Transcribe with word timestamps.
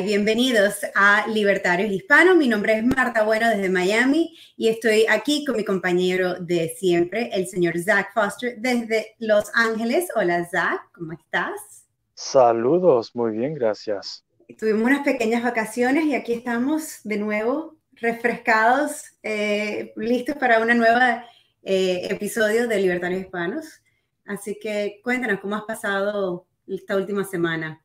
Y 0.00 0.02
bienvenidos 0.02 0.78
a 0.94 1.26
Libertarios 1.28 1.90
Hispanos. 1.90 2.34
Mi 2.34 2.48
nombre 2.48 2.78
es 2.78 2.82
Marta 2.82 3.22
Bueno 3.22 3.50
desde 3.50 3.68
Miami 3.68 4.34
y 4.56 4.68
estoy 4.68 5.04
aquí 5.06 5.44
con 5.44 5.58
mi 5.58 5.64
compañero 5.64 6.36
de 6.40 6.70
siempre, 6.70 7.28
el 7.34 7.46
señor 7.46 7.78
Zach 7.78 8.08
Foster 8.14 8.56
desde 8.58 9.14
Los 9.18 9.50
Ángeles. 9.52 10.08
Hola 10.16 10.48
Zach, 10.50 10.80
¿cómo 10.94 11.12
estás? 11.12 11.84
Saludos, 12.14 13.14
muy 13.14 13.32
bien, 13.32 13.52
gracias. 13.52 14.24
Tuvimos 14.58 14.84
unas 14.84 15.04
pequeñas 15.04 15.42
vacaciones 15.42 16.04
y 16.04 16.14
aquí 16.14 16.32
estamos 16.32 17.00
de 17.04 17.18
nuevo 17.18 17.76
refrescados, 17.92 19.04
eh, 19.22 19.92
listos 19.96 20.36
para 20.36 20.60
un 20.60 20.78
nuevo 20.78 20.98
eh, 21.62 22.06
episodio 22.08 22.68
de 22.68 22.78
Libertarios 22.78 23.20
Hispanos. 23.20 23.82
Así 24.24 24.58
que 24.58 25.02
cuéntanos 25.04 25.40
cómo 25.40 25.56
has 25.56 25.64
pasado 25.64 26.46
esta 26.66 26.96
última 26.96 27.22
semana. 27.24 27.82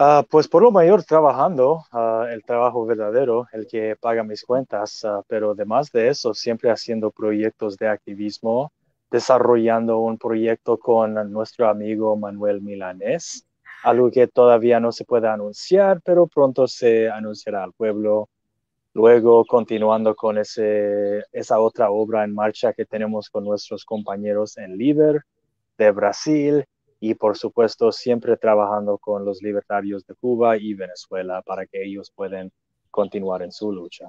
Ah, 0.00 0.24
pues 0.30 0.46
por 0.46 0.62
lo 0.62 0.70
mayor 0.70 1.02
trabajando, 1.02 1.84
ah, 1.90 2.26
el 2.30 2.44
trabajo 2.44 2.86
verdadero, 2.86 3.48
el 3.52 3.66
que 3.66 3.96
paga 3.96 4.22
mis 4.22 4.44
cuentas, 4.44 5.02
uh, 5.02 5.24
pero 5.26 5.50
además 5.50 5.90
de 5.90 6.06
eso, 6.06 6.34
siempre 6.34 6.70
haciendo 6.70 7.10
proyectos 7.10 7.76
de 7.76 7.88
activismo, 7.88 8.70
desarrollando 9.10 9.98
un 9.98 10.16
proyecto 10.16 10.78
con 10.78 11.14
nuestro 11.32 11.68
amigo 11.68 12.16
Manuel 12.16 12.62
Milanés, 12.62 13.44
algo 13.82 14.08
que 14.12 14.28
todavía 14.28 14.78
no 14.78 14.92
se 14.92 15.04
puede 15.04 15.26
anunciar, 15.26 16.00
pero 16.04 16.28
pronto 16.28 16.68
se 16.68 17.10
anunciará 17.10 17.64
al 17.64 17.72
pueblo. 17.72 18.28
Luego, 18.94 19.44
continuando 19.46 20.14
con 20.14 20.38
ese, 20.38 21.24
esa 21.32 21.58
otra 21.58 21.90
obra 21.90 22.22
en 22.24 22.34
marcha 22.34 22.72
que 22.72 22.84
tenemos 22.86 23.30
con 23.30 23.44
nuestros 23.44 23.84
compañeros 23.84 24.58
en 24.58 24.78
Liber 24.78 25.22
de 25.76 25.90
Brasil 25.90 26.64
y 27.00 27.14
por 27.14 27.36
supuesto 27.36 27.92
siempre 27.92 28.36
trabajando 28.36 28.98
con 28.98 29.24
los 29.24 29.42
libertarios 29.42 30.06
de 30.06 30.14
Cuba 30.14 30.56
y 30.56 30.74
Venezuela 30.74 31.42
para 31.42 31.66
que 31.66 31.84
ellos 31.84 32.12
puedan 32.14 32.50
continuar 32.90 33.42
en 33.42 33.52
su 33.52 33.72
lucha. 33.72 34.08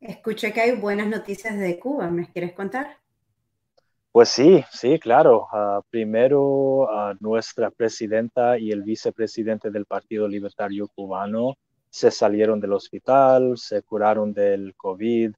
Escuché 0.00 0.52
que 0.52 0.60
hay 0.60 0.72
buenas 0.72 1.08
noticias 1.08 1.58
de 1.58 1.78
Cuba, 1.78 2.10
¿me 2.10 2.30
quieres 2.30 2.52
contar? 2.52 2.98
Pues 4.12 4.28
sí, 4.28 4.62
sí, 4.70 4.98
claro. 5.00 5.48
Uh, 5.52 5.82
primero, 5.90 6.82
uh, 6.82 7.16
nuestra 7.18 7.70
presidenta 7.70 8.58
y 8.58 8.70
el 8.70 8.82
vicepresidente 8.82 9.70
del 9.70 9.86
Partido 9.86 10.28
Libertario 10.28 10.86
Cubano 10.94 11.54
se 11.90 12.10
salieron 12.10 12.60
del 12.60 12.74
hospital, 12.74 13.56
se 13.56 13.82
curaron 13.82 14.32
del 14.32 14.74
COVID, 14.76 15.32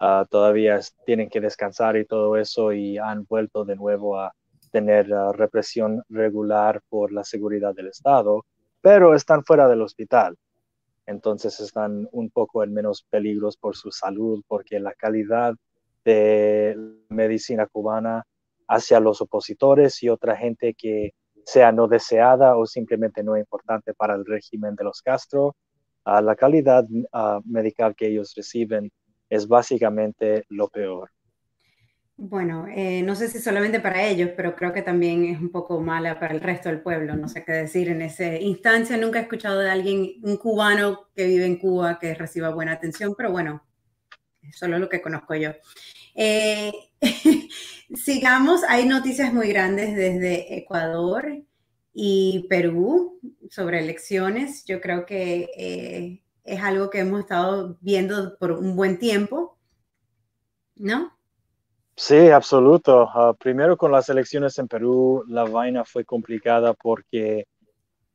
uh, 0.00 0.24
todavía 0.30 0.80
tienen 1.04 1.28
que 1.28 1.42
descansar 1.42 1.96
y 1.96 2.06
todo 2.06 2.36
eso 2.36 2.72
y 2.72 2.96
han 2.96 3.26
vuelto 3.28 3.66
de 3.66 3.76
nuevo 3.76 4.18
a 4.18 4.32
tener 4.72 5.06
represión 5.34 6.02
regular 6.08 6.80
por 6.88 7.12
la 7.12 7.22
seguridad 7.22 7.74
del 7.74 7.88
Estado, 7.88 8.44
pero 8.80 9.14
están 9.14 9.44
fuera 9.44 9.68
del 9.68 9.82
hospital. 9.82 10.36
Entonces 11.06 11.60
están 11.60 12.08
un 12.12 12.30
poco 12.30 12.64
en 12.64 12.72
menos 12.72 13.04
peligros 13.08 13.56
por 13.56 13.76
su 13.76 13.90
salud, 13.90 14.42
porque 14.48 14.80
la 14.80 14.94
calidad 14.94 15.54
de 16.04 16.76
medicina 17.08 17.66
cubana 17.66 18.24
hacia 18.66 18.98
los 19.00 19.20
opositores 19.20 20.02
y 20.02 20.08
otra 20.08 20.36
gente 20.36 20.74
que 20.74 21.12
sea 21.44 21.72
no 21.72 21.88
deseada 21.88 22.56
o 22.56 22.66
simplemente 22.66 23.22
no 23.22 23.36
importante 23.36 23.94
para 23.94 24.14
el 24.14 24.24
régimen 24.24 24.74
de 24.74 24.84
los 24.84 25.02
Castro, 25.02 25.56
la 26.04 26.34
calidad 26.34 26.84
uh, 26.84 27.40
medical 27.44 27.94
que 27.94 28.08
ellos 28.08 28.32
reciben 28.36 28.90
es 29.28 29.46
básicamente 29.46 30.44
lo 30.48 30.68
peor. 30.68 31.10
Bueno, 32.24 32.68
eh, 32.68 33.02
no 33.02 33.16
sé 33.16 33.28
si 33.28 33.40
solamente 33.40 33.80
para 33.80 34.06
ellos, 34.06 34.30
pero 34.36 34.54
creo 34.54 34.72
que 34.72 34.82
también 34.82 35.24
es 35.24 35.40
un 35.40 35.50
poco 35.50 35.80
mala 35.80 36.20
para 36.20 36.32
el 36.32 36.40
resto 36.40 36.68
del 36.68 36.80
pueblo. 36.80 37.16
No 37.16 37.28
sé 37.28 37.44
qué 37.44 37.50
decir 37.50 37.88
en 37.88 38.00
esa 38.00 38.36
instancia. 38.36 38.96
Nunca 38.96 39.18
he 39.18 39.22
escuchado 39.22 39.58
de 39.58 39.68
alguien, 39.68 40.12
un 40.22 40.36
cubano 40.36 41.08
que 41.16 41.26
vive 41.26 41.46
en 41.46 41.56
Cuba, 41.56 41.98
que 41.98 42.14
reciba 42.14 42.50
buena 42.50 42.74
atención, 42.74 43.14
pero 43.16 43.32
bueno, 43.32 43.64
solo 44.52 44.78
lo 44.78 44.88
que 44.88 45.02
conozco 45.02 45.34
yo. 45.34 45.50
Eh, 46.14 46.70
sigamos, 47.96 48.62
hay 48.68 48.86
noticias 48.86 49.34
muy 49.34 49.48
grandes 49.48 49.96
desde 49.96 50.56
Ecuador 50.56 51.26
y 51.92 52.46
Perú 52.48 53.18
sobre 53.50 53.80
elecciones. 53.80 54.64
Yo 54.64 54.80
creo 54.80 55.06
que 55.06 55.48
eh, 55.56 56.22
es 56.44 56.62
algo 56.62 56.88
que 56.88 57.00
hemos 57.00 57.18
estado 57.18 57.78
viendo 57.80 58.38
por 58.38 58.52
un 58.52 58.76
buen 58.76 59.00
tiempo, 59.00 59.58
¿no? 60.76 61.18
Sí, 61.96 62.30
absoluto. 62.30 63.08
Ah, 63.14 63.34
primero 63.38 63.76
con 63.76 63.92
las 63.92 64.08
elecciones 64.08 64.58
en 64.58 64.66
Perú, 64.68 65.24
la 65.28 65.44
vaina 65.44 65.84
fue 65.84 66.04
complicada 66.04 66.74
porque 66.74 67.44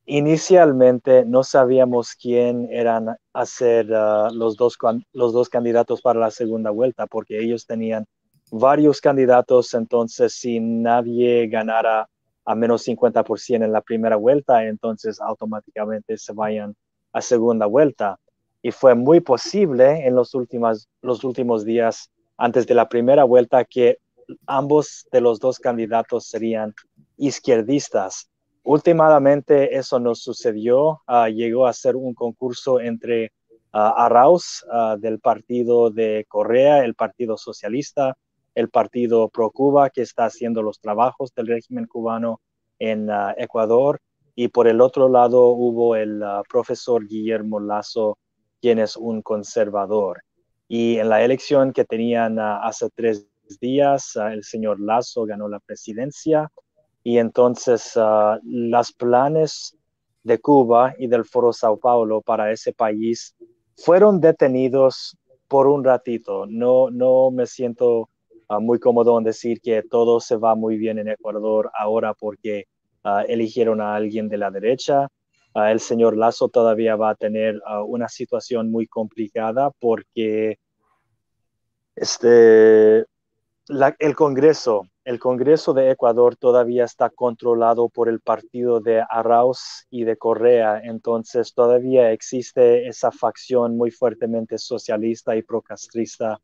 inicialmente 0.06 1.26
no 1.26 1.44
sabíamos 1.44 2.16
quién 2.16 2.68
eran 2.72 3.16
a 3.34 3.46
ser 3.46 3.94
ah, 3.94 4.30
los, 4.34 4.58
dos, 4.58 4.78
los 5.14 5.34
dos 5.34 5.50
candidatos 5.50 6.02
para 6.02 6.20
la 6.20 6.32
segunda 6.32 6.72
vuelta, 6.72 7.08
porque 7.08 7.40
ellos 7.40 7.66
tenían 7.68 8.06
varios 8.52 9.02
candidatos, 9.02 9.74
entonces 9.74 10.34
si 10.34 10.60
nadie 10.60 11.48
ganara 11.48 12.08
a 12.46 12.56
menos 12.56 12.84
50% 12.88 13.66
en 13.66 13.72
la 13.74 13.82
primera 13.82 14.16
vuelta, 14.16 14.66
entonces 14.66 15.20
automáticamente 15.22 16.18
se 16.18 16.34
vayan 16.34 16.76
a 17.14 17.22
segunda 17.22 17.66
vuelta. 17.68 18.18
Y 18.62 18.72
fue 18.72 18.96
muy 18.96 19.20
posible 19.20 20.08
en 20.08 20.16
los 20.16 20.34
últimos, 20.34 20.88
los 21.02 21.24
últimos 21.24 21.66
días 21.66 22.10
antes 22.38 22.68
de 22.68 22.76
la 22.76 22.88
primera 22.88 23.24
vuelta 23.24 23.66
que 23.66 23.98
ambos 24.46 25.08
de 25.12 25.22
los 25.22 25.40
dos 25.40 25.60
candidatos 25.60 26.28
serían 26.28 26.74
izquierdistas. 27.18 28.30
Últimamente 28.64 29.76
eso 29.78 30.00
no 30.00 30.14
sucedió, 30.14 31.02
ah, 31.08 31.30
llegó 31.30 31.66
a 31.66 31.74
ser 31.74 31.96
un 31.96 32.14
concurso 32.14 32.80
entre 32.80 33.32
uh, 33.74 33.78
Arauz 33.96 34.66
ah, 34.70 34.98
del 35.00 35.20
partido 35.20 35.90
de 35.90 36.26
Correa, 36.28 36.84
el 36.84 36.94
Partido 36.94 37.38
Socialista, 37.38 38.18
el 38.56 38.70
Partido 38.70 39.30
Pro 39.30 39.52
Cuba, 39.52 39.90
que 39.90 40.02
está 40.02 40.26
haciendo 40.26 40.62
los 40.62 40.80
trabajos 40.80 41.34
del 41.34 41.48
régimen 41.48 41.86
cubano 41.86 42.42
en 42.80 43.10
Ecuador, 43.38 44.00
y 44.36 44.50
por 44.50 44.68
el 44.68 44.82
otro 44.82 45.10
lado 45.10 45.46
hubo 45.50 45.96
el 45.96 46.24
profesor 46.50 47.08
Guillermo 47.08 47.60
Lazo, 47.60 48.18
quien 48.62 48.80
es 48.80 48.96
un 48.98 49.22
conservador. 49.22 50.22
Y 50.68 50.98
en 50.98 51.10
la 51.10 51.24
elección 51.24 51.72
que 51.72 51.86
tenían 51.86 52.40
ah, 52.40 52.60
hace 52.64 52.90
tres 52.94 53.28
días, 53.62 54.18
ah, 54.18 54.34
el 54.34 54.44
señor 54.44 54.80
Lazo 54.80 55.26
ganó 55.26 55.48
la 55.48 55.60
presidencia 55.60 56.52
y 57.04 57.20
entonces 57.20 57.96
uh, 57.96 58.38
los 58.44 58.92
planes 58.92 59.78
de 60.24 60.40
Cuba 60.40 60.94
y 60.98 61.08
del 61.08 61.24
Foro 61.24 61.54
Sao 61.54 61.78
Paulo 61.78 62.22
para 62.22 62.52
ese 62.52 62.74
país 62.74 63.34
fueron 63.78 64.20
detenidos 64.20 65.18
por 65.48 65.68
un 65.68 65.86
ratito. 65.86 66.46
No, 66.48 66.90
no 66.90 67.32
me 67.32 67.48
siento 67.48 68.10
muy 68.60 68.80
cómodo 68.80 69.18
en 69.18 69.24
decir 69.24 69.62
que 69.62 69.84
todo 69.84 70.20
se 70.20 70.36
va 70.36 70.56
muy 70.56 70.78
bien 70.78 71.00
en 71.00 71.08
Ecuador 71.08 71.72
ahora 71.78 72.14
porque 72.14 72.66
eligieron 73.28 73.80
a 73.80 73.96
alguien 73.96 74.28
de 74.28 74.38
la 74.38 74.52
derecha. 74.52 75.08
El 75.66 75.80
señor 75.80 76.16
Lazo 76.16 76.50
todavía 76.50 76.96
va 76.96 77.10
a 77.12 77.16
tener 77.16 77.60
ah, 77.66 77.84
una 77.84 78.08
situación 78.10 78.70
muy 78.70 78.86
complicada 78.88 79.72
porque 79.80 80.60
este, 81.96 83.06
el 83.68 84.16
Congreso, 84.16 84.84
el 85.04 85.20
Congreso 85.20 85.74
de 85.74 85.90
Ecuador 85.90 86.36
todavía 86.36 86.84
está 86.86 87.10
controlado 87.10 87.90
por 87.90 88.08
el 88.08 88.20
partido 88.20 88.80
de 88.80 89.04
Arauz 89.10 89.88
y 89.90 90.04
de 90.04 90.16
Correa, 90.16 90.80
entonces 90.84 91.54
todavía 91.56 92.12
existe 92.12 92.88
esa 92.88 93.12
facción 93.12 93.78
muy 93.78 93.90
fuertemente 93.90 94.60
socialista 94.60 95.36
y 95.36 95.42
procastrista 95.42 96.40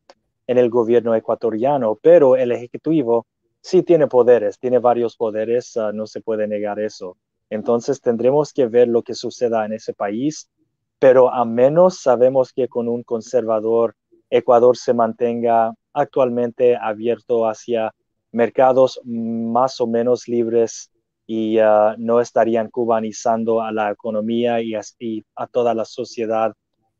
en 0.48 0.58
el 0.58 0.68
gobierno 0.68 1.14
ecuatoriano, 1.14 1.98
pero 2.02 2.34
el 2.36 2.50
Ejecutivo 2.50 3.26
sí 3.60 3.82
tiene 3.84 4.08
poderes, 4.08 4.58
tiene 4.58 4.78
varios 4.80 5.16
poderes, 5.16 5.76
ah, 5.76 5.92
no 5.94 6.06
se 6.06 6.20
puede 6.20 6.48
negar 6.48 6.80
eso. 6.80 7.16
Entonces 7.54 8.00
tendremos 8.00 8.52
que 8.52 8.66
ver 8.66 8.88
lo 8.88 9.02
que 9.02 9.14
suceda 9.14 9.64
en 9.64 9.72
ese 9.72 9.94
país, 9.94 10.50
pero 10.98 11.32
a 11.32 11.44
menos 11.44 12.00
sabemos 12.00 12.52
que 12.52 12.66
con 12.66 12.88
un 12.88 13.04
conservador 13.04 13.94
Ecuador 14.28 14.76
se 14.76 14.92
mantenga 14.92 15.72
actualmente 15.92 16.76
abierto 16.76 17.46
hacia 17.46 17.94
mercados 18.32 19.00
más 19.04 19.80
o 19.80 19.86
menos 19.86 20.26
libres 20.26 20.90
y 21.26 21.60
uh, 21.60 21.94
no 21.96 22.20
estarían 22.20 22.68
cubanizando 22.70 23.62
a 23.62 23.70
la 23.70 23.92
economía 23.92 24.60
y 24.60 24.74
a, 24.74 25.46
toda 25.46 25.74
la 25.74 25.84
sociedad, 25.84 26.52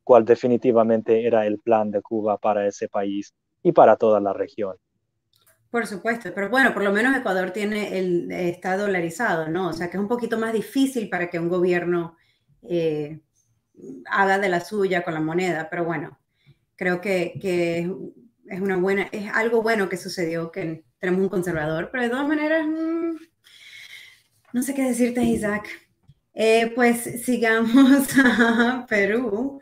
cual 0.04 0.24
definitivamente 0.24 1.26
era 1.26 1.46
el 1.46 1.58
plan 1.58 1.90
de 1.90 2.00
Cuba 2.00 2.38
para 2.38 2.66
ese 2.68 2.88
país 2.88 3.34
y 3.62 3.72
para 3.72 3.96
toda 3.96 4.20
la 4.20 4.32
región. 4.32 4.76
Por 5.75 5.88
supuesto, 5.88 6.31
pero 6.32 6.49
bueno, 6.50 6.73
por 6.73 6.85
lo 6.85 6.93
menos 6.93 7.17
Ecuador 7.17 7.50
tiene 7.50 7.99
el, 7.99 8.31
está 8.31 8.76
dolarizado, 8.76 9.49
¿no? 9.49 9.71
O 9.71 9.73
sea 9.73 9.91
que 9.91 9.97
es 9.97 10.00
un 10.00 10.06
poquito 10.06 10.38
más 10.38 10.53
difícil 10.53 11.09
para 11.09 11.29
que 11.29 11.41
un 11.41 11.49
gobierno 11.49 12.17
eh, 12.62 13.19
haga 14.09 14.38
de 14.38 14.49
la 14.49 14.61
suya 14.61 15.03
con 15.03 15.15
la 15.15 15.21
moneda, 15.21 15.67
pero 15.69 15.85
bueno, 15.85 16.17
creo 16.76 17.00
que, 17.00 17.41
que, 17.43 17.91
es 18.47 18.61
una 18.61 18.76
buena, 18.76 19.09
es 19.11 19.29
algo 19.32 19.62
bueno 19.62 19.88
que 19.88 19.97
sucedió 19.97 20.53
que 20.53 20.85
tenemos 21.00 21.23
un 21.23 21.29
conservador, 21.29 21.88
pero 21.91 22.05
de 22.05 22.11
todas 22.11 22.29
maneras, 22.29 22.65
mm, 22.69 23.17
no 24.53 24.62
sé 24.62 24.75
qué 24.75 24.82
decirte, 24.82 25.25
Isaac. 25.25 25.69
Eh, 26.35 26.71
pues 26.76 27.25
sigamos 27.25 28.17
a 28.25 28.87
Perú. 28.88 29.61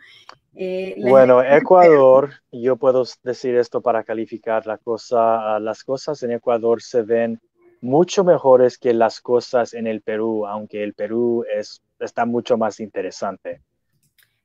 Eh, 0.54 0.96
bueno, 0.98 1.42
Ecuador, 1.42 2.30
yo 2.50 2.76
puedo 2.76 3.04
decir 3.22 3.56
esto 3.56 3.80
para 3.80 4.04
calificar 4.04 4.66
la 4.66 4.76
cosa, 4.76 5.58
las 5.58 5.82
cosas 5.82 6.22
en 6.22 6.32
Ecuador 6.32 6.82
se 6.82 7.02
ven 7.02 7.40
mucho 7.80 8.22
mejores 8.22 8.78
que 8.78 8.92
las 8.92 9.20
cosas 9.20 9.74
en 9.74 9.86
el 9.86 10.02
Perú, 10.02 10.46
aunque 10.46 10.82
el 10.82 10.94
Perú 10.94 11.44
es, 11.52 11.82
está 11.98 12.26
mucho 12.26 12.56
más 12.56 12.80
interesante. 12.80 13.62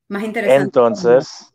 Más 0.07 0.23
interesante. 0.23 0.63
Entonces, 0.63 1.53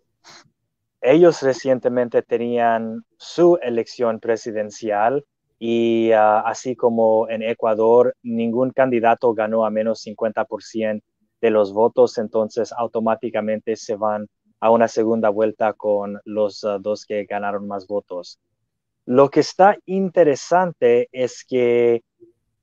ellos 1.00 1.43
recientemente 1.43 2.22
tenían 2.22 3.04
su 3.16 3.58
elección 3.60 4.20
presidencial 4.20 5.25
y 5.58 6.12
ah, 6.12 6.40
así 6.40 6.76
como 6.76 7.28
en 7.28 7.43
Ecuador, 7.43 8.14
ningún 8.22 8.70
candidato 8.70 9.32
ganó 9.32 9.64
a 9.64 9.70
menos 9.70 10.04
50% 10.06 11.02
de 11.40 11.50
los 11.50 11.72
votos, 11.72 12.19
entonces 12.19 12.72
automáticamente 12.72 13.75
se 13.75 13.96
van 13.96 14.28
a 14.62 14.70
una 14.70 14.87
segunda 14.87 15.29
vuelta 15.29 15.73
con 15.73 16.20
los 16.25 16.62
ah, 16.62 16.79
dos 16.79 17.05
que 17.05 17.25
ganaron 17.25 17.67
más 17.67 17.88
votos. 17.88 18.38
Lo 19.06 19.29
que 19.29 19.41
está 19.41 19.76
interesante 19.87 21.09
es 21.11 21.44
que 21.44 22.05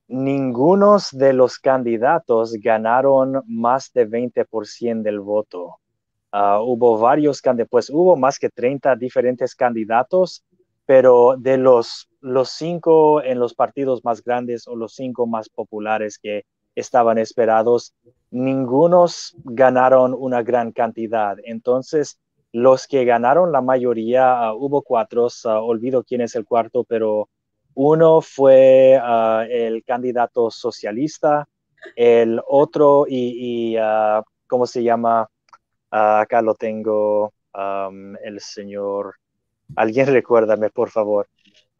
ninguno 0.07 0.95
de 1.11 1.33
los 1.33 1.59
candidatos 1.59 2.53
ganaron 2.53 3.43
más 3.47 3.91
de 3.91 4.07
20% 4.07 5.01
del 5.01 5.19
voto. 5.19 5.75
Ah, 6.31 6.61
hubo 6.61 6.97
varios 6.97 7.41
candidatos, 7.41 7.69
pues 7.69 7.89
hubo 7.89 8.15
más 8.15 8.39
que 8.39 8.49
30 8.49 8.95
diferentes 8.95 9.53
candidatos, 9.53 10.45
pero 10.85 11.35
de 11.37 11.57
los, 11.57 12.09
los 12.21 12.51
cinco 12.51 13.21
en 13.21 13.39
los 13.39 13.53
partidos 13.53 14.05
más 14.05 14.23
grandes 14.23 14.69
o 14.69 14.75
los 14.77 14.95
cinco 14.95 15.27
más 15.27 15.49
populares 15.49 16.17
que 16.17 16.45
estaban 16.79 17.17
esperados, 17.17 17.93
ningunos 18.31 19.35
ganaron 19.43 20.15
una 20.17 20.43
gran 20.43 20.71
cantidad. 20.71 21.37
Entonces, 21.43 22.19
los 22.51 22.87
que 22.87 23.05
ganaron 23.05 23.51
la 23.51 23.61
mayoría, 23.61 24.39
ah, 24.39 24.53
hubo 24.53 24.81
cuatro, 24.81 25.27
ah, 25.45 25.61
olvido 25.61 26.03
quién 26.03 26.21
es 26.21 26.35
el 26.35 26.45
cuarto, 26.45 26.83
pero 26.83 27.29
uno 27.75 28.21
fue 28.21 28.99
ah, 29.01 29.45
el 29.49 29.83
candidato 29.83 30.49
socialista, 30.51 31.47
el 31.95 32.41
otro 32.47 33.05
y, 33.07 33.77
¿cómo 34.47 34.65
se 34.65 34.83
llama? 34.83 35.29
acá 35.91 36.41
lo 36.41 36.53
tengo, 36.53 37.33
el 38.23 38.39
señor, 38.39 39.15
alguien 39.75 40.07
recuérdame, 40.13 40.69
por 40.69 40.89
favor. 40.89 41.27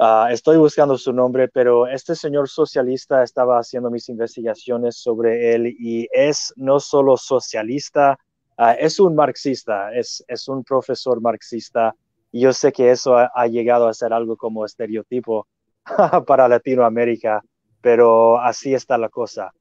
Ah, 0.02 0.30
estoy 0.32 0.56
buscando 0.56 0.98
su 0.98 1.12
nombre, 1.12 1.50
pero 1.50 1.86
este 1.86 2.16
señor 2.16 2.48
socialista 2.48 3.22
estaba 3.22 3.60
haciendo 3.60 3.92
mis 3.92 4.08
investigaciones 4.08 4.96
sobre 4.96 5.54
él 5.54 5.76
y 5.78 6.08
es 6.14 6.54
no 6.56 6.80
solo 6.80 7.18
socialista, 7.18 8.18
ah, 8.58 8.76
es 8.76 8.98
un 9.02 9.14
marxista, 9.14 9.94
es, 9.94 10.24
es, 10.30 10.48
un 10.48 10.64
profesor 10.64 11.20
marxista. 11.20 11.94
Y 12.32 12.40
yo 12.40 12.54
sé 12.54 12.72
que 12.72 12.92
eso 12.92 13.18
ha, 13.18 13.48
llegado 13.48 13.90
a 13.90 13.94
ser 13.94 14.14
algo 14.14 14.38
como 14.38 14.64
estereotipo 14.64 15.48
para 16.26 16.48
Latinoamérica, 16.48 17.44
pero 17.82 18.40
así 18.40 18.74
está 18.74 18.98
la 18.98 19.10
cosa. 19.10 19.52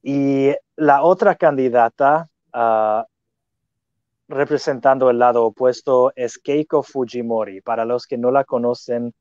Y 0.00 0.52
la 0.76 1.02
otra 1.02 1.34
candidata, 1.34 2.28
uh, 2.54 3.02
representando 4.28 5.10
el 5.10 5.18
lado 5.18 5.44
opuesto, 5.44 6.12
es 6.14 6.38
Keiko 6.38 6.84
Fujimori. 6.84 7.62
Para 7.62 7.84
los 7.84 8.06
que 8.06 8.16
no 8.16 8.30
la 8.30 8.44
conocen, 8.44 9.12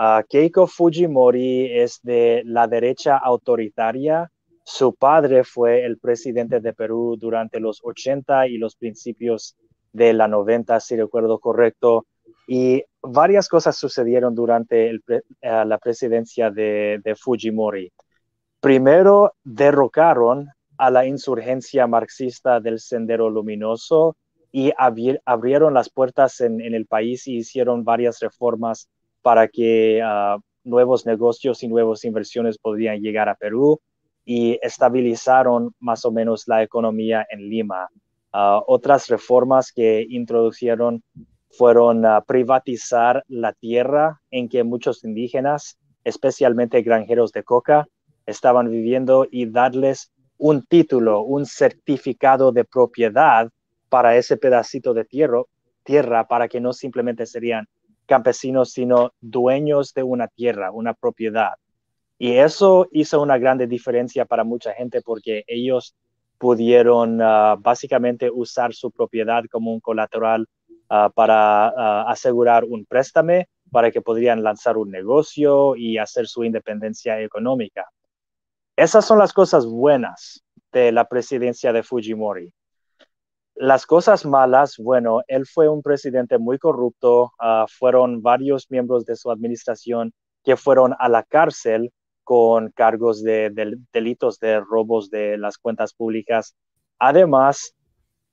Ah, 0.00 0.22
Keiko 0.22 0.68
Fujimori 0.68 1.76
es 1.76 1.98
de 2.04 2.42
la 2.44 2.68
derecha 2.68 3.16
autoritaria. 3.16 4.30
Su 4.62 4.94
padre 4.94 5.42
fue 5.42 5.84
el 5.84 5.98
presidente 5.98 6.60
de 6.60 6.72
Perú 6.72 7.16
durante 7.18 7.58
los 7.58 7.80
80 7.82 8.46
y 8.46 8.58
los 8.58 8.76
principios 8.76 9.56
de 9.92 10.12
la 10.12 10.28
90, 10.28 10.78
si 10.78 10.94
recuerdo 10.94 11.40
correcto. 11.40 12.06
Y 12.46 12.84
varias 13.02 13.48
cosas 13.48 13.76
sucedieron 13.76 14.36
durante 14.36 14.90
eh, 14.90 15.00
la 15.40 15.78
presidencia 15.78 16.52
de, 16.52 17.16
Fujimori. 17.20 17.90
Primero, 18.60 19.32
derrocaron 19.42 20.46
a 20.76 20.92
la 20.92 21.06
insurgencia 21.06 21.88
marxista 21.88 22.60
del 22.60 22.78
Sendero 22.78 23.28
Luminoso 23.30 24.16
y 24.52 24.70
abrieron 24.76 25.74
las 25.74 25.90
puertas 25.90 26.40
en, 26.40 26.60
en, 26.60 26.74
el 26.74 26.86
país 26.86 27.26
y 27.26 27.38
hicieron 27.38 27.82
varias 27.82 28.20
reformas 28.20 28.88
para 29.28 29.46
que 29.46 30.00
ah, 30.02 30.38
nuevos 30.64 31.04
negocios 31.04 31.62
y 31.62 31.68
nuevas 31.68 32.02
inversiones 32.06 32.56
podrían 32.56 33.02
llegar 33.02 33.28
a 33.28 33.34
Perú 33.34 33.78
y 34.24 34.58
estabilizaron 34.62 35.74
más 35.80 36.06
o 36.06 36.10
menos 36.10 36.48
la 36.48 36.62
economía 36.62 37.26
en 37.28 37.50
Lima. 37.50 37.90
Ah, 38.32 38.62
otras 38.66 39.06
reformas 39.08 39.70
que 39.70 40.06
introdujeron 40.08 41.02
fueron 41.50 42.06
uh, 42.06 42.24
privatizar 42.26 43.22
la 43.28 43.52
tierra 43.52 44.18
en 44.30 44.48
que 44.48 44.64
muchos 44.64 45.04
indígenas, 45.04 45.76
especialmente 46.04 46.80
granjeros 46.80 47.30
de 47.32 47.42
coca, 47.42 47.86
estaban 48.24 48.70
viviendo 48.70 49.26
y 49.30 49.44
darles 49.44 50.10
un 50.38 50.64
título, 50.64 51.20
un 51.20 51.44
certificado 51.44 52.50
de 52.50 52.64
propiedad 52.64 53.50
para 53.90 54.16
ese 54.16 54.38
pedacito 54.38 54.94
de 54.94 55.04
tierra, 55.04 55.42
tierra 55.84 56.26
para 56.26 56.48
que 56.48 56.62
no 56.62 56.72
simplemente 56.72 57.26
serían 57.26 57.68
campesinos, 58.08 58.72
sino 58.72 59.12
dueños 59.20 59.94
de 59.94 60.02
una 60.02 60.26
tierra, 60.26 60.72
una 60.72 60.94
propiedad. 60.94 61.52
Y 62.18 62.32
eso 62.32 62.88
hizo 62.90 63.22
una 63.22 63.38
grande 63.38 63.68
diferencia 63.68 64.24
para 64.24 64.42
mucha 64.42 64.72
gente 64.72 65.02
porque 65.02 65.44
ellos 65.46 65.94
pudieron 66.38 67.20
ah, 67.22 67.56
básicamente 67.58 68.30
usar 68.30 68.74
su 68.74 68.90
propiedad 68.90 69.44
como 69.50 69.72
un 69.72 69.80
colateral 69.80 70.48
ah, 70.88 71.10
para 71.14 71.68
ah, 71.68 72.10
asegurar 72.10 72.64
un 72.64 72.84
préstame, 72.86 73.48
para 73.70 73.90
que 73.90 74.00
podrían 74.00 74.42
lanzar 74.42 74.78
un 74.78 74.90
negocio 74.90 75.76
y 75.76 75.98
hacer 75.98 76.26
su 76.26 76.42
independencia 76.42 77.20
económica. 77.20 77.86
Esas 78.74 79.04
son 79.04 79.18
las 79.18 79.32
cosas 79.32 79.66
buenas 79.66 80.42
de 80.72 80.90
la 80.92 81.04
presidencia 81.04 81.72
de 81.72 81.82
Fujimori. 81.82 82.52
Las 83.60 83.86
cosas 83.86 84.24
malas, 84.24 84.76
bueno, 84.78 85.22
él 85.26 85.44
fue 85.44 85.68
un 85.68 85.82
presidente 85.82 86.38
muy 86.38 86.58
corrupto, 86.58 87.32
ah, 87.40 87.66
fueron 87.68 88.22
varios 88.22 88.70
miembros 88.70 89.04
de 89.04 89.16
su 89.16 89.32
administración 89.32 90.12
que 90.44 90.56
fueron 90.56 90.94
a 90.96 91.08
la 91.08 91.24
cárcel 91.24 91.92
con 92.22 92.70
cargos 92.70 93.20
de, 93.20 93.50
delitos 93.92 94.38
de 94.38 94.60
robos 94.60 95.10
de 95.10 95.38
las 95.38 95.58
cuentas 95.58 95.92
públicas. 95.92 96.54
Además, 97.00 97.74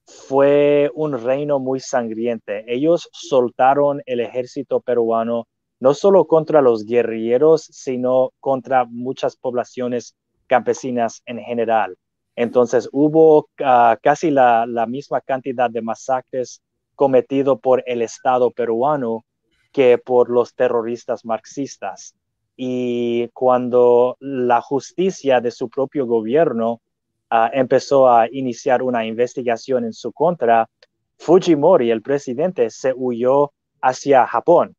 fue 0.06 0.92
un 0.94 1.18
reino 1.18 1.58
muy 1.58 1.80
sangriente. 1.80 2.64
Ellos 2.72 3.10
soltaron 3.12 4.04
el 4.06 4.20
ejército 4.20 4.80
peruano 4.80 5.48
no 5.80 5.96
solo 5.96 6.28
contra 6.28 6.62
los 6.62 6.86
guerrilleros, 6.86 7.64
sino 7.72 8.30
contra 8.40 8.86
muchas 8.86 9.38
poblaciones 9.38 10.16
campesinas 10.46 11.24
en 11.26 11.40
general. 11.40 11.98
Entonces 12.36 12.90
hubo 12.92 13.50
ah, 13.64 13.98
casi 14.02 14.32
la, 14.32 14.66
misma 14.88 15.22
cantidad 15.22 15.70
de 15.70 15.82
masacres 15.82 16.62
cometidos 16.96 17.60
por 17.60 17.84
el 17.86 18.02
Estado 18.02 18.52
peruano 18.52 19.26
que 19.72 19.98
por 19.98 20.30
los 20.30 20.54
terroristas 20.54 21.26
marxistas. 21.26 22.16
Y 22.58 23.30
cuando 23.30 24.16
la 24.20 24.62
justicia 24.62 25.42
de 25.42 25.52
su 25.52 25.70
propio 25.70 26.06
gobierno 26.06 26.82
ah, 27.30 27.50
empezó 27.54 28.10
a 28.10 28.28
iniciar 28.32 28.82
una 28.82 29.06
investigación 29.06 29.86
en 29.86 29.94
su 29.94 30.12
contra, 30.12 30.70
Fujimori, 31.18 31.92
el 31.92 32.02
presidente, 32.02 32.70
se 32.70 32.94
huyó 32.94 33.54
hacia 33.82 34.28
Japón. 34.28 34.76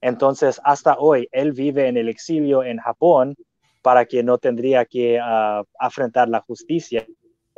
Entonces, 0.00 0.60
hasta 0.64 0.96
hoy, 0.98 1.28
él 1.30 1.52
vive 1.52 1.86
en 1.88 1.96
el 1.96 2.08
exilio 2.08 2.64
en 2.64 2.78
Japón 2.78 3.36
para 3.82 4.04
que 4.04 4.22
no 4.22 4.38
tendría 4.38 4.84
que 4.84 5.18
uh, 5.18 5.64
afrontar 5.78 6.28
la 6.28 6.40
justicia, 6.40 7.06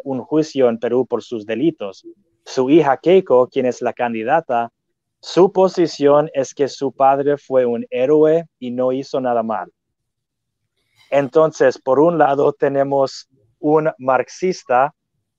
un 0.05 0.21
juicio 0.23 0.69
en 0.69 0.79
Perú 0.79 1.07
por 1.07 1.23
sus 1.23 1.47
delitos. 1.47 2.07
Su 2.45 2.71
hija 2.71 2.97
Keiko, 2.97 3.49
quien 3.49 3.67
es 3.67 3.83
la 3.83 3.93
candidata, 3.93 4.71
su 5.21 5.53
posición 5.53 6.31
es 6.35 6.55
que 6.55 6.69
su 6.69 6.93
padre 6.93 7.37
fue 7.39 7.65
un 7.65 7.87
héroe 7.91 8.47
y 8.59 8.73
no 8.73 8.93
hizo 8.93 9.21
nada 9.21 9.43
mal. 9.43 9.71
Entonces, 11.11 11.79
por 11.79 12.01
un 12.01 12.19
lado 12.19 12.53
tenemos 12.53 13.29
un 13.61 13.91
marxista 13.99 14.95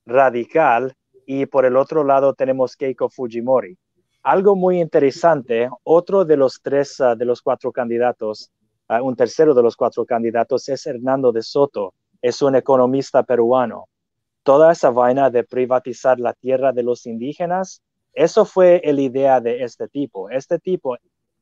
radical 0.06 0.94
y 1.26 1.46
por 1.46 1.66
el 1.66 1.76
otro 1.76 2.04
lado 2.04 2.34
tenemos 2.34 2.76
Keiko 2.76 3.10
Fujimori. 3.10 3.78
Algo 4.22 4.56
muy 4.56 4.80
interesante, 4.80 5.70
otro 5.84 6.24
de 6.24 6.38
los 6.38 6.62
tres, 6.62 6.98
uh, 7.02 7.16
de 7.18 7.26
los 7.26 7.42
cuatro 7.42 7.72
candidatos, 7.72 8.52
un 8.90 9.16
tercero 9.16 9.54
de 9.54 9.64
los 9.64 9.76
cuatro 9.76 10.06
candidatos 10.06 10.68
es 10.70 10.86
Hernando 10.86 11.32
de 11.32 11.42
Soto, 11.42 11.94
es 12.22 12.42
un 12.42 12.56
economista 12.56 13.24
peruano. 13.24 13.88
Toda 14.44 14.72
esa 14.72 14.90
vaina 14.90 15.30
de 15.30 15.44
privatizar 15.44 16.20
la 16.20 16.34
tierra 16.34 16.72
de 16.74 16.84
los 16.84 17.06
indígenas, 17.06 17.82
eso 18.14 18.46
fue 18.46 18.82
la 18.84 19.02
idea 19.02 19.40
de 19.40 19.64
este 19.64 19.88
tipo. 19.88 20.30
Este 20.30 20.60
tipo 20.60 20.98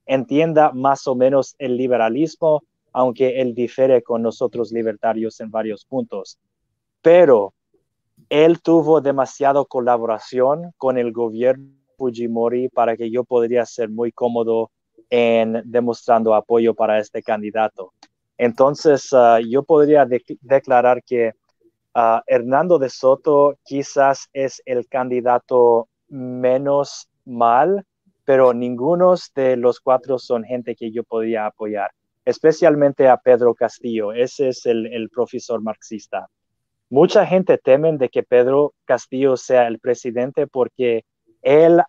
entienda 0.05 0.71
más 0.71 1.07
o 1.07 1.15
menos 1.15 1.55
el 1.57 1.77
liberalismo, 1.77 2.63
aunque 2.93 3.41
él 3.41 3.53
difiere 3.53 4.01
con 4.01 4.21
nosotros 4.21 4.71
libertarios 4.71 5.39
en 5.39 5.51
varios 5.51 5.85
puntos. 5.85 6.39
Pero 7.01 7.53
él 8.29 8.61
tuvo 8.61 9.01
demasiado 9.01 9.65
colaboración 9.65 10.71
con 10.77 10.97
el 10.97 11.11
gobierno 11.11 11.81
Fujimori 11.97 12.69
para 12.69 12.97
que 12.97 13.11
yo 13.11 13.23
podría 13.23 13.65
ser 13.65 13.89
muy 13.89 14.11
cómodo 14.11 14.71
en 15.11 15.61
demostrando 15.65 16.33
apoyo 16.33 16.73
para 16.73 16.97
este 16.97 17.21
candidato. 17.21 17.93
Entonces, 18.37 19.09
ah, 19.11 19.39
yo 19.47 19.61
podría 19.61 20.07
declarar 20.39 21.03
que 21.03 21.33
uh, 21.95 22.21
Hernando 22.25 22.79
de 22.79 22.89
Soto 22.89 23.55
quizás 23.63 24.29
es 24.33 24.61
el 24.65 24.87
candidato 24.87 25.89
menos 26.07 27.09
mal, 27.25 27.85
pero 28.25 28.53
ninguno 28.53 29.13
de 29.35 29.57
los 29.57 29.81
cuatro 29.81 30.17
son 30.17 30.43
gente 30.43 30.75
que 30.75 30.91
yo 30.91 31.03
podría 31.03 31.45
apoyar, 31.45 31.91
especialmente 32.25 33.09
a 33.09 33.17
Pedro 33.17 33.53
Castillo. 33.53 34.13
Ese 34.13 34.49
es 34.49 34.65
el, 34.65 34.87
el 34.87 35.09
profesor 35.09 35.61
marxista. 35.61 36.27
Mucha 36.89 37.25
gente 37.25 37.57
teme 37.57 37.97
de 37.97 38.09
que 38.09 38.23
Pedro 38.23 38.73
Castillo 38.85 39.35
sea 39.35 39.67
el 39.67 39.79
presidente 39.79 40.47
porque 40.47 41.03
él 41.41 41.81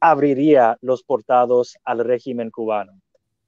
abriría 0.00 0.78
los 0.80 1.02
portados 1.02 1.76
al 1.84 2.04
régimen 2.04 2.50
cubano 2.50 3.00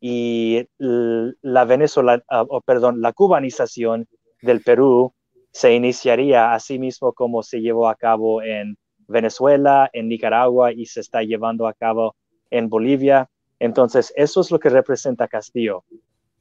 y 0.05 0.67
la 0.79 1.65
Venezuela, 1.65 2.21
ah, 2.29 2.45
perdón, 2.67 3.01
la 3.01 3.13
cubanización 3.13 4.09
del 4.43 4.61
Perú 4.61 5.15
se 5.53 5.73
iniciaría 5.75 6.55
así 6.55 6.81
mismo 6.81 7.13
como 7.13 7.45
se 7.45 7.61
llevó 7.61 7.89
a 7.89 7.95
cabo 7.95 8.43
en 8.43 8.77
Venezuela, 9.07 9.89
en 9.93 10.09
Nicaragua 10.09 10.73
y 10.73 10.87
se 10.87 10.99
está 10.99 11.23
llevando 11.23 11.69
a 11.69 11.75
cabo 11.75 12.17
en 12.51 12.69
Bolivia. 12.69 13.29
Entonces, 13.61 14.13
eso 14.17 14.41
es 14.41 14.51
lo 14.51 14.59
que 14.59 14.71
representa 14.71 15.29
Castillo. 15.29 15.85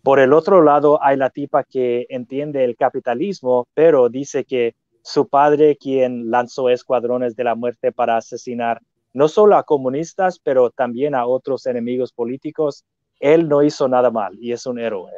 Por 0.01 0.19
el 0.19 0.33
otro 0.33 0.63
lado, 0.63 0.97
hay 1.03 1.17
la 1.17 1.29
tipa 1.29 1.63
que 1.63 2.07
entiende 2.09 2.63
el 2.63 2.75
capitalismo, 2.75 3.67
pero 3.75 4.09
dice 4.09 4.43
que 4.43 4.73
su 5.03 5.27
padre, 5.27 5.77
quien 5.77 6.31
lanzó 6.31 6.69
escuadrones 6.69 7.35
de 7.35 7.43
la 7.43 7.53
muerte 7.53 7.91
para 7.91 8.17
asesinar 8.17 8.81
no 9.13 9.27
solo 9.27 9.55
a 9.55 9.63
comunistas, 9.63 10.39
pero 10.39 10.69
también 10.69 11.15
a 11.15 11.25
otros 11.25 11.65
enemigos 11.65 12.13
políticos, 12.13 12.85
él 13.19 13.47
no 13.47 13.61
hizo 13.63 13.87
nada 13.87 14.09
mal 14.09 14.37
y 14.39 14.51
es 14.51 14.65
un 14.65 14.79
héroe. 14.79 15.11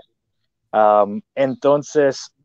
entonces, 1.35 2.35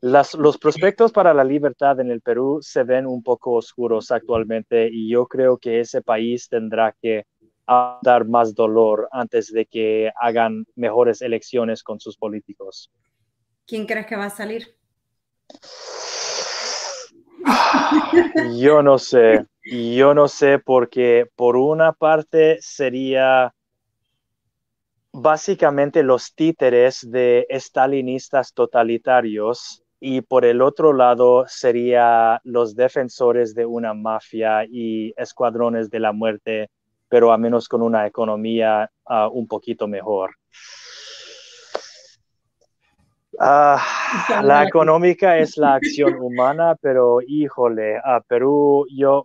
los 0.00 0.58
prospectos 0.58 1.12
para 1.12 1.34
la 1.34 1.44
libertad 1.44 2.00
en 2.00 2.10
el 2.10 2.20
Perú 2.20 2.58
se 2.60 2.84
ven 2.84 3.06
un 3.06 3.22
poco 3.22 3.52
oscuros 3.52 4.10
actualmente 4.10 4.88
y 4.90 5.10
yo 5.10 5.26
creo 5.26 5.58
que 5.58 5.80
ese 5.80 6.02
país 6.02 6.48
tendrá 6.48 6.94
que 7.00 7.24
dar 8.02 8.26
más 8.26 8.54
dolor 8.54 9.08
antes 9.10 9.52
de 9.52 9.66
que 9.66 10.10
hagan 10.20 10.64
mejores 10.76 11.22
elecciones 11.22 11.82
con 11.82 11.98
sus 11.98 12.16
políticos. 12.16 12.90
¿Quién 13.66 13.86
crees 13.86 14.06
que 14.06 14.16
va 14.16 14.26
a 14.26 14.30
salir? 14.30 14.76
Yo 18.58 18.82
no 18.82 18.98
sé, 18.98 19.44
yo 19.62 20.14
no 20.14 20.28
sé 20.28 20.58
porque 20.58 21.26
por 21.34 21.56
una 21.56 21.92
parte 21.92 22.58
sería 22.60 23.52
básicamente 25.12 26.02
los 26.02 26.34
títeres 26.34 27.08
de 27.10 27.46
estalinistas 27.48 28.52
totalitarios 28.52 29.82
y 29.98 30.20
por 30.20 30.44
el 30.44 30.60
otro 30.60 30.92
lado 30.92 31.46
sería 31.48 32.40
los 32.44 32.74
defensores 32.74 33.54
de 33.54 33.64
una 33.64 33.94
mafia 33.94 34.64
y 34.68 35.14
escuadrones 35.16 35.88
de 35.90 36.00
la 36.00 36.12
muerte, 36.12 36.68
pero 37.08 37.32
a 37.32 37.38
menos 37.38 37.68
con 37.68 37.80
una 37.80 38.06
economía 38.06 38.90
ah, 39.06 39.28
un 39.28 39.46
poquito 39.46 39.88
mejor. 39.88 40.36
Ah, 43.38 43.82
la 44.42 44.64
económica 44.64 45.38
es 45.38 45.56
la 45.56 45.74
acción 45.74 46.14
humana, 46.20 46.76
pero 46.80 47.18
híjole, 47.26 47.98
a 48.02 48.20
Perú 48.20 48.86
yo, 48.90 49.24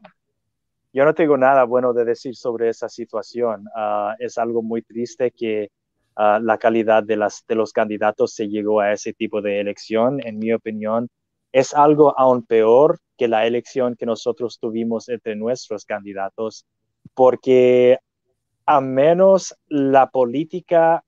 yo 0.91 1.06
no 1.06 1.13
tengo 1.13 1.38
nada 1.38 1.63
bueno 1.63 1.94
de 1.94 2.06
decir 2.06 2.36
sobre 2.36 2.70
esa 2.70 2.89
situación. 2.89 3.65
Ah, 3.75 4.15
es 4.20 4.38
algo 4.38 4.62
muy 4.62 4.82
triste 4.82 5.32
que 5.32 5.70
la 6.18 6.58
calidad 6.58 7.03
de, 7.03 7.15
las, 7.15 7.44
de 7.48 7.56
los 7.56 7.72
candidatos 7.72 8.34
se 8.34 8.48
llegó 8.48 8.82
a 8.82 8.91
ese 8.91 9.13
tipo 9.13 9.41
de 9.41 9.60
elección, 9.60 10.20
en 10.25 10.38
mi 10.39 10.53
opinión, 10.53 11.10
es 11.51 11.74
algo 11.74 12.18
aún 12.18 12.44
peor 12.44 13.00
que 13.18 13.27
la 13.27 13.46
elección 13.46 13.96
que 13.96 14.06
nosotros 14.06 14.60
tuvimos 14.60 15.10
entre 15.10 15.36
nuestros 15.36 15.86
candidatos, 15.86 16.65
porque 17.13 17.98
a 18.65 18.82
menos 18.82 19.56
la 19.68 20.10
política 20.10 21.03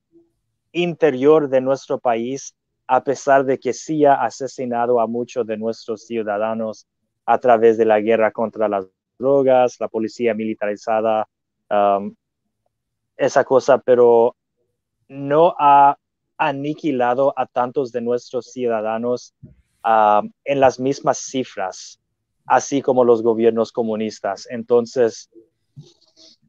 interior 0.71 1.49
de 1.49 1.61
nuestro 1.61 1.99
país, 1.99 2.55
a 2.87 3.03
pesar 3.03 3.45
de 3.45 3.59
que 3.59 3.73
sí 3.73 4.05
ha 4.05 4.15
asesinado 4.15 4.99
a 4.99 5.07
muchos 5.07 5.45
de 5.47 5.57
nuestros 5.57 6.05
ciudadanos 6.05 6.87
a 7.25 7.37
través 7.37 7.77
de 7.77 7.85
la 7.85 7.99
guerra 7.99 8.31
contra 8.31 8.67
las 8.67 8.87
drogas, 9.17 9.79
la 9.79 9.87
policía 9.87 10.33
militarizada, 10.33 11.27
um, 11.69 12.13
esa 13.15 13.43
cosa, 13.43 13.77
pero 13.77 14.35
no 15.07 15.55
ha 15.57 15.97
aniquilado 16.37 17.33
a 17.37 17.45
tantos 17.45 17.91
de 17.91 18.01
nuestros 18.01 18.51
ciudadanos 18.51 19.33
ah, 19.83 20.23
en 20.43 20.59
las 20.59 20.79
mismas 20.79 21.19
cifras, 21.19 21.99
así 22.45 22.81
como 22.81 23.05
los 23.05 23.21
gobiernos 23.21 23.71
comunistas. 23.71 24.47
Entonces, 24.49 25.29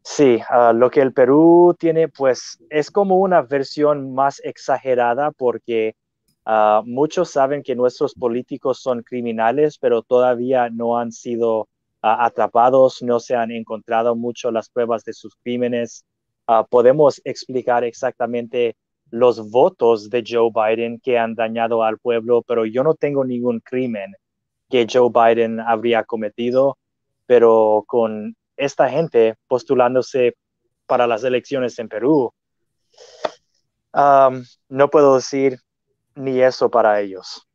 sí, 0.03 0.41
ah, 0.49 0.73
lo 0.73 0.91
que 0.91 1.01
el 1.01 1.13
Perú 1.13 1.77
tiene, 1.79 2.09
pues 2.09 2.59
es 2.71 2.91
como 2.91 3.19
una 3.19 3.43
versión 3.43 4.15
más 4.15 4.41
exagerada 4.43 5.31
porque 5.31 5.95
ah, 6.45 6.83
muchos 6.85 7.31
saben 7.31 7.63
que 7.63 7.75
nuestros 7.75 8.15
políticos 8.15 8.81
son 8.81 9.03
criminales, 9.03 9.79
pero 9.79 10.03
todavía 10.03 10.71
no 10.71 10.99
han 10.99 11.13
sido 11.13 11.69
atrapados, 12.03 13.03
no 13.03 13.19
se 13.19 13.35
han 13.35 13.51
encontrado 13.51 14.15
mucho 14.15 14.51
las 14.51 14.69
pruebas 14.69 15.05
de 15.05 15.15
sus 15.15 15.37
crímenes. 15.37 16.05
Ah, 16.47 16.65
podemos 16.69 17.21
explicar 17.25 17.85
exactamente 17.85 18.77
los 19.11 19.51
votos 19.51 20.11
de 20.11 20.23
Joe 20.27 20.51
Biden 20.53 21.01
que 21.01 21.19
han 21.19 21.35
dañado 21.35 21.83
al 21.83 21.99
pueblo, 21.99 22.43
pero 22.43 22.67
yo 22.67 22.83
no 22.83 22.95
tengo 22.95 23.25
ningún 23.25 23.61
crimen 23.61 24.15
que 24.69 24.87
Joe 24.91 25.11
Biden 25.11 25.61
habría 25.61 26.05
cometido, 26.05 26.77
pero 27.27 27.85
con 27.87 28.37
esta 28.57 28.91
gente 28.91 29.37
postulándose 29.49 30.35
para 30.87 31.07
las 31.07 31.25
elecciones 31.25 31.79
en 31.79 31.89
Perú, 31.89 32.33
no 33.95 34.91
puedo 34.91 35.17
decir 35.17 35.59
ni 36.15 36.41
eso 36.41 36.71
para 36.71 37.01
ellos. 37.01 37.47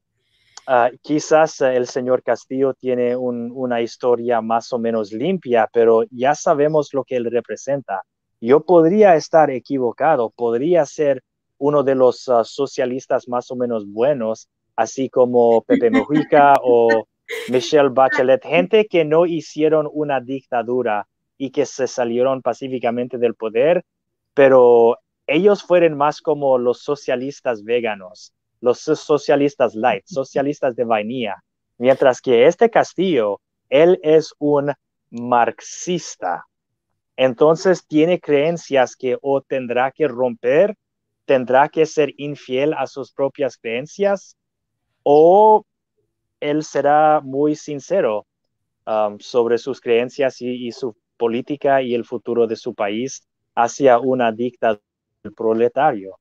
Ah, 0.68 0.92
quizás 1.01 1.62
el 1.62 1.88
señor 1.88 2.22
Castillo 2.22 2.74
tiene 2.75 3.16
una 3.16 3.82
historia 3.82 4.39
más 4.42 4.72
o 4.72 4.78
menos 4.78 5.12
limpia, 5.12 5.68
pero 5.74 6.04
ya 6.12 6.36
sabemos 6.36 6.94
lo 6.94 7.04
que 7.04 7.16
él 7.16 7.25
representa. 7.32 8.04
Yo 8.39 8.63
podría 8.63 9.16
estar 9.16 9.50
equivocado, 9.50 10.30
podría 10.30 10.86
ser 10.86 11.24
uno 11.58 11.84
de 11.84 11.96
los 11.96 12.30
ah, 12.30 12.44
socialistas 12.44 13.28
más 13.28 13.50
o 13.51 13.56
menos 13.56 13.86
buenos, 13.88 14.48
así 14.75 15.10
como 15.10 15.62
Pepe 15.63 15.89
Mujica 15.89 16.54
o 16.63 17.08
Michelle 17.50 17.89
Bachelet, 17.89 18.44
gente 18.44 18.86
que 18.86 19.06
no 19.06 19.25
hicieron 19.25 19.89
una 19.92 20.20
dictadura 20.22 21.08
y 21.38 21.51
que 21.51 21.66
se 21.66 21.88
salieron 21.88 22.42
pacíficamente 22.42 23.18
del 23.18 23.36
poder, 23.36 23.84
pero 24.34 24.98
ellos 25.28 25.63
fueron 25.63 25.98
más 25.98 26.22
como 26.22 26.58
los 26.58 26.82
socialistas 26.82 27.63
veganos, 27.63 28.34
los 28.62 28.80
socialistas 28.80 29.75
light, 29.75 30.04
socialistas 30.06 30.75
de 30.75 30.84
vainilla, 30.84 31.44
mientras 31.78 32.22
que 32.22 32.46
este 32.46 32.70
Castillo, 32.70 33.42
él 33.70 34.00
es 34.04 34.34
un 34.39 34.74
marxista, 35.10 36.46
entonces 37.16 37.86
tiene 37.86 38.20
creencias 38.20 38.96
que 38.96 39.18
o 39.22 39.42
tendrá 39.42 39.92
que 39.92 40.08
romper, 40.08 40.75
tendrá 41.25 41.68
que 41.70 41.86
ser 41.86 42.13
infiel 42.18 42.74
a 42.74 42.88
sus 42.88 43.12
propias 43.12 43.58
creencias, 43.58 44.38
o 45.04 45.66
él 46.39 46.63
será 46.63 47.22
muy 47.22 47.56
sincero 47.56 48.25
um, 48.86 49.20
sobre 49.20 49.58
sus 49.58 49.82
creencias 49.82 50.42
y, 50.42 50.72
su 50.72 50.96
política 51.18 51.82
y 51.82 51.94
el 51.94 52.06
futuro 52.06 52.48
de 52.48 52.56
su 52.56 52.74
país 52.74 53.28
hacia 53.54 54.00
una 54.00 54.32
dictadura 54.32 54.82
proletario. 55.36 56.18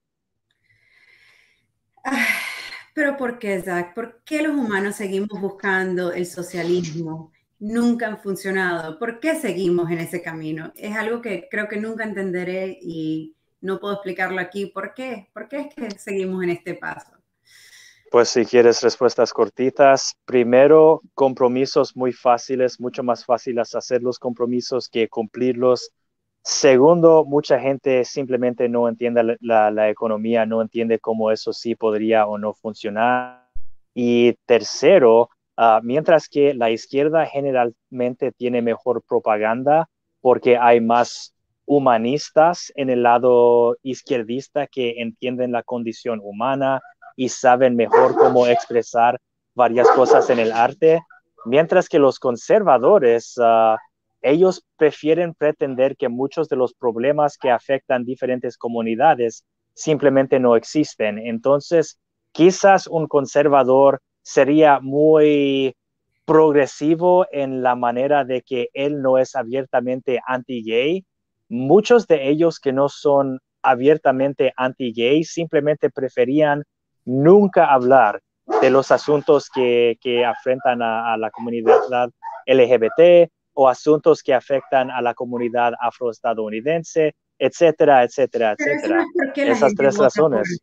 Pero 2.95 3.17
¿por 3.17 3.39
qué, 3.39 3.61
Zach? 3.63 3.95
¿Por 3.95 4.23
qué 4.25 4.43
los 4.43 4.57
humanos 4.57 4.97
seguimos 4.97 5.41
buscando 5.41 6.13
el 6.13 6.27
socialismo? 6.27 7.33
nunca 7.59 8.07
han 8.07 8.19
funcionado. 8.21 8.99
¿Por 8.99 9.21
qué 9.21 9.35
seguimos 9.35 9.91
en 9.91 9.99
ese 9.99 10.23
camino? 10.23 10.73
Es 10.77 10.97
algo 10.97 11.21
que 11.21 11.49
creo 11.51 11.69
que 11.69 11.77
nunca 11.77 12.05
entenderé 12.05 12.79
y 12.81 13.35
no 13.61 13.81
puedo 13.81 13.95
explicarlo 13.95 14.41
aquí. 14.41 14.67
¿Por 14.67 14.95
qué? 14.95 15.29
¿Por 15.33 15.49
qué 15.49 15.61
es 15.61 15.75
que 15.75 15.99
seguimos 15.99 16.43
en 16.45 16.51
este 16.51 16.75
paso? 16.75 17.13
Pues 18.11 18.31
si 18.31 18.47
quieres 18.47 18.83
respuestas 18.83 19.33
cortitas, 19.35 20.17
primero, 20.25 21.03
compromisos 21.15 21.95
muy 21.95 22.13
fáciles, 22.13 22.81
mucho 22.81 23.03
más 23.03 23.25
fáciles 23.25 23.75
hacer 23.75 24.03
los 24.03 24.19
compromisos 24.19 24.89
que 24.89 25.09
cumplirlos. 25.09 25.91
Segundo, 26.43 27.25
mucha 27.27 27.61
gente 27.61 28.05
simplemente 28.05 28.69
no 28.69 28.89
entiende 28.89 29.37
la, 29.41 29.91
economía, 29.91 30.47
no 30.47 30.63
entiende 30.63 30.99
cómo 30.99 31.31
eso 31.31 31.53
sí 31.53 31.75
podría 31.75 32.27
o 32.27 32.39
no 32.39 32.55
funcionar. 32.55 33.49
Y 33.95 34.35
tercero, 34.47 35.29
ah, 35.57 35.81
mientras 35.83 36.29
que 36.29 36.55
la 36.55 36.71
izquierda 36.71 37.27
generalmente 37.27 38.33
tiene 38.33 38.63
mejor 38.63 39.03
propaganda 39.03 39.89
porque 40.21 40.57
hay 40.57 40.81
más 40.81 41.35
humanistas 41.67 42.73
en 42.77 42.89
el 42.89 43.03
lado 43.03 43.77
izquierdista 43.83 44.67
que 44.67 45.03
entienden 45.03 45.53
la 45.53 45.63
condición 45.63 46.19
humana 46.23 46.81
y 47.15 47.29
saben 47.29 47.77
mejor 47.77 48.15
cómo 48.17 48.47
expresar 48.47 49.19
varias 49.55 49.89
cosas 49.91 50.31
en 50.31 50.39
el 50.39 50.53
arte, 50.53 51.01
mientras 51.45 51.89
que 51.89 51.99
los 51.99 52.19
conservadores, 52.19 53.35
ah, 53.43 53.77
ellos 54.23 54.65
prefieren 54.77 55.35
pretender 55.35 55.97
que 55.97 56.09
muchos 56.09 56.49
de 56.49 56.57
los 56.57 56.75
problemas 56.75 57.39
que 57.39 57.51
afectan 57.51 58.05
diferentes 58.05 58.57
comunidades 58.57 59.45
simplemente 59.75 60.41
no 60.41 60.57
existen. 60.57 61.19
Entonces, 61.19 62.01
quizás 62.33 62.87
un 62.87 63.07
conservador 63.07 64.01
sería 64.23 64.81
muy 64.81 65.75
progresivo 66.25 67.27
en 67.31 67.63
la 67.63 67.75
manera 67.75 68.25
de 68.25 68.43
que 68.43 68.69
él 68.75 69.01
no 69.01 69.19
es 69.19 69.35
abiertamente 69.35 70.21
anti-gay. 70.27 71.07
Muchos 71.49 72.07
de 72.07 72.29
ellos 72.29 72.61
que 72.61 72.73
no 72.73 72.89
son 72.89 73.41
abiertamente 73.63 74.53
anti-gay 74.57 75.25
simplemente 75.25 75.91
preferían 75.91 76.65
nunca 77.05 77.73
hablar 77.73 78.21
de 78.61 78.71
los 78.71 78.91
asuntos 78.91 79.49
que, 79.49 79.97
que 80.01 80.25
afrentan 80.25 80.83
a, 80.83 81.17
la 81.17 81.31
comunidad 81.31 82.11
LGBT 82.47 83.31
o 83.61 83.69
asuntos 83.69 84.23
que 84.23 84.33
afectan 84.33 84.89
a 84.89 85.03
la 85.03 85.15
comunidad 85.15 85.73
afroestadounidense, 85.81 87.17
etcétera, 87.37 88.05
etcétera, 88.05 88.55
etcétera. 88.57 89.05
Esas 89.35 89.75
tres 89.75 89.99
razones. 89.99 90.61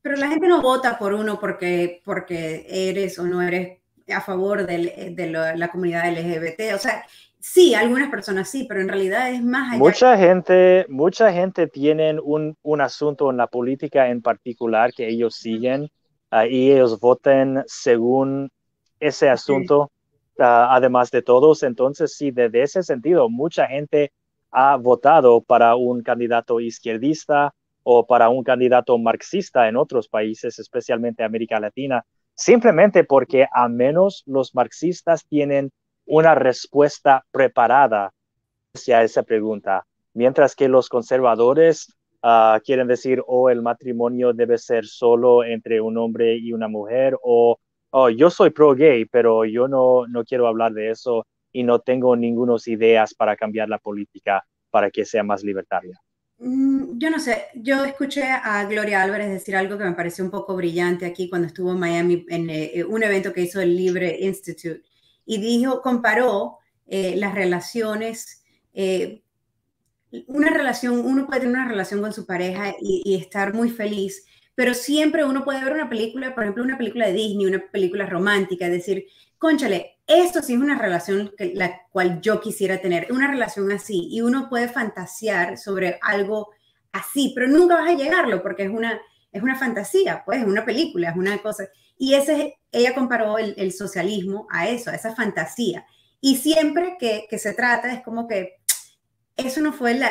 pero 0.00 0.16
la 0.16 0.28
gente 0.28 0.48
no 0.48 0.62
vota 0.62 0.98
por 0.98 1.12
uno 1.12 1.38
porque, 1.38 2.00
porque 2.02 2.64
eres 2.66 3.18
o 3.18 3.24
no 3.26 3.42
eres 3.42 3.78
a 4.08 4.22
favor 4.22 4.66
de 4.66 5.54
la, 5.54 5.68
comunidad 5.68 6.10
LGBT. 6.10 6.74
O 6.74 6.78
sea, 6.78 7.04
sí, 7.38 7.74
algunas 7.74 8.08
personas 8.10 8.48
sí, 8.48 8.64
pero 8.66 8.80
en 8.80 8.88
realidad 8.88 9.30
es 9.30 9.42
más 9.44 9.72
allá. 9.72 9.78
Mucha 9.78 10.16
gente, 10.16 10.86
mucha 10.88 11.30
gente 11.30 11.66
tiene 11.66 12.18
un, 12.18 12.56
un 12.62 12.80
asunto 12.80 13.30
en 13.30 13.36
la 13.36 13.48
política 13.48 14.08
en 14.08 14.22
particular 14.22 14.94
que 14.94 15.08
ellos 15.08 15.34
siguen 15.34 15.90
uh, 16.32 16.46
y 16.48 16.72
ellos 16.72 16.98
voten 16.98 17.62
según 17.66 18.50
ese 18.98 19.28
asunto, 19.28 19.92
además 20.38 21.10
de 21.10 21.22
todos. 21.22 21.62
Entonces, 21.62 22.16
sí, 22.16 22.30
desde 22.30 22.62
ese 22.62 22.82
sentido, 22.82 23.28
mucha 23.28 23.66
gente 23.66 24.12
ha 24.50 24.76
votado 24.76 25.40
para 25.42 25.74
un 25.76 26.02
candidato 26.02 26.60
izquierdista 26.60 27.54
o 27.82 28.06
para 28.06 28.28
un 28.28 28.44
candidato 28.44 28.96
marxista 28.98 29.68
en 29.68 29.76
otros 29.76 30.08
países, 30.08 30.58
especialmente 30.58 31.22
América 31.22 31.60
Latina, 31.60 32.04
simplemente 32.34 33.04
porque 33.04 33.46
a 33.52 33.68
menos 33.68 34.22
los 34.26 34.54
marxistas 34.54 35.26
tienen 35.26 35.70
una 36.06 36.34
respuesta 36.34 37.24
preparada 37.30 38.12
hacia 38.74 39.02
esa 39.02 39.22
pregunta, 39.22 39.86
mientras 40.14 40.54
que 40.54 40.68
los 40.68 40.88
conservadores 40.88 41.94
ah, 42.22 42.60
quieren 42.64 42.88
decir, 42.88 43.20
o 43.20 43.24
oh, 43.26 43.50
el 43.50 43.62
matrimonio 43.62 44.32
debe 44.32 44.58
ser 44.58 44.86
solo 44.86 45.44
entre 45.44 45.80
un 45.80 45.96
hombre 45.98 46.36
y 46.36 46.52
una 46.52 46.68
mujer, 46.68 47.16
o 47.22 47.58
oh, 47.96 48.10
yo 48.10 48.28
soy 48.30 48.50
pro-gay, 48.50 49.04
pero 49.04 49.44
yo 49.44 49.68
no, 49.68 50.06
no 50.08 50.24
quiero 50.24 50.48
hablar 50.48 50.72
de 50.72 50.90
eso 50.90 51.26
y 51.52 51.62
no 51.62 51.78
tengo 51.78 52.16
ninguna 52.16 52.56
ideas 52.66 53.14
para 53.14 53.36
cambiar 53.36 53.68
la 53.68 53.78
política 53.78 54.44
para 54.70 54.90
que 54.90 55.04
sea 55.04 55.22
más 55.22 55.44
libertaria. 55.44 56.00
Mm, 56.38 56.98
yo 56.98 57.10
no 57.10 57.20
sé, 57.20 57.44
yo 57.54 57.84
escuché 57.84 58.24
a 58.24 58.64
Gloria 58.64 59.02
Álvarez 59.02 59.30
decir 59.30 59.54
algo 59.54 59.78
que 59.78 59.84
me 59.84 59.92
pareció 59.92 60.24
un 60.24 60.32
poco 60.32 60.56
brillante 60.56 61.06
aquí 61.06 61.30
cuando 61.30 61.46
estuvo 61.46 61.70
en 61.70 61.78
Miami 61.78 62.26
en 62.28 62.50
eh, 62.50 62.84
un 62.84 63.02
evento 63.04 63.32
que 63.32 63.42
hizo 63.42 63.60
el 63.60 63.76
Libre 63.76 64.18
Institute 64.20 64.82
y 65.24 65.38
dijo, 65.38 65.80
comparó 65.80 66.58
eh, 66.86 67.14
las 67.16 67.34
relaciones, 67.34 68.42
eh, 68.72 69.22
una 70.26 70.50
relación, 70.50 70.98
uno 70.98 71.26
puede 71.26 71.40
tener 71.40 71.54
una 71.54 71.68
relación 71.68 72.00
con 72.00 72.12
su 72.12 72.26
pareja 72.26 72.74
y, 72.80 73.14
estar 73.14 73.54
muy 73.54 73.70
feliz, 73.70 74.26
pero 74.54 74.74
siempre 74.74 75.24
uno 75.24 75.44
puede 75.44 75.64
ver 75.64 75.72
una 75.72 75.88
película, 75.88 76.34
por 76.34 76.44
ejemplo, 76.44 76.64
una 76.64 76.78
película 76.78 77.06
de 77.06 77.12
Disney, 77.12 77.46
una 77.46 77.64
película 77.70 78.06
romántica, 78.06 78.68
decir, 78.68 79.06
conchale, 79.38 79.98
esto 80.06 80.42
sí 80.42 80.54
es 80.54 80.60
una 80.60 80.78
relación 80.78 81.32
la 81.38 81.82
cual 81.90 82.20
yo 82.20 82.40
quisiera 82.40 82.78
tener, 82.78 83.08
una 83.10 83.30
relación 83.30 83.72
así, 83.72 84.08
y 84.10 84.20
uno 84.20 84.48
puede 84.48 84.68
fantasear 84.68 85.58
sobre 85.58 85.98
algo 86.02 86.50
así, 86.92 87.32
pero 87.34 87.48
nunca 87.48 87.74
vas 87.76 87.90
a 87.90 87.96
llegarlo 87.96 88.42
porque 88.42 88.64
es 88.64 88.70
una, 88.70 89.00
es 89.32 89.42
una 89.42 89.56
fantasía, 89.56 90.22
pues 90.24 90.40
es 90.40 90.46
una 90.46 90.64
película, 90.64 91.10
es 91.10 91.16
una 91.16 91.38
cosa. 91.38 91.68
Y 91.98 92.14
ese, 92.14 92.58
ella 92.70 92.94
comparó 92.94 93.38
el, 93.38 93.72
socialismo 93.72 94.46
a 94.50 94.68
eso, 94.68 94.90
a 94.90 94.94
esa 94.94 95.14
fantasía. 95.14 95.86
Y 96.20 96.36
siempre 96.36 96.96
que, 96.98 97.26
que, 97.28 97.38
se 97.38 97.52
trata 97.52 97.92
es 97.92 98.02
como 98.02 98.26
que 98.26 98.54
eso 99.36 99.60
no 99.60 99.72
fue 99.72 99.92
el, 99.92 100.02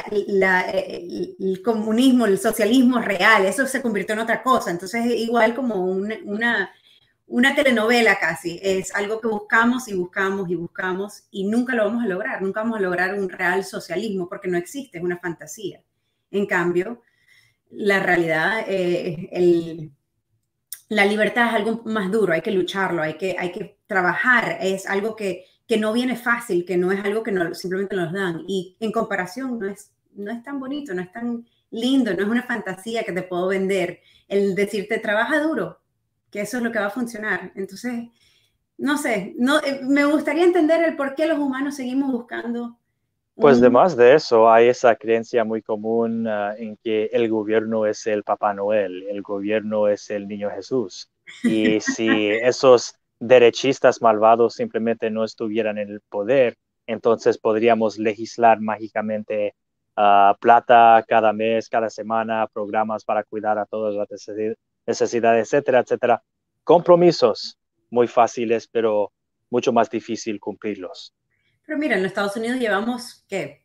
el, 1.39 1.61
comunismo, 1.63 2.25
el 2.25 2.37
socialismo 2.37 2.99
real, 2.99 3.45
eso 3.45 3.65
se 3.67 3.81
convirtió 3.81 4.13
en 4.13 4.21
otra 4.21 4.43
cosa. 4.43 4.71
Entonces, 4.71 5.05
igual 5.05 5.55
como 5.55 5.85
una 5.85 6.69
una 7.33 7.55
telenovela 7.55 8.19
casi, 8.19 8.59
es 8.61 8.93
algo 8.93 9.19
que 9.19 9.27
buscamos 9.27 9.87
y 9.87 9.95
buscamos 9.95 10.49
y 10.49 10.55
buscamos 10.55 11.23
y 11.31 11.45
nunca 11.45 11.73
lo 11.73 11.85
vamos 11.85 12.03
a 12.03 12.07
lograr, 12.07 12.41
nunca 12.41 12.61
vamos 12.61 12.77
a 12.77 12.81
lograr 12.81 13.17
un 13.17 13.29
real 13.29 13.63
socialismo 13.63 14.27
porque 14.27 14.47
no 14.47 14.57
existe, 14.57 14.97
es 14.97 15.03
una 15.03 15.17
fantasía. 15.17 15.81
En 16.31 16.45
cambio, 16.45 17.01
la 17.71 17.99
realidad, 17.99 18.65
eh, 18.67 19.89
la 20.89 21.05
libertad 21.05 21.47
es 21.47 21.53
algo 21.55 21.81
más 21.85 22.11
duro, 22.11 22.33
hay 22.33 22.41
que 22.41 22.51
lucharlo, 22.51 23.01
hay 23.01 23.15
que, 23.15 23.35
hay 23.37 23.51
que 23.51 23.79
trabajar, 23.87 24.57
es 24.61 24.85
algo 24.85 25.15
que, 25.15 25.45
que 25.67 25.77
no 25.77 25.93
viene 25.93 26.15
fácil, 26.15 26.65
que 26.65 26.77
no 26.77 26.91
es 26.91 27.03
algo 27.03 27.23
que 27.23 27.31
no, 27.31 27.53
simplemente 27.53 27.95
nos 27.95 28.11
dan 28.11 28.43
y 28.47 28.75
en 28.79 28.91
comparación 28.91 29.59
no 29.59 29.67
es, 29.67 29.91
no 30.13 30.31
es 30.31 30.43
tan 30.43 30.59
bonito, 30.59 30.93
no 30.93 31.01
es 31.01 31.11
tan 31.11 31.45
lindo, 31.71 32.13
no 32.13 32.23
es 32.23 32.29
una 32.29 32.43
fantasía 32.43 33.03
que 33.03 33.11
te 33.11 33.23
puedo 33.23 33.47
vender. 33.47 33.99
El 34.27 34.55
decirte 34.55 34.99
trabaja 34.99 35.41
duro, 35.41 35.79
que 36.29 36.41
eso 36.41 36.57
es 36.57 36.63
lo 36.63 36.71
que 36.71 36.79
va 36.79 36.87
a 36.87 36.91
funcionar. 36.91 37.51
Entonces, 37.55 38.09
no 38.77 38.97
sé, 38.97 39.33
no, 39.37 39.59
eh, 39.59 39.81
me 39.83 40.05
gustaría 40.05 40.43
entender 40.43 40.83
el 40.83 40.95
por 40.95 41.15
qué 41.15 41.27
los 41.27 41.39
humanos 41.39 41.75
seguimos 41.75 42.11
buscando. 42.11 42.77
Pues 43.35 43.57
además 43.57 43.95
de 43.97 44.13
eso, 44.13 44.51
hay 44.51 44.67
esa 44.67 44.95
creencia 44.95 45.43
muy 45.43 45.63
común 45.63 46.27
ah, 46.27 46.53
en 46.55 46.77
que 46.77 47.05
el 47.11 47.29
gobierno 47.29 47.87
es 47.87 48.05
el 48.05 48.23
Papá 48.23 48.53
Noel, 48.53 49.03
el 49.09 49.23
gobierno 49.23 49.87
es 49.87 50.11
el 50.11 50.27
Niño 50.27 50.51
Jesús. 50.51 51.09
Y 51.43 51.79
si 51.79 52.29
esos 52.29 52.95
derechistas 53.27 54.01
malvados 54.01 54.55
simplemente 54.55 55.09
no 55.09 55.23
estuvieran 55.23 55.77
en 55.77 55.89
el 55.89 56.01
poder, 56.01 56.57
entonces 56.87 57.37
podríamos 57.37 57.97
legislar 57.97 58.59
mágicamente 58.59 59.55
uh, 59.95 60.37
plata 60.39 61.03
cada 61.07 61.31
mes, 61.31 61.69
cada 61.69 61.89
semana, 61.89 62.47
programas 62.47 63.05
para 63.05 63.23
cuidar 63.23 63.57
a 63.57 63.65
todas 63.65 63.95
las 63.95 64.09
necesidades, 64.85 65.47
etcétera, 65.47 65.79
etcétera. 65.79 66.23
Compromisos 66.65 67.57
muy 67.89 68.07
fáciles, 68.07 68.67
pero 68.67 69.13
mucho 69.49 69.71
más 69.71 69.89
difícil 69.89 70.39
cumplirlos. 70.41 71.13
Pero 71.65 71.77
mira, 71.77 71.95
en 71.95 72.03
los 72.03 72.11
Estados 72.11 72.35
Unidos 72.35 72.59
llevamos, 72.59 73.23
¿qué? 73.29 73.63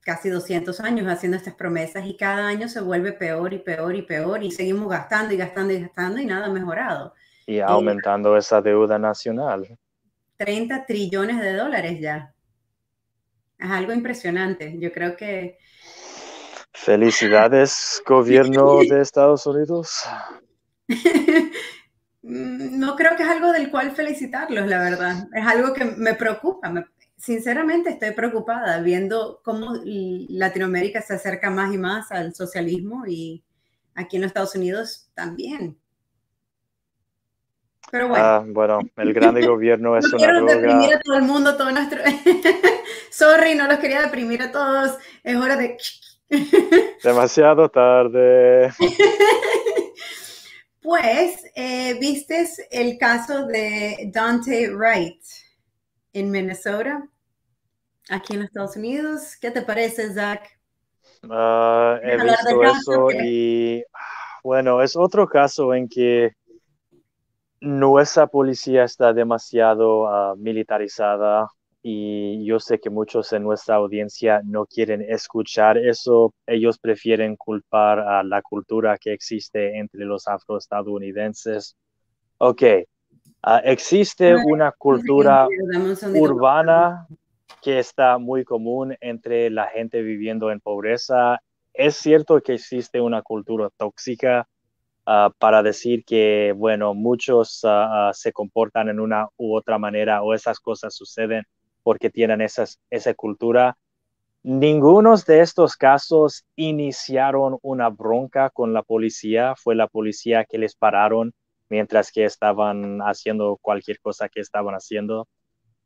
Casi 0.00 0.28
200 0.28 0.80
años 0.80 1.06
haciendo 1.06 1.38
estas 1.38 1.54
promesas 1.54 2.04
y 2.04 2.14
cada 2.14 2.46
año 2.46 2.68
se 2.68 2.82
vuelve 2.82 3.12
peor 3.12 3.54
y 3.54 3.58
peor 3.58 3.96
y 3.96 4.02
peor 4.02 4.42
y 4.42 4.50
seguimos 4.50 4.90
gastando 4.90 5.32
y 5.32 5.38
gastando 5.38 5.72
y 5.72 5.80
gastando 5.80 6.20
y 6.20 6.26
nada 6.26 6.50
mejorado. 6.50 7.14
Y 7.48 7.60
aumentando 7.60 8.36
esa 8.36 8.60
deuda 8.60 8.98
nacional. 8.98 9.66
30 10.36 10.84
trillones 10.84 11.40
de 11.40 11.54
dólares 11.54 11.98
ya. 11.98 12.34
Es 13.58 13.70
algo 13.70 13.94
impresionante. 13.94 14.76
Yo 14.78 14.92
creo 14.92 15.16
que... 15.16 15.56
Felicidades, 16.74 18.02
gobierno 18.06 18.80
de 18.80 19.00
Estados 19.00 19.46
Unidos. 19.46 20.04
No 22.20 22.94
creo 22.94 23.16
que 23.16 23.22
es 23.22 23.28
algo 23.28 23.52
del 23.52 23.70
cual 23.70 23.92
felicitarlos, 23.92 24.66
la 24.66 24.80
verdad. 24.80 25.28
Es 25.32 25.46
algo 25.46 25.72
que 25.72 25.86
me 25.86 26.12
preocupa. 26.14 26.70
sinceramente 27.16 27.90
estoy 27.90 28.10
preocupada 28.10 28.80
viendo 28.82 29.40
cómo 29.42 29.72
Latinoamérica 29.84 31.00
se 31.00 31.14
acerca 31.14 31.48
más 31.48 31.72
y 31.72 31.78
más 31.78 32.12
al 32.12 32.34
socialismo 32.34 33.06
y 33.06 33.42
aquí 33.94 34.16
en 34.16 34.22
los 34.22 34.30
Estados 34.30 34.54
Unidos 34.56 35.08
también. 35.14 35.78
Pero 37.90 38.08
bueno. 38.08 38.24
Ah, 38.24 38.44
bueno, 38.46 38.80
el 38.96 39.14
grande 39.14 39.46
gobierno 39.46 39.96
es 39.96 40.04
no 40.06 40.18
una 40.18 40.26
quiero 40.26 40.44
deprimir 40.44 40.94
a 40.94 41.00
todo 41.00 41.16
el 41.16 41.22
mundo, 41.22 41.56
todo 41.56 41.70
nuestro... 41.70 42.00
Sorry, 43.10 43.54
no 43.54 43.66
los 43.66 43.78
quería 43.78 44.02
deprimir 44.02 44.42
a 44.42 44.52
todos. 44.52 44.98
Es 45.24 45.36
hora 45.36 45.56
de... 45.56 45.76
Demasiado 47.02 47.68
tarde. 47.68 48.70
Pues, 50.80 51.44
eh, 51.54 51.98
¿viste 52.00 52.48
el 52.70 52.96
caso 52.96 53.44
de 53.44 54.10
Dante 54.10 54.70
Wright 54.70 55.20
en 56.14 56.30
Minnesota, 56.30 57.06
aquí 58.08 58.36
en 58.36 58.44
Estados 58.44 58.74
Unidos? 58.76 59.36
¿Qué 59.38 59.50
te 59.50 59.60
parece, 59.60 60.14
Zach? 60.14 60.48
Ah, 61.28 61.98
he 62.02 62.16
visto 62.16 62.62
eso 62.62 63.08
y, 63.22 63.84
bueno, 64.42 64.80
es 64.80 64.96
otro 64.96 65.28
caso 65.28 65.74
en 65.74 65.90
que 65.90 66.34
nuestra 67.60 68.26
policía 68.26 68.84
está 68.84 69.12
demasiado 69.12 70.06
ah, 70.08 70.34
militarizada 70.36 71.48
y 71.82 72.44
yo 72.44 72.58
sé 72.60 72.80
que 72.80 72.90
muchos 72.90 73.32
en 73.32 73.44
nuestra 73.44 73.76
audiencia 73.76 74.40
no 74.44 74.66
quieren 74.66 75.02
escuchar 75.02 75.78
eso. 75.78 76.34
Ellos 76.46 76.78
prefieren 76.78 77.36
culpar 77.36 78.00
a 78.00 78.22
la 78.22 78.42
cultura 78.42 78.98
que 78.98 79.12
existe 79.12 79.78
entre 79.78 80.04
los 80.04 80.26
afroestadounidenses. 80.28 81.76
Ok, 82.38 82.62
ah, 83.42 83.60
existe 83.64 84.34
una 84.34 84.72
cultura 84.72 85.48
urbana 86.14 87.06
que 87.62 87.78
está 87.78 88.18
muy 88.18 88.44
común 88.44 88.96
entre 89.00 89.50
la 89.50 89.66
gente 89.66 90.02
viviendo 90.02 90.50
en 90.50 90.60
pobreza. 90.60 91.40
Es 91.72 91.96
cierto 91.96 92.40
que 92.40 92.54
existe 92.54 93.00
una 93.00 93.22
cultura 93.22 93.70
tóxica 93.76 94.48
Ah, 95.10 95.32
para 95.38 95.62
decir 95.62 96.04
que, 96.04 96.52
bueno, 96.54 96.92
muchos 96.92 97.64
ah, 97.64 98.10
ah, 98.10 98.12
se 98.12 98.30
comportan 98.30 98.90
en 98.90 99.00
una 99.00 99.26
u 99.38 99.56
otra 99.56 99.78
manera 99.78 100.22
o 100.22 100.34
esas 100.34 100.60
cosas 100.60 100.94
suceden 100.94 101.44
porque 101.82 102.10
tienen 102.10 102.42
esas, 102.42 102.78
esa 102.90 103.14
cultura. 103.14 103.78
Ninguno 104.42 105.16
de 105.16 105.40
estos 105.40 105.76
casos 105.76 106.44
iniciaron 106.56 107.56
una 107.62 107.88
bronca 107.88 108.50
con 108.50 108.74
la 108.74 108.82
policía, 108.82 109.54
fue 109.56 109.74
la 109.74 109.86
policía 109.88 110.44
que 110.44 110.58
les 110.58 110.76
pararon 110.76 111.32
mientras 111.70 112.12
que 112.12 112.24
estaban 112.26 113.00
haciendo 113.00 113.58
cualquier 113.62 114.00
cosa 114.00 114.28
que 114.28 114.40
estaban 114.40 114.74
haciendo. 114.74 115.26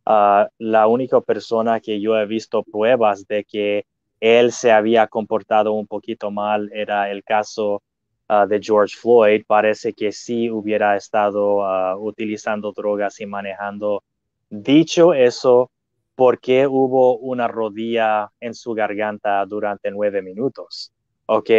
la 0.04 0.86
única 0.88 1.20
persona 1.20 1.78
que 1.80 2.00
yo 2.00 2.18
he 2.18 2.26
visto 2.26 2.64
pruebas 2.64 3.26
de 3.28 3.44
que 3.44 3.84
él 4.20 4.50
se 4.52 4.72
había 4.72 5.06
comportado 5.06 5.72
un 5.74 5.86
poquito 5.86 6.32
mal 6.32 6.70
era 6.72 7.08
el 7.10 7.22
caso 7.22 7.82
Ah, 8.28 8.46
de 8.46 8.60
George 8.62 8.96
Floyd, 8.96 9.42
parece 9.46 9.92
que 9.92 10.10
sí 10.10 10.48
hubiera 10.48 10.96
estado 10.96 11.64
ah, 11.64 11.96
utilizando 11.98 12.72
drogas 12.72 13.20
y 13.20 13.26
manejando. 13.26 14.02
Dicho 14.48 15.12
eso, 15.12 15.70
¿por 16.14 16.40
qué 16.40 16.66
hubo 16.66 17.18
una 17.18 17.48
rodilla 17.48 18.30
en 18.40 18.54
su 18.54 18.72
garganta 18.72 19.44
durante 19.44 19.90
nueve 19.90 20.22
minutos? 20.22 20.92
Ok, 21.26 21.50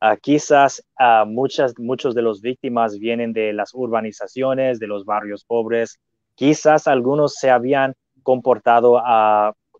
uh, 0.00 0.16
quizás 0.20 0.82
muchas, 1.26 1.74
muchos 1.78 2.14
de 2.14 2.22
los 2.22 2.40
víctimas 2.40 2.98
vienen 2.98 3.32
de 3.32 3.52
las 3.52 3.74
urbanizaciones, 3.74 4.80
de 4.80 4.86
los 4.86 5.04
barrios 5.04 5.44
pobres. 5.44 6.00
Quizás 6.34 6.88
algunos 6.88 7.34
se 7.34 7.50
habían 7.50 7.94
comportado 8.22 9.00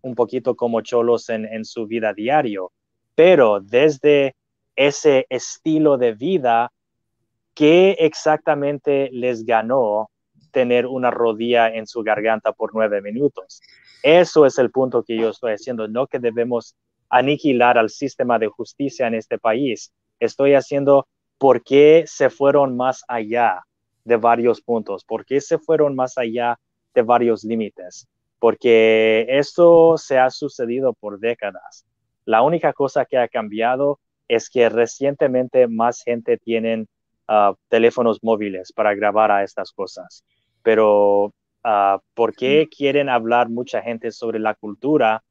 un 0.01 0.15
poquito 0.15 0.55
como 0.55 0.81
cholos 0.81 1.29
en, 1.29 1.45
en 1.45 1.65
su 1.65 1.85
vida 1.85 2.13
diario, 2.13 2.71
pero 3.15 3.59
desde 3.59 4.35
ese 4.79 5.25
estilo 5.29 5.97
de 5.97 6.13
vida, 6.13 6.71
¿qué 7.53 7.97
exactamente 7.99 9.09
les 9.11 9.45
ganó 9.45 10.09
tener 10.51 10.85
una 10.85 11.11
rodilla 11.11 11.67
en 11.67 11.85
su 11.85 12.01
garganta 12.01 12.53
por 12.53 12.73
nueve 12.73 13.01
minutos? 13.01 13.59
Eso 14.03 14.45
es 14.45 14.57
el 14.57 14.71
punto 14.71 15.03
que 15.03 15.17
yo 15.17 15.31
estoy 15.31 15.51
haciendo, 15.51 15.89
no 15.89 16.07
que 16.07 16.19
debemos 16.19 16.77
aniquilar 17.09 17.77
al 17.77 17.89
sistema 17.89 18.39
de 18.39 18.47
justicia 18.47 19.05
en 19.07 19.15
este 19.15 19.37
país. 19.37 19.91
Estoy 20.17 20.53
haciendo 20.53 21.09
por 21.37 21.61
qué 21.61 22.05
se 22.07 22.29
fueron 22.29 22.77
más 22.77 23.03
allá 23.09 23.61
de 24.05 24.15
varios 24.15 24.61
puntos, 24.61 25.03
por 25.03 25.25
qué 25.25 25.41
se 25.41 25.57
fueron 25.57 25.93
más 25.93 26.17
allá 26.17 26.57
de 26.93 27.01
varios 27.01 27.43
límites, 27.43 28.07
porque 28.39 29.25
esto 29.27 29.97
se 29.97 30.17
ha 30.17 30.29
sucedido 30.29 30.93
por 30.93 31.19
décadas. 31.19 31.85
La 32.23 32.43
única 32.43 32.71
cosa 32.71 33.03
que 33.03 33.17
ha 33.17 33.27
cambiado 33.27 33.99
es 34.29 34.49
que 34.49 34.69
recientemente 34.69 35.67
más 35.67 36.03
gente 36.03 36.37
tienen 36.37 36.87
ah, 37.27 37.53
teléfonos 37.67 38.19
móviles 38.21 38.71
para 38.71 38.93
grabar 38.93 39.31
a 39.31 39.43
estas 39.43 39.73
cosas. 39.73 40.23
Pero, 40.61 41.25
uh, 41.25 41.99
¿por 42.13 42.35
qué 42.35 42.67
quieren 42.69 43.09
hablar 43.09 43.49
mucha 43.49 43.81
gente 43.81 44.11
sobre 44.11 44.39
la 44.39 44.53
cultura 44.53 45.23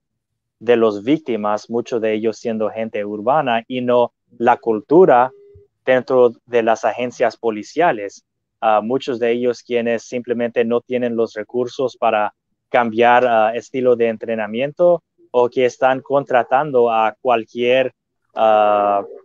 de 0.58 0.76
los 0.76 1.04
víctimas, 1.04 1.70
muchos 1.70 2.00
de 2.00 2.14
ellos 2.14 2.38
siendo 2.38 2.70
gente 2.70 3.04
urbana, 3.04 3.62
y 3.68 3.80
no 3.80 4.12
la 4.36 4.56
cultura 4.56 5.30
dentro 5.84 6.32
de 6.46 6.62
las 6.62 6.84
agencias 6.84 7.36
policiales? 7.36 8.24
Uh, 8.60 8.82
muchos 8.82 9.20
de 9.20 9.30
ellos 9.30 9.62
quienes 9.62 10.02
simplemente 10.02 10.64
no 10.64 10.80
tienen 10.80 11.14
los 11.14 11.34
recursos 11.34 11.96
para 11.96 12.34
cambiar 12.68 13.54
estilo 13.54 13.94
de 13.96 14.08
entrenamiento 14.08 15.02
o 15.30 15.48
que 15.48 15.66
están 15.66 16.00
contratando 16.00 16.90
a 16.90 17.14
cualquier 17.20 17.94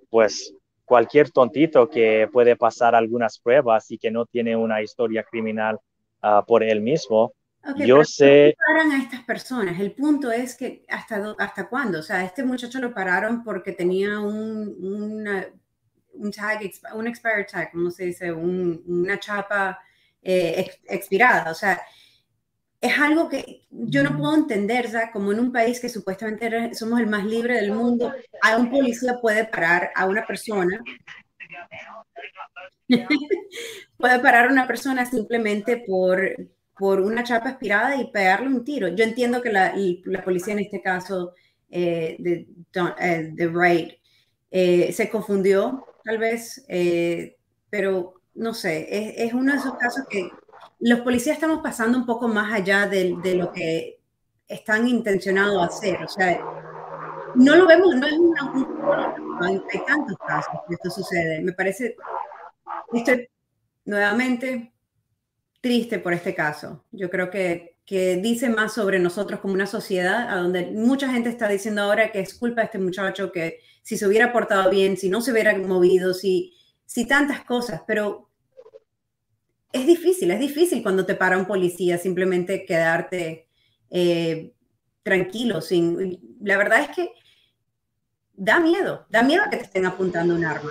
pues 0.09 0.53
cualquier 0.85 1.31
tontito 1.31 1.89
que 1.89 2.27
puede 2.31 2.55
pasar 2.55 2.95
algunas 2.95 3.39
pruebas 3.39 3.89
y 3.91 3.97
que 3.97 4.11
no 4.11 4.25
tiene 4.25 4.55
una 4.55 4.81
historia 4.81 5.23
criminal 5.23 5.79
ah, 6.21 6.43
por 6.45 6.63
él 6.63 6.81
mismo. 6.81 7.33
Yo 7.77 8.03
sé... 8.03 8.55
paran 8.67 8.91
a 8.91 9.01
estas 9.01 9.23
personas? 9.23 9.79
El 9.79 9.93
punto 9.93 10.29
es 10.29 10.55
que 10.55 10.85
hasta, 10.89 11.33
hasta 11.37 11.69
cuándo. 11.69 11.99
O 11.99 12.03
sea, 12.03 12.23
este 12.25 12.43
muchacho 12.43 12.79
lo 12.79 12.93
pararon 12.93 13.43
porque 13.43 13.71
tenía 13.71 14.19
un, 14.19 14.75
una, 14.81 15.47
un 16.13 16.31
tag, 16.31 16.59
un 16.93 17.07
expired 17.07 17.47
tag, 17.49 17.71
¿cómo 17.71 17.89
se 17.89 18.05
dice? 18.05 18.31
una 18.33 19.17
chapa 19.17 19.79
eh, 20.21 20.69
expirada. 20.89 21.51
O 21.51 21.55
sea, 21.55 21.81
es 22.83 22.99
algo 22.99 23.29
que 23.29 23.61
yo 23.71 24.03
no 24.03 24.17
puedo 24.17 24.35
entender, 24.35 24.91
¿sabes? 24.91 25.11
Como 25.13 25.31
en 25.31 25.39
un 25.39 25.53
país 25.53 25.79
que 25.79 25.87
supuestamente 25.87 26.73
somos 26.73 26.99
el 26.99 27.07
más 27.07 27.23
libre 27.23 27.55
del 27.55 27.71
mundo, 27.71 28.11
a 28.41 28.57
un 28.57 28.69
policía 28.69 29.19
puede 29.21 29.45
parar 29.45 29.91
a 29.95 30.05
una 30.05 30.27
persona, 30.27 30.83
puede 33.97 34.19
parar 34.19 34.49
a 34.49 34.51
una 34.51 34.67
persona 34.67 35.05
simplemente 35.05 35.81
por, 35.87 36.19
por 36.77 36.99
una 36.99 37.23
chapa 37.23 37.51
aspirada 37.51 37.95
y 37.95 38.11
pegarle 38.11 38.47
un 38.47 38.65
tiro. 38.65 38.89
Yo 38.89 39.05
entiendo 39.05 39.41
que 39.41 39.53
la, 39.53 39.73
la 40.03 40.21
policía 40.21 40.51
en 40.51 40.59
este 40.59 40.81
caso 40.81 41.33
eh, 41.69 42.17
de, 42.19 42.47
eh, 42.99 43.29
de 43.31 43.47
Wright 43.47 43.93
eh, 44.51 44.91
se 44.91 45.09
confundió, 45.09 45.85
tal 46.03 46.17
vez, 46.17 46.65
pero 47.69 48.15
no 48.33 48.53
sé, 48.53 48.87
es, 48.89 49.27
es 49.27 49.33
uno 49.33 49.53
de 49.53 49.59
esos 49.59 49.77
casos 49.77 50.03
que 50.09 50.29
los 50.83 50.99
policías 50.99 51.37
estamos 51.37 51.61
pasando 51.61 51.97
un 51.97 52.05
poco 52.05 52.27
más 52.27 52.51
allá 52.51 52.87
de, 52.87 53.15
de 53.23 53.35
lo 53.35 53.53
que 53.53 54.01
están 54.47 54.87
intencionados 54.87 55.61
a 55.61 55.65
hacer. 55.65 56.03
O 56.03 56.09
sea, 56.09 56.39
no 57.35 57.55
lo 57.55 57.65
vemos, 57.65 57.95
no 57.95 58.05
es 58.05 58.13
una, 58.13 58.51
un, 58.51 59.41
hay, 59.41 59.61
tantos 59.87 60.17
casos 60.17 60.53
que 60.67 60.73
esto 60.75 60.89
sucede. 60.89 61.41
Me 61.41 61.53
parece, 61.53 61.95
estoy 62.91 63.29
nuevamente 63.85 64.73
triste 65.61 65.99
por 65.99 66.11
este 66.11 66.35
caso. 66.35 66.83
Yo 66.91 67.09
creo 67.09 67.29
que, 67.29 67.77
que 67.85 68.17
dice 68.17 68.49
más 68.49 68.73
sobre 68.73 68.99
nosotros 68.99 69.39
como 69.39 69.53
una 69.53 69.67
sociedad, 69.67 70.29
a 70.29 70.35
donde 70.35 70.71
mucha 70.71 71.09
gente 71.09 71.29
está 71.29 71.47
diciendo 71.47 71.83
ahora 71.83 72.11
que 72.11 72.19
es 72.19 72.33
culpa 72.33 72.59
de 72.59 72.65
este 72.65 72.79
muchacho, 72.79 73.31
que 73.31 73.59
si 73.81 73.95
se 73.97 74.05
hubiera 74.05 74.33
portado 74.33 74.69
bien, 74.69 74.97
si 74.97 75.09
no 75.09 75.21
se 75.21 75.31
hubiera 75.31 75.57
movido, 75.57 76.13
si, 76.13 76.53
si 76.85 77.07
tantas 77.07 77.45
cosas, 77.45 77.83
pero 77.87 78.32
es 79.73 79.87
difícil, 79.87 80.29
es 80.29 80.39
difícil 80.39 80.83
cuando 80.83 81.05
te 81.05 81.15
para 81.15 81.37
un 81.37 81.45
policía 81.45 81.97
simplemente 81.97 82.63
quedarte 82.63 83.47
eh, 83.89 84.53
tranquilo. 85.01 85.61
Sin, 85.61 86.19
la 86.41 86.57
verdad 86.57 86.81
es 86.81 86.95
que 86.95 87.11
da 88.33 88.59
miedo, 88.59 89.07
da 89.09 89.23
miedo 89.23 89.43
que 89.49 89.57
te 89.57 89.63
estén 89.63 89.87
apuntando 89.87 90.35
un 90.35 90.45
arma. 90.45 90.69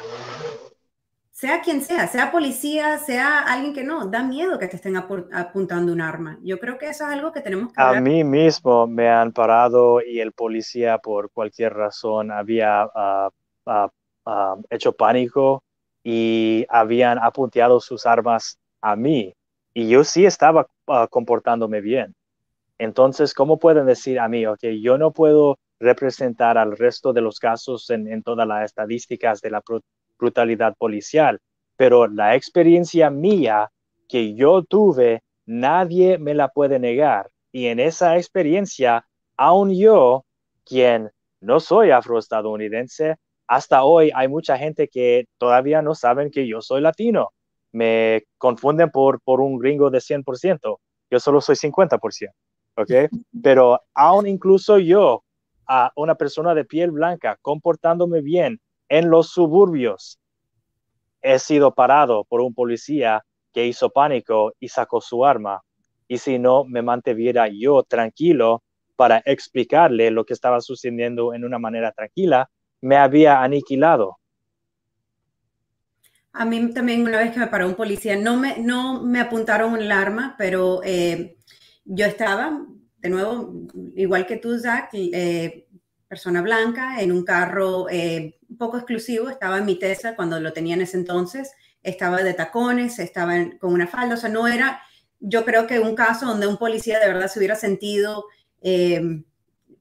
Sea 1.33 1.61
quien 1.61 1.83
sea, 1.83 2.07
sea 2.07 2.31
policía, 2.31 2.99
sea 2.99 3.41
alguien 3.41 3.75
que 3.75 3.83
no, 3.83 4.07
da 4.07 4.23
miedo 4.23 4.61
que 4.61 4.69
te 4.69 4.77
estén 4.77 4.97
apuntando 4.97 5.93
un 5.93 6.01
arma. 6.01 6.39
Yo 6.45 6.61
creo 6.61 6.79
que 6.79 6.89
eso 6.89 7.05
es 7.05 7.13
algo 7.13 7.33
que 7.33 7.41
tenemos 7.41 7.73
que... 7.73 7.83
A 7.83 8.01
mí 8.01 8.23
mismo 8.23 8.87
me 8.87 9.09
han 9.09 9.33
parado 9.33 10.01
y 10.01 10.21
el 10.21 10.31
policía 10.31 10.99
por 10.99 11.33
cualquier 11.33 11.75
razón 11.75 12.31
había 12.31 12.83
ah, 12.95 13.31
ah, 13.67 13.91
ah, 14.27 14.57
hecho 14.71 14.93
pánico 14.93 15.65
y 16.05 16.65
habían 16.69 17.19
apuntado 17.19 17.81
sus 17.81 18.07
armas 18.07 18.61
a 18.83 18.97
mí 18.97 19.35
y 19.75 19.89
yo 19.89 20.05
sí 20.05 20.27
estaba 20.27 20.69
ah, 20.89 21.09
comportándome 21.11 21.81
bien. 21.81 22.15
Entonces, 22.79 23.33
¿cómo 23.35 23.59
pueden 23.59 23.87
decir 23.87 24.19
a 24.19 24.29
mí, 24.29 24.45
ok, 24.47 24.65
yo 24.81 24.99
no 24.99 25.13
puedo 25.13 25.59
representar 25.79 26.59
al 26.59 26.77
resto 26.77 27.13
de 27.13 27.21
los 27.21 27.39
casos 27.39 27.89
en, 27.91 28.23
todas 28.23 28.47
las 28.47 28.65
estadísticas 28.65 29.41
de 29.41 29.51
la 29.51 29.63
brutalidad 30.19 30.75
policial, 30.77 31.41
pero 31.77 32.07
la 32.07 32.37
experiencia 32.37 33.11
mía 33.11 33.71
que 34.09 34.35
yo 34.35 34.63
tuve, 34.63 35.23
nadie 35.47 36.19
me 36.19 36.35
la 36.35 36.49
puede 36.49 36.79
negar. 36.79 37.31
Y 37.51 37.67
en 37.67 37.81
esa 37.81 38.17
experiencia, 38.17 39.07
aún 39.37 39.75
yo, 39.75 40.25
quien 40.65 41.11
no 41.41 41.61
soy 41.61 41.91
afroestadounidense, 41.91 43.17
hasta 43.47 43.85
hoy 43.85 44.11
hay 44.15 44.29
mucha 44.29 44.57
gente 44.57 44.89
que 44.89 45.27
todavía 45.39 45.83
no 45.83 45.95
saben 45.95 46.31
que 46.31 46.47
yo 46.47 46.63
soy 46.63 46.81
latino 46.81 47.33
me 47.73 48.25
confunden 48.39 48.91
por, 48.91 49.21
por 49.21 49.41
un 49.41 49.59
gringo 49.59 49.91
de 49.91 49.99
100%. 49.99 50.79
Yo 51.11 51.21
solo 51.21 51.41
soy 51.41 51.57
50%, 51.57 52.31
¿ok? 52.77 52.91
Pero 53.43 53.81
aún 53.95 54.27
incluso 54.27 54.79
yo, 54.79 55.25
a 55.67 55.93
una 55.97 56.15
persona 56.15 56.55
de 56.55 56.65
piel 56.65 56.91
blanca, 56.91 57.39
comportándome 57.41 58.21
bien 58.21 58.61
en 58.89 59.11
los 59.11 59.31
suburbios, 59.31 60.19
he 61.23 61.39
sido 61.39 61.73
parado 61.73 62.25
por 62.25 62.41
un 62.41 62.53
policía 62.53 63.25
que 63.53 63.67
hizo 63.67 63.91
pánico 63.91 64.53
y 64.59 64.69
sacó 64.69 65.01
su 65.01 65.25
arma. 65.25 65.63
Y 66.09 66.19
si 66.19 66.39
no 66.39 66.65
me 66.65 66.83
mantuviera 66.83 67.49
yo 67.49 67.83
tranquilo 67.85 68.63
para 68.97 69.23
explicarle 69.25 70.11
lo 70.11 70.25
que 70.25 70.35
estaba 70.35 70.61
sucediendo 70.61 71.33
en 71.33 71.45
una 71.45 71.59
manera 71.59 71.93
tranquila, 71.93 72.51
me 72.81 72.97
había 72.97 73.43
aniquilado. 73.43 74.19
A 76.33 76.45
mí 76.47 76.73
también 76.73 77.03
una 77.03 77.19
vez 77.19 77.33
que 77.33 77.41
me 77.41 77.47
paró 77.49 77.67
un 77.67 77.75
policía, 77.75 78.17
no 78.17 78.37
me, 78.39 78.59
no 78.59 79.03
me 79.03 79.21
apuntaron 79.21 79.77
el 79.77 79.93
arma, 79.93 80.35
pero 80.39 80.81
eh, 80.83 81.37
yo 81.85 82.07
estaba, 82.07 82.65
de 82.99 83.09
nuevo, 83.11 83.69
igual 83.97 84.27
que 84.27 84.39
tú, 84.39 84.59
Zach, 84.59 84.89
eh, 84.95 85.67
persona 86.09 86.41
blanca, 86.41 87.03
en 87.03 87.13
un 87.13 87.25
carro 87.25 87.89
eh, 87.91 88.39
un 88.49 88.57
poco 88.57 88.79
exclusivo, 88.79 89.29
estaba 89.29 89.59
en 89.59 89.67
mi 89.67 89.79
Tesla 89.79 90.17
cuando 90.17 90.41
lo 90.41 90.55
tenía 90.55 90.75
en 90.75 90.83
ese 90.83 90.97
entonces, 90.97 91.53
estaba 91.83 92.23
de 92.23 92.33
tacones, 92.33 92.99
estaba 92.99 93.35
con 93.59 93.75
una 93.75 93.87
falda, 93.87 94.15
o 94.15 94.19
sea, 94.19 94.31
no 94.31 94.49
era, 94.49 94.81
yo 95.21 95.45
creo 95.45 95.67
que 95.67 95.81
un 95.81 95.95
caso 95.95 96.27
donde 96.27 96.47
un 96.47 96.57
policía 96.57 96.99
de 96.99 97.09
verdad 97.09 97.29
se 97.29 97.39
hubiera 97.39 97.57
sentido 97.57 98.25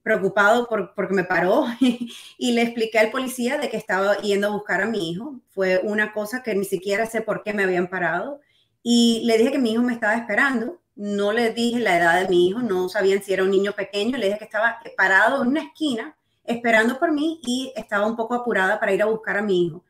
preocupado 0.02 0.68
por, 0.68 0.94
porque 0.94 1.14
me 1.14 1.24
paró 1.24 1.66
y 2.38 2.52
le 2.52 2.62
expliqué 2.62 2.98
al 2.98 3.10
policía 3.10 3.58
de 3.58 3.68
que 3.68 3.76
estaba 3.76 4.18
yendo 4.18 4.48
a 4.48 4.50
buscar 4.50 4.82
a 4.82 4.86
mi 4.86 5.10
hijo. 5.10 5.40
Fue 5.50 5.80
una 5.82 6.12
cosa 6.12 6.42
que 6.42 6.54
ni 6.54 6.64
siquiera 6.64 7.06
sé 7.06 7.22
por 7.22 7.42
qué 7.42 7.52
me 7.52 7.62
habían 7.62 7.88
parado. 7.88 8.40
Y 8.82 9.22
le 9.24 9.38
dije 9.38 9.52
que 9.52 9.58
mi 9.58 9.72
hijo 9.72 9.82
me 9.82 9.92
estaba 9.92 10.14
esperando. 10.14 10.80
No 10.94 11.32
le 11.32 11.52
dije 11.52 11.80
la 11.80 11.96
edad 11.96 12.20
de 12.20 12.28
mi 12.28 12.48
hijo, 12.48 12.60
no 12.60 12.88
sabían 12.88 13.22
si 13.22 13.32
era 13.32 13.44
un 13.44 13.50
niño 13.50 13.72
pequeño. 13.72 14.18
Le 14.18 14.26
dije 14.26 14.38
que 14.38 14.44
estaba 14.44 14.78
parado 14.96 15.42
en 15.42 15.48
una 15.48 15.62
esquina 15.62 16.16
esperando 16.44 16.98
por 16.98 17.12
mí 17.12 17.40
y 17.44 17.72
estaba 17.76 18.06
un 18.06 18.16
poco 18.16 18.34
apurada 18.34 18.80
para 18.80 18.92
ir 18.92 19.02
a 19.02 19.06
buscar 19.06 19.38
a 19.38 19.42
mi 19.42 19.66
hijo. 19.66 19.84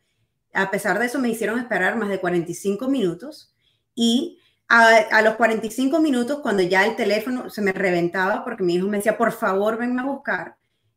A 0.53 0.71
pesar 0.71 0.99
de 0.99 1.07
eso, 1.07 1.19
me 1.19 1.31
hicieron 1.31 1.59
esperar 1.59 1.97
más 1.97 2.11
de 2.11 2.21
45 2.21 2.89
minutos 2.89 3.55
y 3.95 4.39
a, 4.73 5.21
los 5.21 5.35
45 5.35 6.01
minutos, 6.01 6.41
cuando 6.41 6.63
ya 6.63 6.87
el 6.87 6.97
teléfono 6.97 7.51
se 7.51 7.61
me 7.61 7.73
reventaba, 7.73 8.43
porque 8.43 8.63
mi 8.63 8.75
hijo 8.75 8.89
me 8.89 8.97
decía, 8.97 9.19
por 9.19 9.33
favor, 9.33 9.77
ven 9.77 9.99
a 9.99 10.07
buscar, 10.07 10.57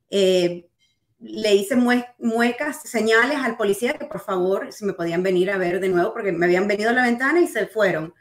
eh, 0.09 0.67
le 1.19 1.55
hice 1.55 1.75
muecas, 1.75 2.81
señales 2.83 3.37
al 3.37 3.57
policía 3.57 3.93
que 3.93 4.05
por 4.05 4.21
favor, 4.21 4.71
si 4.71 4.85
me 4.85 4.93
podían 4.93 5.23
venir 5.23 5.51
a 5.51 5.57
ver 5.57 5.81
de 5.81 5.89
nuevo, 5.89 6.13
porque 6.13 6.31
me 6.31 6.45
habían 6.45 6.67
venido 6.67 6.91
a 6.91 6.93
la 6.93 7.03
ventana 7.03 7.41
y 7.41 7.47
se 7.47 7.67
fueron. 7.67 8.13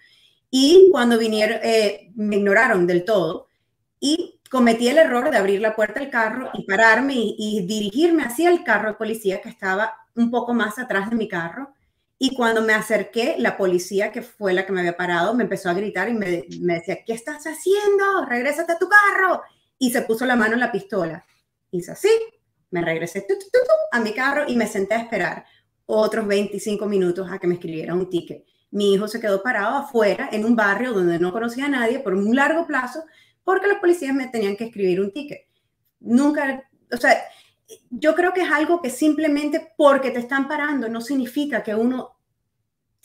Y 0.51 0.89
cuando 0.91 1.19
vinieron, 1.19 1.59
eh, 1.63 2.11
me 2.17 2.37
ignoraron 2.37 2.87
del 2.87 3.05
todo 3.05 3.49
y 4.01 4.41
cometí 4.51 4.89
el 4.89 4.99
error 4.99 5.31
de 5.31 5.37
abrir 5.37 5.61
la 5.61 5.77
puerta 5.77 6.01
del 6.01 6.11
carro 6.11 6.51
y 6.55 6.65
pararme 6.65 7.15
y, 7.15 7.37
y 7.39 7.67
dirigirme 7.67 8.25
hacia 8.25 8.51
el 8.51 8.65
carro 8.65 8.89
de 8.89 8.95
policía 8.95 9.41
que 9.41 9.51
estaba 9.51 9.95
un 10.17 10.31
poco 10.31 10.55
más 10.55 10.79
atrás 10.79 11.11
de 11.11 11.17
mi 11.17 11.29
carro 11.29 11.74
y 12.25 12.35
cuando 12.35 12.63
me 12.63 12.73
acerqué, 12.73 13.35
la 13.37 13.59
policía, 13.59 14.11
que 14.11 14.23
fue 14.23 14.55
la 14.55 14.65
que 14.65 14.73
me 14.73 14.81
había 14.81 14.97
parado, 14.97 15.35
me 15.35 15.43
empezó 15.43 15.69
a 15.69 15.75
gritar 15.75 16.09
y 16.09 16.15
me, 16.15 16.47
decía, 16.49 17.05
¿qué 17.05 17.13
estás 17.13 17.45
haciendo? 17.45 18.25
Regrésate 18.27 18.73
a 18.73 18.79
tu 18.79 18.89
carro. 18.89 19.43
Y 19.79 19.91
se 19.91 20.01
puso 20.01 20.25
la 20.25 20.35
mano 20.35 20.55
en 20.55 20.61
la 20.61 20.73
pistola. 20.73 21.27
Hice 21.71 21.93
así, 21.93 22.09
me 22.71 22.81
regresé 22.81 23.27
a 23.93 24.01
mi 24.01 24.15
carro 24.15 24.45
y 24.49 24.57
me 24.57 24.67
senté 24.67 24.95
a 24.95 25.03
esperar 25.03 25.45
otros 25.85 26.27
25 26.27 26.87
minutos 26.87 27.31
a 27.31 27.39
que 27.39 27.47
me 27.47 27.57
escribiera 27.57 27.93
un 27.93 28.09
ticket. 28.09 28.47
Mi 28.71 28.95
hijo 28.95 29.07
se 29.07 29.21
quedó 29.21 29.43
parado 29.43 29.77
afuera 29.77 30.31
en 30.33 30.47
un 30.47 30.57
barrio 30.57 30.95
donde 30.95 31.19
no 31.19 31.31
conocía 31.31 31.67
a 31.67 31.69
nadie 31.69 31.99
por 31.99 32.15
un 32.15 32.35
largo 32.35 32.67
plazo 32.67 33.05
porque 33.45 33.69
los 33.69 33.81
policías 33.81 34.15
me 34.15 34.29
tenían 34.29 34.57
que 34.57 34.65
escribir 34.65 34.99
un 34.99 35.13
ticket. 35.13 35.43
Nunca, 36.01 36.71
o 36.91 36.97
sea, 36.97 37.19
yo 37.91 38.15
creo 38.15 38.33
que 38.33 38.43
es 38.43 38.51
algo 38.51 38.81
que 38.81 38.89
simplemente 38.89 39.75
porque 39.77 40.11
te 40.11 40.21
están 40.21 40.49
parando 40.49 40.89
no 40.89 41.03
significa 41.03 41.63
que 41.63 41.75
uno 41.75 42.14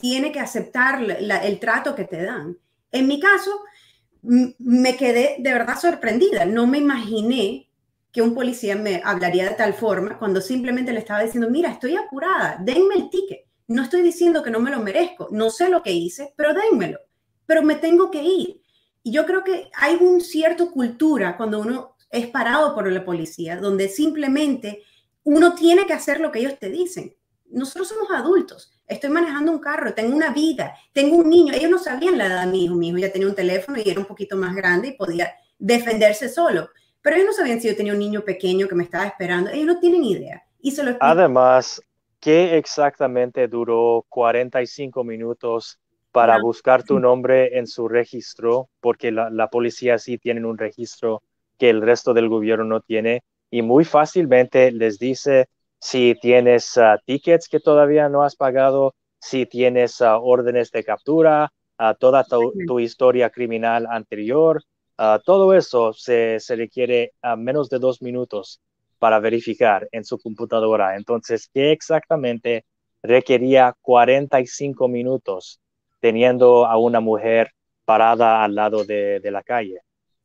tiene 0.00 0.32
que 0.32 0.40
aceptar 0.40 1.02
el 1.02 1.60
trato 1.60 1.94
que 1.94 2.04
te 2.04 2.22
dan. 2.22 2.56
En 2.90 3.06
mi 3.06 3.20
caso, 3.20 3.60
me 4.22 4.96
quedé 4.96 5.36
de 5.38 5.52
verdad 5.52 5.78
sorprendida. 5.78 6.44
No 6.44 6.66
me 6.66 6.78
imaginé 6.78 7.70
que 8.12 8.22
un 8.22 8.34
policía 8.34 8.74
me 8.76 9.00
hablaría 9.04 9.48
de 9.48 9.54
tal 9.54 9.74
forma 9.74 10.18
cuando 10.18 10.40
simplemente 10.40 10.92
le 10.92 11.00
estaba 11.00 11.22
diciendo, 11.22 11.48
mira, 11.48 11.70
estoy 11.70 11.96
apurada, 11.96 12.58
denme 12.60 12.96
el 12.96 13.10
ticket. 13.10 13.46
No 13.68 13.82
estoy 13.82 14.02
diciendo 14.02 14.42
que 14.42 14.50
no 14.50 14.58
me 14.58 14.72
lo 14.72 14.80
merezco, 14.80 15.28
no 15.30 15.48
sé 15.48 15.68
lo 15.68 15.82
que 15.82 15.92
hice, 15.92 16.34
pero 16.36 16.52
dénmelo, 16.52 16.98
pero 17.46 17.62
me 17.62 17.76
tengo 17.76 18.10
que 18.10 18.22
ir. 18.22 18.60
Y 19.04 19.12
yo 19.12 19.24
creo 19.26 19.44
que 19.44 19.70
hay 19.74 19.96
un 20.00 20.20
cierto 20.20 20.72
cultura 20.72 21.36
cuando 21.36 21.60
uno 21.60 21.96
es 22.10 22.26
parado 22.26 22.74
por 22.74 22.90
la 22.90 23.04
policía, 23.04 23.56
donde 23.56 23.88
simplemente 23.88 24.82
uno 25.22 25.54
tiene 25.54 25.86
que 25.86 25.92
hacer 25.92 26.18
lo 26.18 26.32
que 26.32 26.40
ellos 26.40 26.58
te 26.58 26.68
dicen. 26.68 27.14
Nosotros 27.48 27.88
somos 27.88 28.10
adultos, 28.10 28.72
estoy 28.90 29.10
manejando 29.10 29.52
un 29.52 29.60
carro, 29.60 29.94
tengo 29.94 30.14
una 30.14 30.30
vida, 30.30 30.74
tengo 30.92 31.16
un 31.16 31.30
niño. 31.30 31.54
Ellos 31.54 31.70
no 31.70 31.78
sabían 31.78 32.18
la 32.18 32.26
edad 32.26 32.44
de 32.44 32.50
mi 32.50 32.64
hijo, 32.64 32.74
mi 32.74 32.88
hijo 32.88 32.98
ya 32.98 33.12
tenía 33.12 33.28
un 33.28 33.34
teléfono 33.34 33.78
y 33.78 33.88
era 33.88 34.00
un 34.00 34.06
poquito 34.06 34.36
más 34.36 34.54
grande 34.54 34.88
y 34.88 34.92
podía 34.92 35.32
defenderse 35.58 36.28
solo. 36.28 36.68
Pero 37.00 37.16
ellos 37.16 37.28
no 37.28 37.32
sabían 37.32 37.60
si 37.60 37.68
yo 37.68 37.76
tenía 37.76 37.92
un 37.92 37.98
niño 37.98 38.22
pequeño 38.22 38.68
que 38.68 38.74
me 38.74 38.84
estaba 38.84 39.06
esperando, 39.06 39.50
ellos 39.50 39.66
no 39.66 39.80
tienen 39.80 40.04
idea. 40.04 40.42
Y 40.60 40.72
se 40.72 40.82
lo 40.82 40.96
Además, 41.00 41.80
¿qué 42.18 42.58
exactamente 42.58 43.48
duró 43.48 44.04
45 44.08 45.04
minutos 45.04 45.78
para 46.12 46.38
buscar 46.40 46.82
tu 46.82 46.98
nombre 46.98 47.56
en 47.56 47.66
su 47.66 47.88
registro? 47.88 48.68
Porque 48.80 49.12
la, 49.12 49.30
la 49.30 49.48
policía 49.48 49.98
sí 49.98 50.18
tiene 50.18 50.44
un 50.44 50.58
registro 50.58 51.22
que 51.58 51.70
el 51.70 51.80
resto 51.80 52.12
del 52.12 52.28
gobierno 52.28 52.64
no 52.64 52.80
tiene 52.80 53.22
y 53.50 53.62
muy 53.62 53.84
fácilmente 53.84 54.70
les 54.72 54.98
dice 54.98 55.48
si 55.80 56.14
tienes 56.20 56.76
ah, 56.78 56.98
tickets 57.04 57.48
que 57.48 57.60
todavía 57.60 58.08
no 58.08 58.22
has 58.22 58.36
pagado, 58.36 58.94
si 59.18 59.46
tienes 59.46 60.00
ah, 60.00 60.18
órdenes 60.18 60.70
de 60.70 60.84
captura, 60.84 61.52
uh, 61.78 61.94
toda 61.98 62.24
tu, 62.24 62.80
historia 62.80 63.30
criminal 63.30 63.86
anterior, 63.90 64.62
todo 65.24 65.54
eso 65.54 65.94
se, 65.94 66.38
se 66.40 66.56
requiere 66.56 67.14
a 67.22 67.34
menos 67.34 67.70
de 67.70 67.78
dos 67.78 68.02
minutos 68.02 68.60
para 68.98 69.18
verificar 69.18 69.88
en 69.92 70.04
su 70.04 70.18
computadora. 70.18 70.94
Entonces, 70.94 71.48
¿qué 71.54 71.72
exactamente 71.72 72.66
requería 73.02 73.74
45 73.80 74.88
minutos 74.88 75.58
teniendo 76.00 76.66
a 76.66 76.76
una 76.76 77.00
mujer 77.00 77.52
parada 77.86 78.44
al 78.44 78.54
lado 78.54 78.84
de 78.84 79.30
la 79.30 79.42
calle? 79.42 79.80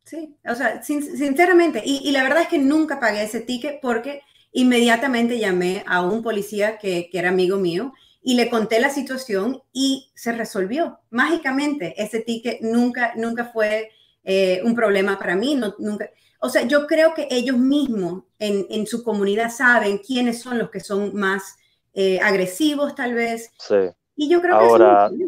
Sí, 0.05 0.37
o 0.47 0.53
sea, 0.53 0.83
sinceramente, 0.83 1.81
y, 1.83 2.11
la 2.11 2.21
verdad 2.21 2.43
es 2.43 2.47
que 2.47 2.59
nunca 2.59 2.99
pagué 2.99 3.23
ese 3.23 3.41
ticket 3.41 3.79
porque 3.81 4.21
inmediatamente 4.55 5.37
llamé 5.37 5.83
a 5.85 6.01
un 6.01 6.23
policía 6.23 6.77
que, 6.77 7.09
era 7.11 7.29
amigo 7.29 7.57
mío 7.57 7.93
y 8.23 8.35
le 8.35 8.49
conté 8.49 8.79
la 8.79 8.89
situación 8.89 9.61
y 9.73 10.11
se 10.15 10.31
resolvió. 10.31 10.99
Mágicamente, 11.09 11.93
ese 12.01 12.21
ticket 12.21 12.61
nunca, 12.61 13.13
nunca 13.17 13.45
fue 13.45 13.91
eh, 14.23 14.61
un 14.63 14.73
problema 14.73 15.19
para 15.19 15.35
mí, 15.35 15.55
no, 15.55 15.75
nunca. 15.77 16.09
O 16.39 16.47
sea, 16.47 16.63
yo 16.63 16.87
creo 16.87 17.13
que 17.13 17.27
ellos 17.29 17.57
mismos 17.57 18.23
en, 18.39 18.87
su 18.87 19.03
comunidad 19.03 19.51
saben 19.51 19.97
quiénes 19.97 20.41
son 20.41 20.57
los 20.57 20.69
que 20.69 20.79
son 20.79 21.13
más 21.13 21.57
eh, 21.93 22.19
agresivos, 22.21 22.95
tal 22.95 23.13
vez. 23.13 23.51
Sí. 23.59 23.75
Y 24.15 24.29
yo 24.29 24.41
creo 24.41 24.55
Ahora, 24.55 25.09
que 25.09 25.25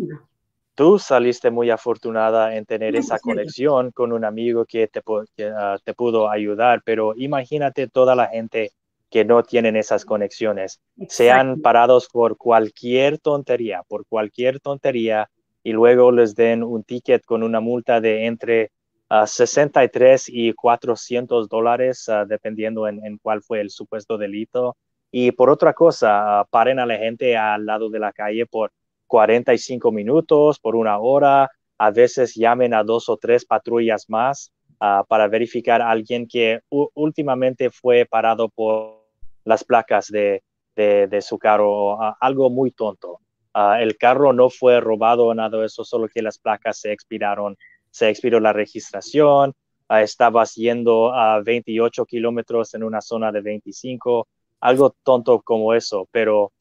tú 0.74 1.00
saliste 1.00 1.52
muy 1.52 1.70
afortunada 1.70 2.56
en 2.56 2.66
tener 2.66 2.96
esa 2.96 3.20
conexión 3.20 3.92
con 3.92 4.14
un 4.14 4.24
amigo 4.24 4.64
que 4.66 4.88
te, 4.88 5.02
ah, 5.54 5.78
te 5.84 5.94
pudo 5.94 6.30
ayudar, 6.30 6.82
pero 6.86 7.14
imagínate 7.18 7.88
toda 7.88 8.16
la 8.16 8.28
gente 8.28 8.72
que 9.10 9.26
no 9.26 9.44
tienen 9.44 9.76
esas 9.76 10.06
conexiones, 10.06 10.82
sean 11.08 11.62
parados 11.62 12.10
por 12.12 12.38
cualquier 12.38 13.20
tontería, 13.20 13.84
por 13.88 14.06
cualquier 14.06 14.60
tontería, 14.60 15.30
y 15.64 15.72
luego 15.72 16.12
les 16.12 16.36
den 16.36 16.64
un 16.64 16.84
ticket 16.84 17.24
con 17.26 17.44
una 17.44 17.60
multa 17.60 18.02
de 18.02 18.26
entre 18.26 18.72
63 19.26 20.26
ah, 20.28 20.32
y 20.34 20.54
400 20.54 21.48
dólares, 21.48 22.10
ah, 22.10 22.26
dependiendo 22.26 22.88
en, 22.88 23.06
en, 23.06 23.18
cuál 23.18 23.42
fue 23.42 23.62
el 23.62 23.70
supuesto 23.70 24.18
delito. 24.18 24.76
Y 25.12 25.32
por 25.32 25.50
otra 25.50 25.74
cosa, 25.74 26.46
paren 26.50 26.80
a 26.80 26.86
la 26.86 26.98
gente 26.98 27.38
al 27.38 27.66
lado 27.66 27.90
de 27.90 28.00
la 28.00 28.12
calle 28.12 28.46
por 28.46 28.72
45 29.08 29.92
minutos, 29.92 30.60
por 30.60 30.76
una 30.76 31.00
hora, 31.00 31.50
a 31.78 31.92
veces 31.92 32.36
llamen 32.36 32.74
a 32.74 32.84
dos 32.84 33.08
o 33.08 33.18
tres 33.18 33.46
patrullas 33.46 34.10
más 34.10 34.52
ah, 34.80 35.04
para 35.08 35.28
verificar 35.28 35.82
a 35.82 35.90
alguien 35.90 36.28
que 36.28 36.60
últimamente 36.70 37.70
fue 37.70 38.06
parado 38.06 38.50
por 38.50 39.06
las 39.44 39.64
placas 39.64 40.08
de, 40.08 40.42
su 41.22 41.38
carro, 41.38 42.02
ah, 42.02 42.18
algo 42.20 42.50
muy 42.50 42.72
tonto. 42.72 43.20
Ah, 43.54 43.82
el 43.82 43.98
carro 43.98 44.34
no 44.34 44.50
fue 44.50 44.80
robado 44.80 45.26
o 45.26 45.34
nada 45.34 45.58
de 45.58 45.66
eso, 45.66 45.84
solo 45.84 46.08
que 46.08 46.22
las 46.22 46.38
placas 46.38 46.80
se 46.80 46.92
expiraron, 46.92 47.58
se 47.90 48.10
expiró 48.10 48.40
la 48.40 48.54
registración, 48.54 49.54
estabas 49.90 50.56
yendo 50.56 51.14
a 51.14 51.42
28 51.42 52.06
kilómetros 52.06 52.74
en 52.74 52.84
una 52.84 53.02
zona 53.02 53.32
de 53.32 53.42
25, 53.42 54.28
algo 54.60 54.96
tonto 55.04 55.42
como 55.42 55.74
eso, 55.74 56.08
pero 56.12 56.52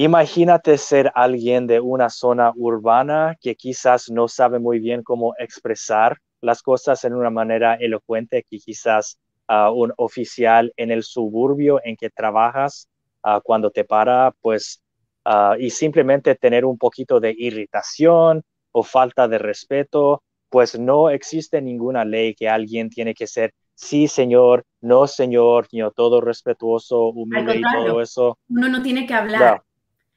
Imagínate 0.00 0.78
ser 0.78 1.10
alguien 1.12 1.66
de 1.66 1.80
una 1.80 2.08
zona 2.08 2.52
urbana 2.54 3.36
que 3.40 3.56
quizás 3.56 4.08
no 4.08 4.28
sabe 4.28 4.60
muy 4.60 4.78
bien 4.78 5.02
cómo 5.02 5.34
expresar 5.40 6.18
las 6.40 6.62
cosas 6.62 7.04
en 7.04 7.14
una 7.14 7.30
manera 7.30 7.74
elocuente, 7.74 8.44
que 8.48 8.58
quizás 8.58 9.18
uh, 9.48 9.70
un 9.70 9.92
oficial 9.96 10.72
en 10.76 10.90
el 10.90 11.02
suburbio 11.02 11.80
en 11.84 11.96
que 11.96 12.10
trabajas, 12.10 12.88
uh, 13.24 13.40
cuando 13.42 13.70
te 13.70 13.84
para, 13.84 14.34
pues 14.40 14.82
ah, 15.24 15.56
y 15.58 15.70
simplemente 15.70 16.34
tener 16.34 16.64
un 16.64 16.78
poquito 16.78 17.20
de 17.20 17.34
irritación 17.36 18.42
o 18.72 18.82
falta 18.82 19.28
de 19.28 19.38
respeto, 19.38 20.22
pues 20.48 20.78
no 20.78 21.10
existe 21.10 21.60
ninguna 21.60 22.04
ley 22.04 22.34
que 22.34 22.48
alguien 22.48 22.88
tiene 22.88 23.14
que 23.14 23.26
ser 23.26 23.52
sí, 23.78 24.08
señor, 24.08 24.64
no, 24.80 25.06
señor, 25.06 25.68
todo 25.94 26.20
respetuoso, 26.20 27.10
humilde 27.10 27.58
y 27.58 27.62
todo 27.62 28.02
eso. 28.02 28.38
Uno 28.48 28.68
no 28.68 28.82
tiene 28.82 29.06
que 29.06 29.14
hablar. 29.14 29.62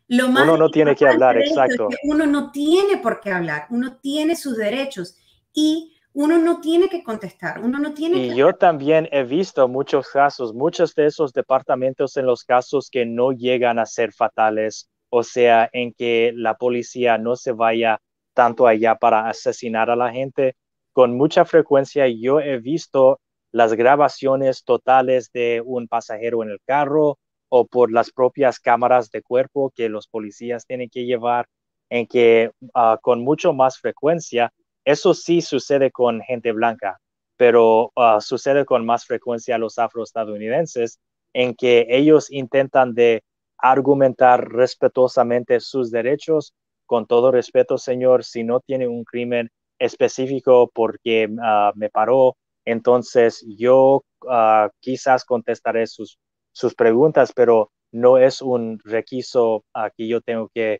Lo 0.08 0.28
más 0.28 0.44
uno 0.44 0.58
no 0.58 0.70
tiene 0.70 0.96
que 0.96 1.08
hablar, 1.08 1.38
exacto. 1.38 1.88
uno 2.04 2.26
no 2.26 2.52
tiene 2.52 2.98
por 2.98 3.22
qué 3.22 3.32
hablar, 3.32 3.68
uno 3.70 3.98
tiene 4.02 4.36
sus 4.36 4.58
derechos 4.58 5.16
y 5.54 5.94
uno 6.14 6.38
no 6.38 6.60
tiene 6.60 6.90
que 6.90 7.04
contestar, 7.04 7.62
uno 7.62 7.80
no 7.80 7.94
tiene 7.94 8.18
y 8.18 8.36
yo 8.36 8.54
también 8.54 9.08
he 9.12 9.24
visto 9.24 9.68
muchos 9.68 10.10
casos, 10.10 10.54
muchos 10.54 10.94
de 10.94 11.06
esos 11.06 11.32
departamentos 11.32 12.18
en 12.18 12.26
los 12.26 12.44
casos 12.44 12.90
que 12.90 13.06
no 13.06 13.32
llegan 13.32 13.80
a 13.80 13.86
ser 13.86 14.12
fatales, 14.12 14.90
o 15.10 15.24
sea, 15.24 15.70
en 15.72 15.94
que 15.94 16.32
la 16.36 16.56
policía 16.56 17.18
no 17.18 17.36
se 17.36 17.52
vaya 17.54 18.00
tanto 18.34 18.68
allá 18.68 18.96
para 18.96 19.30
asesinar 19.30 19.90
a 19.90 19.96
la 19.96 20.12
gente. 20.12 20.56
Con 20.94 21.16
mucha 21.16 21.46
frecuencia 21.46 22.08
yo 22.08 22.40
he 22.40 22.58
visto 22.60 23.20
las 23.52 23.74
grabaciones 23.74 24.64
totales 24.64 25.32
de 25.34 25.62
un 25.64 25.88
pasajero 25.88 26.44
en 26.44 26.50
el 26.50 26.60
carro 26.66 27.18
o 27.50 27.66
por 27.68 27.92
las 27.92 28.12
propias 28.12 28.60
cámaras 28.60 29.12
de 29.12 29.22
cuerpo 29.22 29.72
que 29.76 29.90
los 29.90 30.08
policías 30.08 30.66
tienen 30.66 30.90
que 30.90 31.06
llevar, 31.06 31.48
en 31.90 32.08
que 32.08 32.52
ah, 32.74 32.98
con 33.02 33.22
mucho 33.22 33.54
más 33.54 33.78
frecuencia, 33.78 34.54
eso 34.86 35.14
sí 35.14 35.42
sucede 35.42 35.92
con 35.92 36.22
gente 36.22 36.52
blanca, 36.52 37.00
pero 37.38 37.92
ah, 37.96 38.20
sucede 38.22 38.66
con 38.66 38.86
más 38.86 39.06
frecuencia 39.06 39.56
a 39.56 39.58
los 39.60 39.80
afroestadounidenses, 39.80 41.00
en 41.34 41.56
que 41.56 41.88
ellos 41.90 42.32
intentan 42.32 42.94
de 42.94 43.24
argumentar 43.58 44.50
respetuosamente 44.50 45.60
sus 45.60 45.92
derechos. 45.92 46.54
Con 46.86 47.08
todo 47.08 47.32
respeto, 47.32 47.78
señor, 47.78 48.26
si 48.26 48.44
no 48.44 48.60
tiene 48.60 48.88
un 48.88 49.06
crimen 49.06 49.50
específico 49.80 50.70
porque 50.74 51.30
ah, 51.42 51.72
me 51.76 51.90
paró 51.90 52.36
entonces, 52.66 53.46
yo 53.58 54.04
ah, 54.30 54.70
quizás 54.80 55.26
contestaré 55.26 55.88
sus, 55.88 56.20
sus 56.52 56.76
preguntas, 56.76 57.34
pero 57.36 57.72
no 57.92 58.18
es 58.18 58.42
un 58.42 58.80
requisito 58.84 59.66
que 59.98 60.08
yo 60.08 60.22
tengo 60.22 60.50
que 60.54 60.80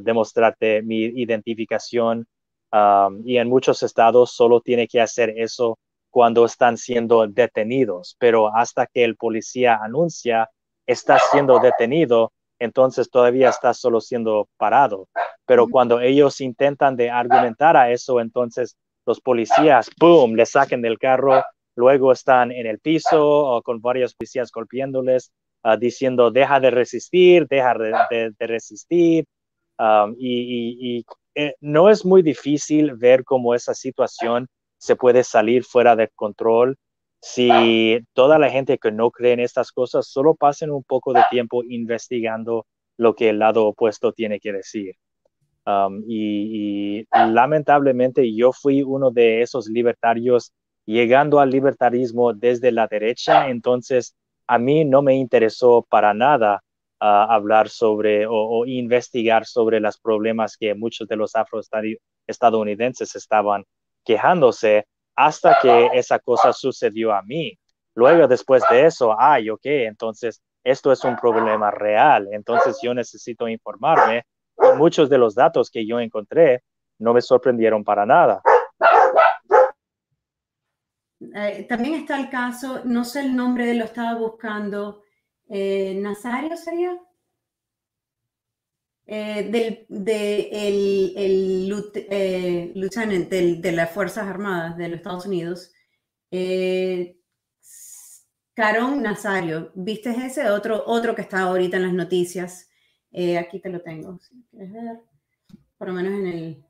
demostrarte 0.00 0.82
mi 0.82 1.04
identificación. 1.04 2.26
Y 3.24 3.36
en 3.38 3.48
muchos 3.48 3.82
estados 3.82 4.32
solo 4.32 4.60
tiene 4.60 4.86
que 4.86 5.00
hacer 5.00 5.34
eso 5.36 5.78
cuando 6.10 6.44
están 6.44 6.76
siendo 6.76 7.26
detenidos, 7.26 8.16
pero 8.18 8.54
hasta 8.54 8.86
que 8.86 9.04
el 9.04 9.16
policía 9.16 9.78
anuncia 9.82 10.48
está 10.86 11.18
siendo 11.30 11.58
detenido, 11.60 12.32
entonces 12.58 13.10
todavía 13.10 13.50
está 13.50 13.74
solo 13.74 14.00
siendo 14.00 14.48
parado. 14.56 15.08
Pero 15.46 15.68
cuando 15.68 16.00
ellos 16.00 16.40
intentan 16.40 16.96
de 16.96 17.10
argumentar 17.10 17.76
a 17.76 17.90
eso, 17.90 18.20
entonces 18.20 18.76
los 19.06 19.20
policías, 19.20 19.90
¡boom!, 19.98 20.34
le 20.34 20.44
saquen 20.44 20.82
del 20.82 20.98
carro, 20.98 21.42
luego 21.76 22.12
están 22.12 22.52
en 22.52 22.66
el 22.66 22.78
piso 22.80 23.26
o 23.26 23.62
con 23.62 23.80
varios 23.80 24.14
policías 24.14 24.50
golpeándoles, 24.50 25.30
ah, 25.62 25.76
diciendo, 25.76 26.30
deja 26.30 26.60
de 26.60 26.70
resistir, 26.70 27.46
deja 27.48 27.74
de, 27.74 28.34
resistir. 28.38 29.24
Um, 29.78 30.16
y, 30.18 31.04
eh, 31.40 31.54
no 31.60 31.88
es 31.88 32.04
muy 32.04 32.22
difícil 32.22 32.94
ver 32.96 33.22
cómo 33.22 33.54
esa 33.54 33.72
situación 33.72 34.48
se 34.76 34.96
puede 34.96 35.22
salir 35.22 35.62
fuera 35.62 35.94
de 35.94 36.08
control 36.08 36.76
si 37.22 38.00
toda 38.12 38.40
la 38.40 38.50
gente 38.50 38.76
que 38.76 38.90
no 38.90 39.12
cree 39.12 39.34
en 39.34 39.40
estas 39.40 39.70
cosas 39.70 40.08
solo 40.08 40.34
pasen 40.34 40.72
un 40.72 40.82
poco 40.82 41.12
de 41.12 41.22
tiempo 41.30 41.62
investigando 41.62 42.66
lo 42.96 43.14
que 43.14 43.28
el 43.28 43.38
lado 43.38 43.66
opuesto 43.66 44.12
tiene 44.12 44.40
que 44.40 44.52
decir. 44.52 44.96
Um, 45.64 46.02
y, 46.08 47.06
lamentablemente 47.12 48.34
yo 48.34 48.52
fui 48.52 48.82
uno 48.82 49.12
de 49.12 49.40
esos 49.42 49.68
libertarios 49.68 50.52
llegando 50.86 51.38
al 51.38 51.50
libertarismo 51.50 52.34
desde 52.34 52.72
la 52.72 52.88
derecha, 52.88 53.48
entonces 53.48 54.16
a 54.48 54.58
mí 54.58 54.84
no 54.84 55.02
me 55.02 55.14
interesó 55.14 55.86
para 55.88 56.14
nada 56.14 56.64
uh, 57.00 57.30
hablar 57.30 57.68
sobre 57.68 58.26
o, 58.28 58.64
investigar 58.66 59.44
sobre 59.46 59.80
los 59.80 59.98
problemas 59.98 60.56
que 60.56 60.74
muchos 60.74 61.08
de 61.08 61.16
los 61.16 61.32
afroestadounidenses 61.34 63.14
estaban 63.14 63.64
quejándose 64.04 64.86
hasta 65.16 65.58
que 65.60 65.90
esa 65.94 66.18
cosa 66.18 66.52
sucedió 66.52 67.12
a 67.12 67.22
mí. 67.22 67.58
Luego, 67.94 68.28
después 68.28 68.62
de 68.70 68.86
eso, 68.86 69.14
ay, 69.18 69.50
ok, 69.50 69.64
entonces 69.64 70.40
esto 70.62 70.92
es 70.92 71.02
un 71.04 71.16
problema 71.16 71.70
real, 71.70 72.28
entonces 72.30 72.78
yo 72.82 72.94
necesito 72.94 73.48
informarme 73.48 74.24
muchos 74.76 75.08
de 75.08 75.18
los 75.18 75.34
datos 75.34 75.70
que 75.70 75.86
yo 75.86 75.98
encontré 75.98 76.62
no 76.98 77.14
me 77.14 77.20
sorprendieron 77.20 77.84
para 77.84 78.04
nada. 78.04 78.42
Eh, 81.34 81.66
también 81.68 81.94
está 81.94 82.18
el 82.18 82.28
caso, 82.30 82.82
no 82.84 83.04
sé 83.04 83.20
el 83.20 83.34
nombre, 83.34 83.74
lo 83.74 83.84
estaba 83.84 84.14
buscando, 84.18 85.02
eh, 85.48 85.94
Nazario 86.00 86.56
sería, 86.56 86.98
eh, 89.06 89.48
del 89.50 89.86
de 89.88 90.48
el, 90.52 91.14
el 91.16 91.68
lieutenant 92.74 93.28
de 93.30 93.72
las 93.72 93.90
Fuerzas 93.90 94.26
Armadas 94.26 94.76
de 94.76 94.88
los 94.88 94.98
Estados 94.98 95.26
Unidos, 95.26 95.72
Carón 98.58 99.02
Nazario, 99.02 99.70
¿viste 99.76 100.10
ese? 100.10 100.50
Otro, 100.50 100.82
otro 100.84 101.14
que 101.14 101.22
está 101.22 101.42
ahorita 101.42 101.76
en 101.76 101.84
las 101.84 101.92
noticias. 101.92 102.68
Eh, 103.12 103.38
aquí 103.38 103.60
te 103.60 103.68
lo 103.68 103.82
tengo, 103.82 104.18
si 104.18 104.34
quieres 104.50 104.72
ver, 104.72 104.98
por 105.76 105.86
lo 105.86 105.94
menos 105.94 106.12
en 106.14 106.26
el... 106.26 106.64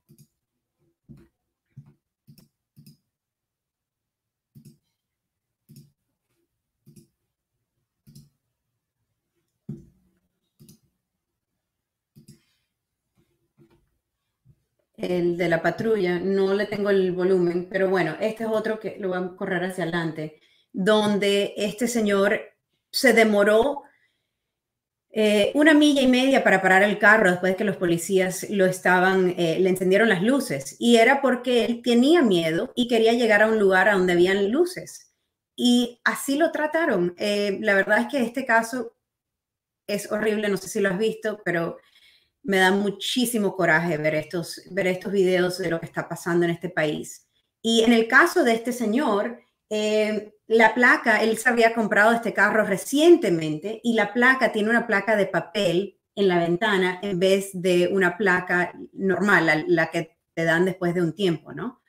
El 14.98 15.36
de 15.36 15.48
la 15.48 15.62
patrulla, 15.62 16.18
no 16.18 16.54
le 16.54 16.66
tengo 16.66 16.90
el 16.90 17.12
volumen, 17.12 17.68
pero 17.70 17.88
bueno, 17.88 18.16
este 18.20 18.42
es 18.42 18.50
otro 18.50 18.80
que 18.80 18.96
lo 18.98 19.10
voy 19.10 19.18
a 19.18 19.36
correr 19.36 19.62
hacia 19.62 19.84
adelante, 19.84 20.40
donde 20.72 21.54
este 21.56 21.86
señor 21.86 22.40
se 22.90 23.12
demoró 23.12 23.84
eh, 25.10 25.52
una 25.54 25.72
milla 25.72 26.02
y 26.02 26.08
media 26.08 26.42
para 26.42 26.60
parar 26.60 26.82
el 26.82 26.98
carro 26.98 27.30
después 27.30 27.52
de 27.52 27.56
que 27.56 27.64
los 27.64 27.76
policías 27.76 28.50
lo 28.50 28.66
estaban, 28.66 29.34
eh, 29.38 29.58
le 29.60 29.70
encendieron 29.70 30.08
las 30.08 30.22
luces. 30.22 30.74
Y 30.80 30.96
era 30.96 31.22
porque 31.22 31.64
él 31.64 31.80
tenía 31.82 32.20
miedo 32.22 32.72
y 32.74 32.88
quería 32.88 33.12
llegar 33.12 33.42
a 33.42 33.46
un 33.46 33.58
lugar 33.60 33.88
a 33.88 33.94
donde 33.94 34.14
habían 34.14 34.50
luces. 34.50 35.14
Y 35.56 36.00
así 36.04 36.36
lo 36.36 36.50
trataron. 36.50 37.14
Eh, 37.18 37.58
la 37.60 37.74
verdad 37.74 38.00
es 38.00 38.08
que 38.08 38.22
este 38.22 38.44
caso 38.44 38.96
es 39.86 40.10
horrible, 40.12 40.48
no 40.48 40.56
sé 40.56 40.68
si 40.68 40.80
lo 40.80 40.90
has 40.90 40.98
visto, 40.98 41.40
pero 41.44 41.78
me 42.48 42.56
da 42.56 42.70
muchísimo 42.70 43.54
coraje 43.54 43.98
ver 43.98 44.14
estos, 44.14 44.62
ver 44.70 44.86
estos 44.86 45.12
videos 45.12 45.58
de 45.58 45.68
lo 45.68 45.78
que 45.78 45.84
está 45.84 46.08
pasando 46.08 46.46
en 46.46 46.50
este 46.52 46.70
país. 46.70 47.28
Y 47.60 47.82
en 47.82 47.92
el 47.92 48.08
caso 48.08 48.42
de 48.42 48.54
este 48.54 48.72
señor, 48.72 49.42
la 49.68 50.74
placa, 50.74 51.22
él 51.22 51.36
se 51.36 51.50
había 51.50 51.74
comprado 51.74 52.12
este 52.12 52.32
carro 52.32 52.64
recientemente 52.64 53.82
y 53.84 53.92
la 53.92 54.14
placa 54.14 54.50
tiene 54.50 54.70
una 54.70 54.86
placa 54.86 55.14
de 55.14 55.26
papel 55.26 55.98
en 56.14 56.28
la 56.28 56.38
ventana 56.38 56.98
en 57.02 57.18
vez 57.18 57.50
de 57.52 57.90
una 57.92 58.16
placa 58.16 58.72
normal, 58.94 59.66
la, 59.66 59.90
que 59.90 60.16
te 60.32 60.44
dan 60.44 60.64
después 60.64 60.94
de 60.94 61.02
un 61.02 61.14
tiempo, 61.14 61.52
¿no? 61.52 61.82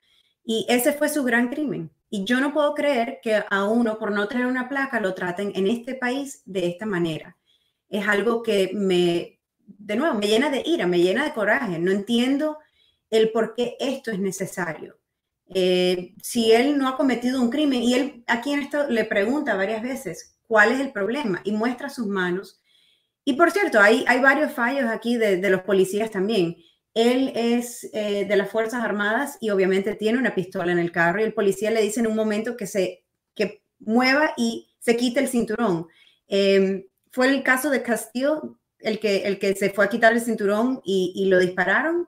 Y 0.44 0.66
ese 0.68 0.92
fue 0.92 1.08
su 1.08 1.24
gran 1.24 1.48
crimen. 1.48 1.90
Y 2.10 2.26
yo 2.26 2.42
no 2.42 2.54
puedo 2.54 2.74
creer 2.74 3.20
que 3.24 3.42
a 3.50 3.64
uno 3.64 3.98
por 3.98 4.12
no 4.12 4.28
tener 4.28 4.46
una 4.46 4.68
placa 4.68 5.00
lo 5.00 5.14
traten 5.14 5.54
en 5.56 5.68
este 5.68 5.96
país 5.96 6.42
de 6.46 6.68
esta 6.68 6.86
manera. 6.86 7.38
Es 7.88 8.06
algo 8.08 8.44
que 8.44 8.72
me, 8.74 9.39
de 9.78 9.96
nuevo, 9.96 10.16
me 10.16 10.28
llena 10.28 10.50
de 10.50 10.64
ira, 10.66 10.88
me 10.88 11.00
llena 11.00 11.24
de 11.24 11.34
coraje. 11.34 11.80
No 11.80 11.92
entiendo 11.92 12.58
el 13.10 13.32
por 13.32 13.54
qué 13.56 13.76
esto 13.80 14.12
es 14.12 14.20
necesario. 14.20 15.00
Eh, 15.54 16.14
si 16.22 16.52
él 16.52 16.78
no 16.78 16.88
ha 16.88 16.96
cometido 16.96 17.42
un 17.42 17.50
crimen 17.50 17.82
y 17.82 17.96
él 17.96 18.24
aquí 18.28 18.54
en 18.54 18.60
esto 18.60 18.88
le 18.88 19.04
pregunta 19.04 19.56
varias 19.56 19.82
veces 19.82 20.38
cuál 20.46 20.72
es 20.72 20.80
el 20.80 20.92
problema 20.92 21.42
y 21.44 21.52
muestra 21.52 21.90
sus 21.90 22.08
manos. 22.08 22.62
Y 23.26 23.34
por 23.34 23.52
cierto, 23.52 23.80
hay, 23.80 24.06
hay 24.08 24.20
varios 24.20 24.52
fallos 24.52 24.86
aquí 24.86 25.18
de, 25.18 25.38
los 25.50 25.62
policías 25.62 26.12
también. 26.12 26.58
Él 26.94 27.32
es 27.36 27.90
eh, 27.94 28.26
de 28.26 28.36
las 28.36 28.50
Fuerzas 28.50 28.84
Armadas 28.84 29.38
y 29.42 29.52
obviamente 29.52 29.96
tiene 29.96 30.18
una 30.18 30.36
pistola 30.36 30.72
en 30.72 30.80
el 30.80 30.92
carro 30.92 31.20
y 31.20 31.24
el 31.24 31.34
policía 31.34 31.72
le 31.72 31.82
dice 31.82 32.00
en 32.00 32.08
un 32.08 32.16
momento 32.16 32.58
que 32.58 32.68
se 32.68 33.04
que 33.36 33.64
mueva 33.80 34.34
y 34.38 34.70
se 34.80 34.98
quite 34.98 35.20
el 35.20 35.28
cinturón. 35.28 35.88
Em, 36.28 36.86
fue 37.12 37.28
el 37.28 37.44
caso 37.44 37.70
de 37.70 37.82
Castillo 37.82 38.59
el 38.80 39.00
que, 39.00 39.24
el 39.28 39.40
que 39.40 39.56
se 39.56 39.70
fue 39.72 39.86
a 39.86 39.90
quitar 39.90 40.14
el 40.14 40.22
cinturón 40.22 40.82
y, 40.84 41.14
y 41.16 41.26
lo 41.26 41.40
dispararon. 41.40 42.08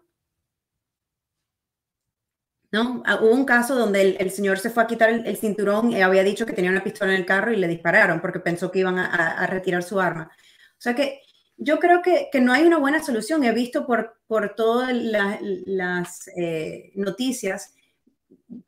¿no? 2.72 3.03
Ah, 3.05 3.19
hubo 3.22 3.32
un 3.32 3.45
caso 3.45 3.76
donde 3.76 4.15
el, 4.17 4.32
señor 4.32 4.57
se 4.57 4.69
fue 4.69 4.84
a 4.84 4.88
quitar 4.88 5.09
el, 5.09 5.38
cinturón 5.38 5.91
y 5.91 6.01
había 6.01 6.24
dicho 6.24 6.45
que 6.45 6.53
tenía 6.53 6.72
una 6.72 6.84
pistola 6.84 7.13
en 7.13 7.19
el 7.19 7.26
carro 7.26 7.51
y 7.51 7.57
le 7.57 7.67
dispararon 7.67 8.22
porque 8.22 8.39
pensó 8.39 8.72
que 8.72 8.80
iban 8.80 8.97
a, 8.97 9.45
retirar 9.47 9.84
su 9.84 9.99
arma. 9.99 10.32
O 10.34 10.82
sea 10.82 10.95
que 10.95 11.22
yo 11.57 11.80
creo 11.80 12.01
que, 12.01 12.30
que, 12.32 12.39
no 12.41 12.53
hay 12.53 12.63
una 12.63 12.80
buena 12.80 13.03
solución. 13.03 13.43
He 13.43 13.51
visto 13.51 13.86
por, 13.86 14.19
por 14.26 14.55
todas 14.55 14.93
las 14.93 16.28
eh, 16.38 16.91
noticias, 16.95 17.76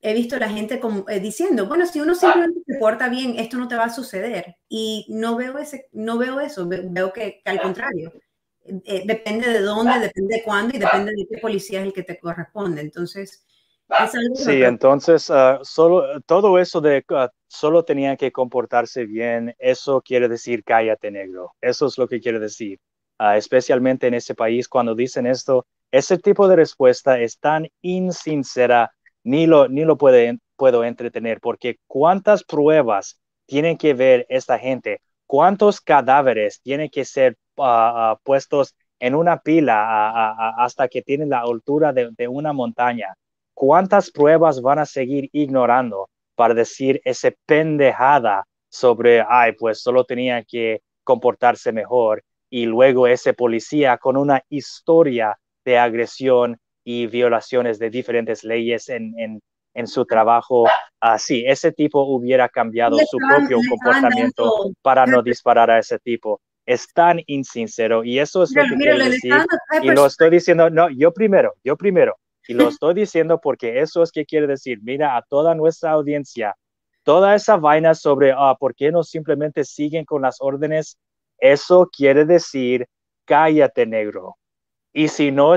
he 0.01 0.13
visto 0.13 0.37
la 0.37 0.49
gente 0.49 0.79
como, 0.79 1.07
eh, 1.09 1.19
diciendo, 1.19 1.67
bueno, 1.67 1.85
si 1.85 1.99
uno 1.99 2.15
simplemente 2.15 2.61
se 2.65 2.79
porta 2.79 3.09
bien, 3.09 3.35
esto 3.37 3.57
no 3.57 3.67
te 3.67 3.75
va 3.75 3.85
a 3.85 3.93
suceder. 3.93 4.57
Y 4.69 5.05
no 5.09 5.35
veo, 5.35 5.57
ese, 5.57 5.87
no 5.91 6.17
veo 6.17 6.39
eso, 6.39 6.67
veo 6.67 7.13
que, 7.13 7.41
que 7.43 7.51
al 7.51 7.61
contrario. 7.61 8.13
Eh, 8.65 9.03
depende 9.05 9.49
de 9.49 9.59
dónde, 9.59 9.99
depende 9.99 10.37
de 10.37 10.43
cuándo 10.43 10.75
y 10.75 10.79
depende 10.79 11.11
de 11.11 11.27
qué 11.29 11.37
policía 11.39 11.81
es 11.81 11.87
el 11.87 11.93
que 11.93 12.03
te 12.03 12.17
corresponde. 12.17 12.81
Entonces, 12.81 13.45
Sí, 14.35 14.63
entonces 14.63 15.29
uh, 15.29 15.59
solo 15.61 16.21
todo 16.21 16.57
eso 16.57 16.81
de 16.81 17.03
uh, 17.09 17.27
solo 17.47 17.83
tenían 17.83 18.17
que 18.17 18.31
comportarse 18.31 19.05
bien, 19.05 19.53
eso 19.59 20.01
quiere 20.01 20.27
decir 20.27 20.63
cállate 20.63 21.11
negro. 21.11 21.53
Eso 21.61 21.85
es 21.85 21.97
lo 21.97 22.07
que 22.07 22.19
quiere 22.19 22.39
decir. 22.39 22.79
Uh, 23.19 23.35
especialmente 23.37 24.07
en 24.07 24.15
ese 24.15 24.33
país 24.33 24.67
cuando 24.67 24.95
dicen 24.95 25.27
esto, 25.27 25.65
ese 25.91 26.17
tipo 26.17 26.47
de 26.47 26.55
respuesta 26.55 27.19
es 27.19 27.37
tan 27.37 27.67
insincera, 27.81 28.91
ni 29.23 29.47
lo, 29.47 29.67
ni 29.67 29.85
lo 29.85 29.97
puede, 29.97 30.37
puedo 30.55 30.83
entretener, 30.83 31.39
porque 31.39 31.77
cuántas 31.87 32.43
pruebas 32.43 33.19
tienen 33.45 33.77
que 33.77 33.93
ver 33.93 34.25
esta 34.29 34.59
gente, 34.59 35.01
cuántos 35.25 35.81
cadáveres 35.81 36.61
tienen 36.61 36.89
que 36.89 37.05
ser 37.05 37.37
puestos 38.23 38.75
en 38.99 39.15
una 39.15 39.39
pila 39.39 40.53
hasta 40.57 40.87
que 40.87 41.01
tienen 41.01 41.29
la 41.29 41.39
altura 41.41 41.93
de, 41.93 42.27
una 42.27 42.53
montaña 42.53 43.13
¿cuántas 43.53 44.11
pruebas 44.11 44.61
van 44.61 44.79
a 44.79 44.85
seguir 44.85 45.29
ignorando 45.31 46.09
para 46.35 46.53
decir 46.53 47.01
esa 47.03 47.31
pendejada 47.45 48.45
sobre, 48.69 49.23
ay, 49.27 49.53
pues 49.53 49.81
solo 49.81 50.03
tenía 50.05 50.43
que 50.43 50.81
comportarse 51.03 51.71
mejor? 51.71 52.23
Y 52.49 52.65
luego 52.65 53.07
ese 53.07 53.33
policía 53.33 53.97
con 53.97 54.17
una 54.17 54.41
historia 54.49 55.37
de 55.65 55.77
agresión 55.77 56.59
y 56.83 57.07
violaciones 57.07 57.79
de 57.79 57.89
diferentes 57.89 58.43
leyes 58.43 58.89
en, 58.89 59.17
en, 59.17 59.41
en 59.73 59.87
su 59.87 60.05
trabajo, 60.05 60.65
así, 60.99 61.43
ese 61.45 61.71
tipo 61.71 62.03
hubiera 62.03 62.47
cambiado 62.49 62.97
su 62.97 63.17
propio 63.17 63.57
comportamiento 63.69 64.71
para 64.81 65.05
no 65.05 65.21
disparar 65.21 65.71
a 65.71 65.79
ese 65.79 65.99
tipo. 65.99 66.41
Es 66.65 66.87
tan 66.93 67.19
insincero 67.27 68.03
y 68.03 68.19
eso 68.19 68.43
es 68.43 68.55
lo 68.55 68.63
que 68.63 68.75
quiero 68.75 68.97
decir. 69.03 69.33
Y 69.81 69.91
lo 69.91 70.05
estoy 70.05 70.29
diciendo, 70.29 70.69
no, 70.69 70.89
yo 70.89 71.11
primero, 71.11 71.53
yo 71.63 71.75
primero. 71.75 72.15
Y 72.47 72.53
lo 72.53 72.67
estoy 72.69 72.93
diciendo 72.93 73.39
porque 73.41 73.79
eso 73.79 74.03
es 74.03 74.11
que 74.11 74.25
quiere 74.25 74.47
decir, 74.47 74.79
mira 74.81 75.17
a 75.17 75.23
toda 75.23 75.55
nuestra 75.55 75.91
audiencia, 75.91 76.55
toda 77.03 77.35
esa 77.35 77.57
vaina 77.57 77.93
sobre, 77.95 78.31
ah, 78.31 78.55
¿por 78.57 78.75
qué 78.75 78.91
no 78.91 79.03
simplemente 79.03 79.65
siguen 79.65 80.05
con 80.05 80.21
las 80.21 80.37
órdenes? 80.39 80.97
Eso 81.37 81.89
quiere 81.91 82.25
decir, 82.25 82.87
cállate 83.25 83.85
negro. 83.85 84.37
Y 84.93 85.07
si 85.07 85.31
no, 85.31 85.55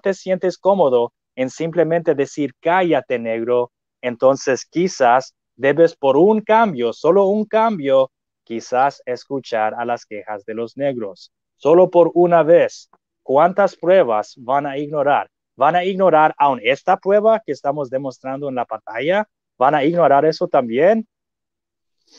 te 0.00 0.14
sientes 0.14 0.58
cómodo 0.58 1.12
en 1.36 1.50
simplemente 1.50 2.14
decir, 2.14 2.52
cállate 2.60 3.18
negro, 3.18 3.70
entonces 4.00 4.64
quizás 4.64 5.34
debes 5.54 5.94
por 5.94 6.16
un 6.16 6.40
cambio, 6.40 6.92
solo 6.92 7.26
un 7.26 7.44
cambio, 7.44 8.10
quizás 8.44 9.02
escuchar 9.04 9.74
a 9.78 9.84
las 9.84 10.06
quejas 10.06 10.44
de 10.44 10.54
los 10.54 10.76
negros. 10.76 11.30
Solo 11.56 11.90
por 11.90 12.10
una 12.14 12.42
vez. 12.42 12.88
¿Cuántas 13.22 13.76
pruebas 13.76 14.34
van 14.38 14.66
a 14.66 14.78
ignorar? 14.78 15.28
van 15.58 15.74
a 15.74 15.84
ignorar 15.84 16.32
aún 16.38 16.60
esta 16.62 16.96
prueba 16.96 17.42
que 17.44 17.50
estamos 17.50 17.90
demostrando 17.90 18.48
en 18.48 18.54
la 18.54 18.64
pantalla, 18.64 19.28
van 19.58 19.74
a 19.74 19.82
ignorar 19.82 20.24
eso 20.24 20.46
también. 20.46 21.04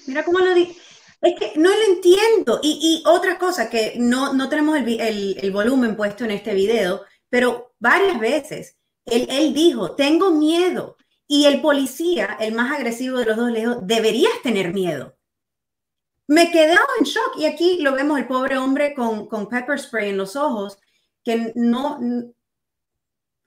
Mira 0.05 0.25
cómo 0.25 0.39
lo 0.39 0.53
dice. 0.53 0.88
Es 1.21 1.39
que 1.39 1.59
no 1.59 1.69
lo 1.69 1.83
entiendo. 1.93 2.59
Y, 2.63 3.03
otra 3.05 3.37
cosa, 3.37 3.69
que 3.69 3.95
no, 3.97 4.33
no 4.33 4.49
tenemos 4.49 4.77
el, 4.77 5.37
el, 5.39 5.51
volumen 5.51 5.95
puesto 5.95 6.23
en 6.23 6.31
este 6.31 6.53
video, 6.53 7.01
pero 7.29 7.73
varias 7.79 8.19
veces 8.19 8.77
él, 9.05 9.27
él, 9.29 9.53
dijo, 9.53 9.95
tengo 9.95 10.31
miedo. 10.31 10.97
Y 11.27 11.45
el 11.45 11.61
policía, 11.61 12.37
el 12.39 12.53
más 12.53 12.71
agresivo 12.71 13.19
de 13.19 13.25
los 13.25 13.37
dos, 13.37 13.51
le 13.51 13.59
dijo, 13.59 13.75
deberías 13.81 14.41
tener 14.41 14.73
miedo. 14.73 15.15
Me 16.27 16.51
quedé 16.51 16.73
en 16.73 17.05
shock. 17.05 17.37
Y 17.37 17.45
aquí 17.45 17.79
lo 17.81 17.93
vemos 17.93 18.17
el 18.17 18.27
pobre 18.27 18.57
hombre 18.57 18.93
con, 18.93 19.27
con 19.27 19.49
pepper 19.49 19.79
spray 19.79 20.09
en 20.09 20.17
los 20.17 20.35
ojos, 20.35 20.79
que 21.23 21.51
no, 21.55 21.99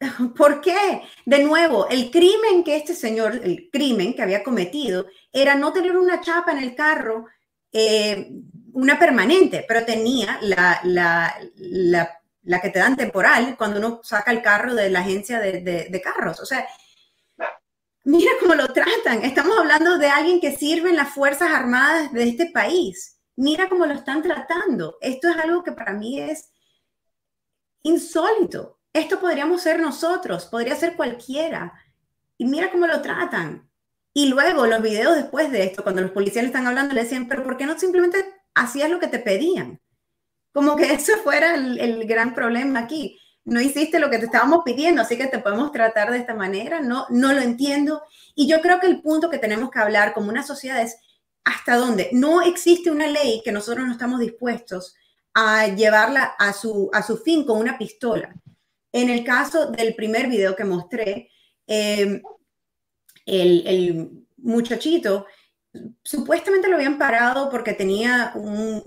¿Por 0.37 0.61
qué? 0.61 1.03
De 1.25 1.43
nuevo, 1.45 1.89
el 1.89 2.11
crimen 2.11 2.65
que 2.65 2.77
este 2.77 2.95
señor, 2.95 3.41
el 3.43 3.69
crimen 3.71 4.15
que 4.15 4.23
había 4.23 4.43
cometido, 4.43 5.07
era 5.33 5.55
no 5.55 5.73
tener 5.73 5.97
una 5.97 6.21
chapa 6.21 6.53
en 6.53 6.59
el 6.59 6.75
carro, 6.75 7.27
eh, 7.73 8.31
una 8.75 8.99
permanente, 8.99 9.65
pero 9.67 9.85
tenía 9.85 10.39
la, 10.43 10.81
la, 10.85 11.35
la, 12.43 12.61
que 12.61 12.71
te 12.71 12.79
dan 12.79 12.97
temporal 12.97 13.57
cuando 13.57 13.79
uno 13.79 14.01
saca 14.03 14.31
el 14.31 14.43
carro 14.43 14.75
de 14.75 14.91
la 14.91 15.01
agencia 15.01 15.41
de, 15.41 15.61
de, 15.61 16.01
carros. 16.01 16.41
O 16.41 16.47
sea, 16.47 16.67
mira 18.05 18.33
cómo 18.41 18.55
lo 18.55 18.73
tratan. 18.73 19.25
Estamos 19.25 19.59
hablando 19.59 19.99
de 19.99 20.09
alguien 20.09 20.41
que 20.41 20.57
sirve 20.57 20.91
en 20.91 20.97
las 20.97 21.11
Fuerzas 21.11 21.51
Armadas 21.51 22.13
de 22.13 22.25
este 22.29 22.51
país. 22.51 23.19
Mira 23.37 23.69
cómo 23.69 23.87
lo 23.87 23.95
están 23.95 24.23
tratando. 24.23 24.97
Esto 25.01 25.29
es 25.29 25.37
algo 25.37 25.63
que 25.63 25.73
para 25.73 25.93
mí 25.93 26.21
es 26.21 26.51
insólito 27.83 28.79
esto 28.93 29.21
podríamos 29.21 29.63
ser 29.63 29.81
nosotros, 29.81 30.47
podría 30.47 30.77
ser 30.77 30.97
cualquiera. 30.97 31.73
Y 32.37 32.45
mira 32.45 32.71
cómo 32.71 32.87
lo 32.87 33.01
tratan. 33.01 33.71
Y 34.15 34.27
luego 34.29 34.67
los 34.67 34.83
videos 34.83 35.17
después 35.17 35.51
de 35.51 35.65
esto, 35.65 35.83
cuando 35.83 36.03
los 36.03 36.11
policías 36.11 36.43
le 36.43 36.49
están 36.49 36.67
hablando, 36.67 36.95
le 36.95 37.05
decían, 37.05 37.29
pero 37.29 37.43
¿por 37.43 37.57
qué 37.57 37.67
no 37.67 37.79
simplemente 37.79 38.25
hacías 38.55 38.91
lo 38.91 39.01
que 39.01 39.07
te 39.07 39.19
pedían? 39.19 39.81
Como 40.53 40.77
que 40.77 40.93
eso 40.95 41.13
fuera 41.25 41.55
el, 41.55 42.07
gran 42.07 42.35
problema 42.35 42.81
aquí. 42.81 43.19
No 43.45 43.61
hiciste 43.61 43.99
lo 43.99 44.11
que 44.11 44.19
te 44.19 44.27
estábamos 44.27 44.63
pidiendo, 44.65 45.03
así 45.03 45.17
que 45.17 45.27
te 45.27 45.39
podemos 45.39 45.73
tratar 45.73 46.11
de 46.13 46.19
esta 46.19 46.35
manera. 46.35 46.81
No, 46.81 47.07
no 47.11 47.33
lo 47.33 47.41
entiendo. 47.41 48.03
Y 48.35 48.47
yo 48.47 48.61
creo 48.61 48.79
que 48.79 48.87
el 48.87 49.01
punto 49.01 49.31
que 49.31 49.39
tenemos 49.39 49.71
que 49.71 49.81
hablar 49.81 50.13
como 50.13 50.29
una 50.29 50.43
sociedad 50.43 50.81
es 50.81 50.97
hasta 51.45 51.77
dónde 51.77 52.11
no 52.13 52.41
existe 52.43 52.91
una 52.91 53.09
ley 53.09 53.43
que 53.45 53.51
nosotros 53.51 53.85
no 53.85 53.93
estamos 53.93 54.21
dispuestos 54.21 54.95
a 55.35 55.67
llevarla 55.69 56.35
a 56.39 56.53
su, 56.53 56.91
a 56.93 57.03
su 57.03 57.17
fin 57.19 57.45
con 57.45 57.59
una 57.59 57.79
pistola. 57.79 58.33
En 58.93 59.09
el 59.09 59.25
caso 59.25 59.71
del 59.71 59.95
primer 59.95 60.29
video 60.29 60.55
que 60.55 60.65
mostré, 60.65 61.31
em, 61.67 62.23
el, 63.41 64.19
muchachito 64.45 65.27
supuestamente 66.03 66.69
lo 66.69 66.75
habían 66.75 66.99
parado 66.99 67.49
porque 67.49 67.75
tenía 67.75 68.35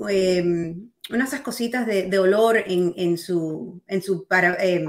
em, 0.10 0.92
unas 1.10 1.40
cositas 1.40 1.86
de, 1.88 2.20
olor 2.20 2.58
en, 2.58 3.18
su, 3.18 3.82
en, 3.88 4.02
su 4.02 4.28
em, 4.60 4.86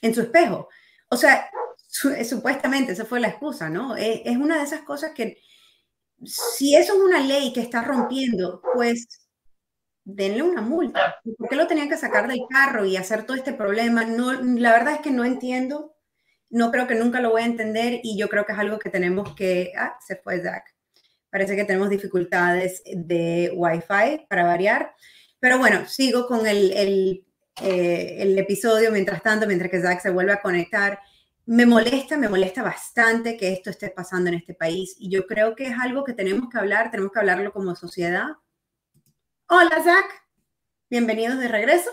en 0.00 0.14
su 0.14 0.20
espejo. 0.20 0.68
O 1.08 1.16
sea, 1.16 1.50
supuestamente 1.88 2.92
esa 2.92 3.04
fue 3.04 3.18
la 3.18 3.28
excusa, 3.28 3.68
¿no? 3.68 3.96
Es, 3.96 4.20
es 4.24 4.36
una 4.36 4.58
de 4.58 4.64
esas 4.64 4.82
cosas 4.82 5.12
que 5.12 5.38
si 6.24 6.76
eso 6.76 6.94
es 6.94 7.00
una 7.00 7.20
ley 7.20 7.52
que 7.52 7.60
está 7.60 7.82
rompiendo, 7.82 8.60
pues 8.74 9.08
denle 10.04 10.42
una 10.42 10.60
multa. 10.62 11.16
¿Por 11.38 11.48
qué 11.48 11.56
lo 11.56 11.66
tenían 11.66 11.88
que 11.88 11.96
sacar 11.96 12.28
del 12.28 12.40
carro 12.48 12.84
y 12.84 12.96
hacer 12.96 13.24
todo 13.24 13.36
este 13.36 13.52
problema? 13.52 14.04
No, 14.04 14.32
la 14.32 14.72
verdad 14.72 14.94
es 14.94 15.00
que 15.00 15.10
no 15.10 15.24
entiendo. 15.24 15.94
No 16.50 16.70
creo 16.70 16.86
que 16.86 16.94
nunca 16.94 17.20
lo 17.20 17.30
voy 17.30 17.42
a 17.42 17.46
entender 17.46 18.00
y 18.02 18.18
yo 18.18 18.28
creo 18.28 18.44
que 18.44 18.52
es 18.52 18.58
algo 18.58 18.78
que 18.78 18.90
tenemos 18.90 19.34
que... 19.34 19.72
Ah, 19.76 19.96
se 20.04 20.16
fue 20.16 20.42
Zach. 20.42 20.64
Parece 21.30 21.56
que 21.56 21.64
tenemos 21.64 21.88
dificultades 21.88 22.82
de 22.84 23.52
Wi-Fi 23.54 24.26
para 24.28 24.44
variar. 24.44 24.94
Pero 25.38 25.58
bueno, 25.58 25.86
sigo 25.86 26.26
con 26.26 26.46
el, 26.46 26.72
el, 26.72 27.24
eh, 27.62 28.16
el 28.18 28.38
episodio 28.38 28.90
mientras 28.90 29.22
tanto, 29.22 29.46
mientras 29.46 29.70
que 29.70 29.80
Zach 29.80 30.00
se 30.00 30.10
vuelve 30.10 30.32
a 30.32 30.42
conectar. 30.42 30.98
Me 31.46 31.66
molesta, 31.66 32.16
me 32.16 32.28
molesta 32.28 32.62
bastante 32.62 33.36
que 33.36 33.52
esto 33.52 33.70
esté 33.70 33.90
pasando 33.90 34.28
en 34.28 34.34
este 34.34 34.54
país 34.54 34.96
y 34.98 35.08
yo 35.08 35.26
creo 35.26 35.56
que 35.56 35.68
es 35.68 35.74
algo 35.80 36.04
que 36.04 36.12
tenemos 36.12 36.50
que 36.50 36.58
hablar, 36.58 36.90
tenemos 36.90 37.12
que 37.12 37.18
hablarlo 37.18 37.52
como 37.52 37.74
sociedad, 37.74 38.28
Hola, 39.52 39.82
Zach. 39.82 40.06
Bienvenidos 40.88 41.40
de 41.40 41.48
regreso. 41.48 41.90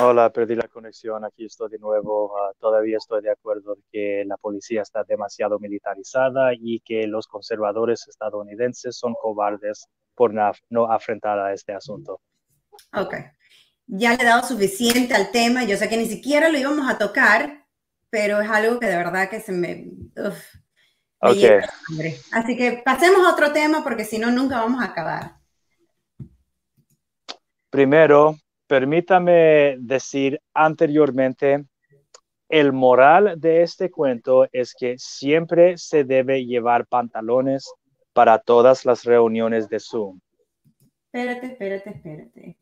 Hola, 0.00 0.30
perdí 0.30 0.54
la 0.54 0.68
conexión. 0.68 1.24
Aquí 1.24 1.46
estoy 1.46 1.70
de 1.70 1.78
nuevo. 1.78 2.32
Ah, 2.38 2.52
todavía 2.60 2.98
estoy 2.98 3.20
de 3.20 3.32
acuerdo 3.32 3.78
que 3.90 4.22
la 4.24 4.36
policía 4.36 4.82
está 4.82 5.02
demasiado 5.02 5.58
militarizada 5.58 6.52
y 6.54 6.78
que 6.80 7.08
los 7.08 7.26
conservadores 7.26 8.06
estadounidenses 8.06 8.96
son 8.96 9.14
cobardes 9.14 9.88
por 10.14 10.32
no, 10.32 10.92
afrontar 10.92 11.40
a 11.40 11.52
este 11.52 11.72
asunto. 11.72 12.20
Ok. 12.94 13.14
Ya 13.86 14.14
le 14.14 14.22
he 14.22 14.26
dado 14.26 14.46
suficiente 14.46 15.14
al 15.14 15.32
tema. 15.32 15.64
Yo 15.64 15.76
sé 15.76 15.88
que 15.88 15.96
ni 15.96 16.06
siquiera 16.06 16.48
lo 16.48 16.58
íbamos 16.58 16.88
a 16.88 16.96
tocar, 16.96 17.66
pero 18.08 18.40
es 18.40 18.48
algo 18.48 18.78
que 18.78 18.86
de 18.86 18.96
verdad 18.96 19.28
que 19.28 19.40
se 19.40 19.50
me... 19.50 19.90
ok. 21.20 21.64
Así 22.30 22.56
que 22.56 22.82
pasemos 22.84 23.26
a 23.26 23.32
otro 23.32 23.52
tema 23.52 23.82
porque 23.82 24.04
si 24.04 24.20
no, 24.20 24.30
nunca 24.30 24.60
vamos 24.60 24.80
a 24.80 24.86
acabar. 24.86 25.38
Primero, 27.68 28.36
permítame 28.68 29.76
decir 29.80 30.40
anteriormente, 30.54 31.64
el 32.48 32.72
moral 32.72 33.34
de 33.38 33.62
este 33.62 33.90
cuento 33.90 34.46
es 34.52 34.74
que 34.74 34.94
siempre 34.98 35.76
se 35.76 36.04
debe 36.04 36.44
llevar 36.46 36.86
pantalones 36.86 37.70
para 38.12 38.38
todas 38.38 38.84
las 38.84 39.04
reuniones 39.04 39.68
de 39.68 39.80
Zoom. 39.80 40.20
Espérate, 41.12 41.46
espérate, 41.46 41.90
espérate. 41.90 42.56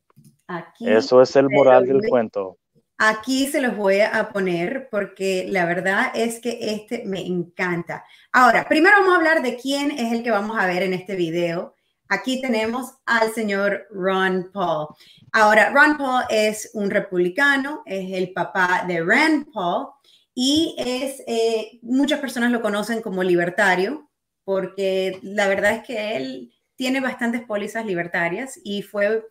Aquí, 0.49 0.89
Eso 0.89 1.21
es 1.21 1.35
el 1.37 1.51
moral 1.51 1.87
del 1.87 2.01
cuento. 2.09 2.57
Aquí 2.99 3.47
se 3.47 3.61
los 3.61 3.77
voy 3.77 4.01
a 4.01 4.31
poner 4.33 4.89
porque 4.91 5.47
la 5.49 5.67
verdad 5.67 6.13
es 6.15 6.41
que 6.41 6.59
este 6.61 7.05
me 7.05 7.21
encanta. 7.21 8.05
Ahora, 8.33 8.67
primero 8.69 8.97
vamos 9.01 9.13
a 9.13 9.17
hablar 9.19 9.43
de 9.43 9.57
quién 9.57 9.91
es 9.91 10.13
el 10.13 10.23
que 10.23 10.31
vamos 10.31 10.57
a 10.59 10.67
ver 10.67 10.83
en 10.83 10.95
este 10.95 11.15
video. 11.15 11.76
Aquí 12.09 12.41
tenemos 12.41 12.95
al 13.05 13.33
señor 13.33 13.87
Ron 13.91 14.51
Paul. 14.53 14.89
Ahora, 15.33 15.71
Ron 15.71 15.97
Paul 15.97 16.25
es 16.31 16.71
un 16.75 16.91
republicano, 16.91 17.83
es 17.85 18.13
el 18.13 18.33
papá 18.33 18.85
de 18.87 19.03
Rand 19.03 19.47
Paul 19.53 19.89
y 20.35 20.75
es, 20.79 21.23
eh, 21.27 21.79
muchas 21.83 22.21
personas 22.21 22.53
lo 22.53 22.63
conocen 22.63 23.03
como 23.03 23.23
libertario 23.23 24.11
porque 24.45 25.19
la 25.23 25.49
verdad 25.49 25.73
es 25.73 25.83
que 25.85 26.17
él 26.17 26.53
tiene 26.77 27.01
bastantes 27.01 27.43
pólizas 27.43 27.85
libertarias 27.85 28.61
y 28.63 28.83
fue 28.83 29.25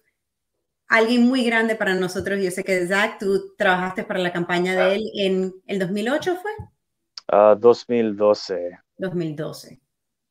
alguien 0.87 1.23
muy 1.23 1.45
grande 1.45 1.75
para 1.75 1.95
nosotros. 1.95 2.41
Yo 2.41 2.51
sé 2.51 2.63
que 2.63 2.85
Zach, 2.87 3.17
tú 3.19 3.55
trabajaste 3.57 4.03
para 4.03 4.19
la 4.19 4.33
campaña 4.33 4.75
de 4.75 4.95
él 4.95 5.11
en 5.15 5.53
el 5.67 5.79
2008, 5.79 6.37
¿fue? 6.41 6.51
2012. 7.27 8.79
2012. 8.97 9.84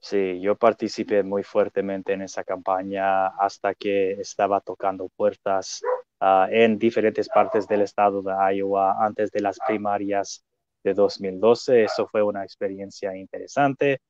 Sí, 0.05 0.39
yo 0.43 0.55
participé 0.55 1.23
muy 1.23 1.43
fuertemente 1.43 2.13
en 2.13 2.21
esa 2.21 2.45
campaña 2.45 3.29
hasta 3.29 3.75
que 3.75 4.13
estaba 4.21 4.61
tocando 4.61 5.09
puertas 5.09 5.81
ah, 6.21 6.47
en 6.51 6.79
diferentes 6.79 7.27
partes 7.31 7.67
del 7.67 7.81
estado 7.81 8.21
de 8.21 8.35
Iowa 8.55 9.03
antes 9.03 9.31
de 9.31 9.41
las 9.41 9.59
primarias 9.67 10.45
de 10.83 10.93
2012. 10.93 11.85
Eso 11.85 12.07
fue 12.07 12.23
una 12.23 12.45
experiencia 12.45 13.17
interesante. 13.17 14.01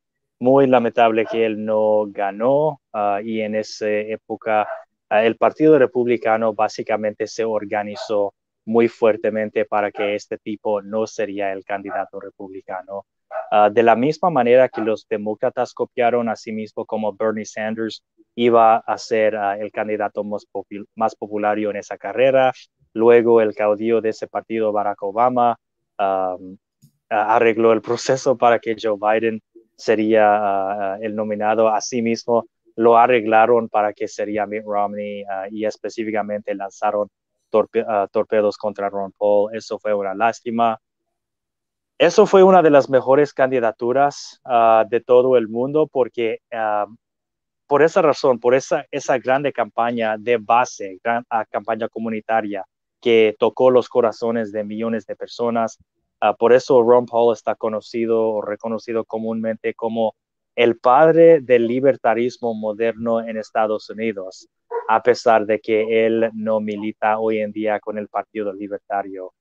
Muy 0.41 0.67
lamentable 0.67 1.27
que 1.27 1.47
él 1.47 1.65
no 1.65 2.07
ganó 2.09 2.81
ah, 2.93 3.21
y 3.23 3.43
en 3.43 3.55
esa 3.55 3.89
época 3.89 4.67
ah, 5.09 5.25
el 5.25 5.37
Partido 5.37 5.79
Republicano 5.79 6.55
básicamente 6.55 7.29
se 7.29 7.45
organizó 7.45 8.35
muy 8.65 8.89
fuertemente 8.89 9.65
para 9.65 9.93
que 9.93 10.17
este 10.17 10.39
tipo 10.39 10.83
no 10.83 11.07
sería 11.07 11.53
el 11.53 11.65
candidato 11.65 12.19
republicano. 12.19 13.07
Ah, 13.51 13.71
de 13.71 13.83
la 13.85 13.95
misma 13.95 14.31
manera 14.31 14.69
que 14.69 14.81
los 14.81 15.07
demócratas 15.09 15.75
copiaron 15.75 16.29
a 16.29 16.35
sí 16.35 16.51
mismo 16.51 16.85
como 16.85 17.13
Bernie 17.13 17.45
Sanders 17.45 18.03
iba 18.35 18.79
a 18.79 18.99
ser 18.99 19.37
ah, 19.37 19.57
el 19.57 19.71
candidato 19.71 20.25
más, 20.25 21.15
popular 21.15 21.59
en 21.59 21.77
esa 21.77 21.97
carrera. 21.97 22.53
Luego 22.95 23.41
el 23.41 23.55
caudillo 23.55 24.01
de 24.01 24.09
ese 24.11 24.27
partido, 24.27 24.73
Barack 24.73 25.03
Obama, 25.03 25.57
arregló 27.09 27.73
el 27.73 27.81
proceso 27.81 28.37
para 28.37 28.59
que 28.59 28.75
Joe 28.81 28.99
Biden 29.01 29.41
sería 29.77 30.95
ah, 30.95 30.99
el 31.01 31.15
nominado 31.15 31.69
a 31.69 31.81
sí 31.81 32.03
mismo. 32.03 32.47
Lo 32.77 32.99
arreglaron 32.99 33.69
para 33.69 33.93
que 33.93 34.09
sería 34.09 34.47
Mitt 34.47 34.65
Romney 34.65 35.23
y 35.53 35.65
específicamente 35.65 36.57
lanzaron 36.57 37.09
torpedos 37.51 38.57
contra 38.57 38.91
Ron 38.91 39.13
Paul. 39.17 39.55
Eso 39.55 39.79
fue 39.79 39.95
una 39.95 40.13
lástima. 40.13 40.77
Eso 41.99 42.27
fue 42.27 42.43
una 42.43 42.61
de 42.61 42.71
las 42.71 42.91
mejores 42.91 43.33
candidaturas 43.33 44.41
ah, 44.45 44.85
de 44.91 45.01
todo 45.01 45.37
el 45.37 45.49
mundo 45.49 45.87
porque 45.87 46.41
ah, 46.53 46.87
por 47.69 47.83
esa 47.83 48.03
razón, 48.03 48.41
por 48.41 48.55
esa, 48.55 48.85
esa 48.91 49.19
grande 49.19 49.53
campaña 49.53 50.17
de 50.19 50.39
base, 50.39 50.99
gran, 51.05 51.25
ah, 51.31 51.45
campaña 51.45 51.89
comunitaria 51.89 52.65
que 53.01 53.37
tocó 53.39 53.71
los 53.71 53.89
corazones 53.89 54.51
de 54.51 54.65
millones 54.65 55.07
de 55.07 55.15
personas, 55.15 55.79
por 56.39 56.55
eso 56.55 56.83
Ron 56.83 57.05
Paul 57.05 57.35
está 57.35 57.55
conocido 57.55 58.31
o 58.31 58.41
reconocido 58.41 59.05
comúnmente 59.05 59.75
como 59.75 60.15
el 60.57 60.79
padre 60.79 61.41
del 61.43 61.67
libertarismo 61.67 62.55
moderno 62.55 63.21
en 63.21 63.37
Estados 63.37 63.91
Unidos, 63.91 64.49
a 64.89 65.03
pesar 65.03 65.45
de 65.45 65.61
que 65.61 66.07
él 66.07 66.31
no 66.33 66.61
milita 66.61 67.19
hoy 67.19 67.41
en 67.41 67.53
día 67.53 67.79
con 67.79 67.99
el 67.99 68.09
Partido 68.09 68.55
Libertario 68.55 69.35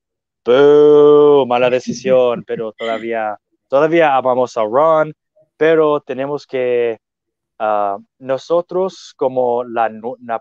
mala 0.46 1.70
decisión, 1.70 2.44
pero 2.48 2.74
todavía, 2.74 3.38
todavía 3.68 4.16
amamos 4.16 4.58
a 4.58 4.64
Ron, 4.64 5.14
pero 5.58 6.02
tenemos 6.02 6.46
que, 6.46 6.98
ah, 7.60 7.98
nosotros 8.20 9.14
como 9.16 9.64
la, 9.64 9.92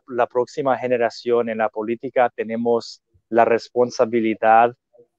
la, 0.09 0.27
próxima 0.27 0.77
generación 0.79 1.49
en 1.49 1.59
la 1.59 1.69
política 1.69 2.31
tenemos 2.35 3.03
la 3.29 3.45
responsabilidad 3.45 4.75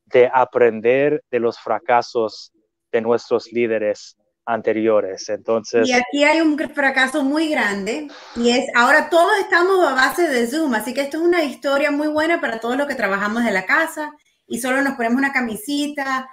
de 0.05 0.29
aprender 0.31 1.23
de 1.31 1.39
los 1.39 1.59
fracasos 1.59 2.51
de 2.91 3.01
nuestros 3.01 3.51
líderes 3.51 4.17
anteriores. 4.45 5.29
Entonces. 5.29 5.87
Y 5.87 5.93
aquí 5.93 6.23
hay 6.23 6.41
un 6.41 6.57
fracaso 6.57 7.23
muy 7.23 7.49
grande 7.49 8.07
y 8.35 8.49
es, 8.49 8.65
ahora 8.75 9.09
todos 9.09 9.31
estamos 9.39 9.87
a 9.87 9.95
base 9.95 10.27
de 10.27 10.47
Zoom, 10.47 10.73
así 10.73 10.93
que 10.93 11.01
esto 11.01 11.17
es 11.17 11.23
una 11.23 11.43
historia 11.43 11.91
muy 11.91 12.07
buena 12.07 12.41
para 12.41 12.59
todos 12.59 12.77
los 12.77 12.87
que 12.87 12.95
trabajamos 12.95 13.43
de 13.43 13.51
la 13.51 13.65
casa 13.65 14.13
y 14.53 14.59
solo 14.59 14.83
nos 14.83 14.93
ponemos 14.93 15.17
una 15.17 15.33
camisita, 15.33 16.29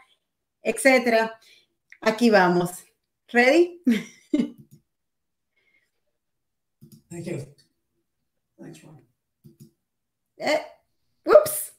etcétera. 0.62 1.40
Aquí 2.02 2.28
vamos. 2.28 2.84
¿Ready? 3.28 3.82
Thank 7.08 7.24
you. 7.24 7.46
Eh, 10.36 10.60
ups. 11.24 11.72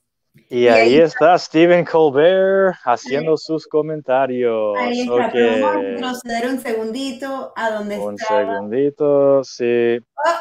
Y, 0.49 0.67
ahí, 0.67 0.95
está, 0.95 1.37
Stephen 1.37 1.85
Colbert 1.85 2.75
haciendo 2.85 3.37
sus 3.37 3.67
comentarios. 3.67 4.75
Ahí 4.79 5.01
está, 5.01 5.27
okay. 5.27 5.61
vamos 5.61 5.85
a 5.85 5.97
proceder 5.99 6.49
un 6.49 6.59
segundito 6.59 7.53
a 7.55 7.69
donde 7.69 7.95
está. 7.97 8.07
Un 8.07 8.17
segundito, 8.17 9.43
sí. 9.43 9.99
Oh, 10.25 10.39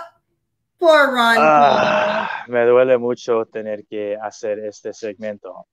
por 0.78 1.08
Ron. 1.08 1.36
Ah, 1.38 2.44
me 2.48 2.64
duele 2.64 2.96
mucho 2.96 3.44
tener 3.44 3.84
que 3.84 4.16
hacer 4.16 4.60
este 4.60 4.94
segmento. 4.94 5.66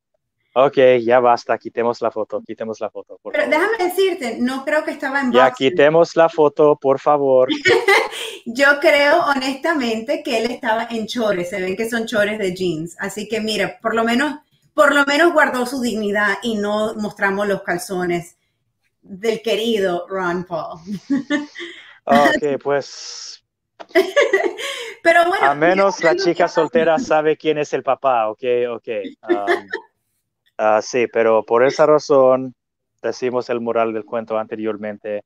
Ok, 0.59 0.77
ya 1.03 1.19
basta, 1.19 1.55
quitemos 1.59 2.01
la 2.01 2.09
foto, 2.09 2.41
quitemos 2.41 2.79
la 2.79 2.89
foto. 2.89 3.19
Pero 3.31 3.47
déjame 3.47 3.77
decirte, 3.77 4.37
no 4.39 4.65
creo 4.65 4.83
que 4.83 4.89
estaba 4.89 5.21
en 5.21 5.31
Ya 5.31 5.51
quitemos 5.51 6.15
la 6.15 6.29
foto, 6.29 6.75
por 6.77 6.99
favor. 6.99 7.47
Yo 8.47 8.79
creo 8.81 9.23
honestamente 9.25 10.23
que 10.23 10.39
él 10.39 10.49
estaba 10.49 10.87
en 10.89 11.05
chores, 11.05 11.51
se 11.51 11.61
ven 11.61 11.75
que 11.75 11.87
son 11.87 12.07
chores 12.07 12.39
de 12.39 12.55
jeans, 12.55 12.95
así 12.97 13.27
que 13.27 13.39
mira, 13.39 13.77
por 13.79 13.93
lo 13.93 14.03
menos, 14.03 14.39
por 14.73 14.95
lo 14.95 15.05
menos 15.05 15.31
guardó 15.31 15.67
su 15.67 15.79
dignidad 15.79 16.39
y 16.41 16.55
no 16.55 16.95
mostramos 16.95 17.47
los 17.47 17.61
calzones 17.61 18.35
del 19.03 19.43
querido 19.43 20.07
Ron 20.09 20.43
Paul. 20.45 20.79
ok, 22.03 22.59
pues 22.63 23.43
pero 25.03 25.25
bueno. 25.27 25.45
A 25.45 25.53
menos 25.53 26.03
la 26.03 26.15
chica 26.15 26.47
soltera 26.47 26.97
sabe 26.97 27.37
quién 27.37 27.59
es 27.59 27.73
el 27.73 27.83
papá, 27.83 28.27
ok, 28.29 28.43
ok. 28.71 28.87
Um, 29.29 29.67
Ah, 30.57 30.81
sí, 30.81 31.05
pero 31.11 31.45
por 31.45 31.63
esa 31.63 31.85
razón, 31.85 32.55
decimos 33.01 33.49
el 33.49 33.61
moral 33.61 33.93
del 33.93 34.05
cuento 34.05 34.37
anteriormente, 34.37 35.23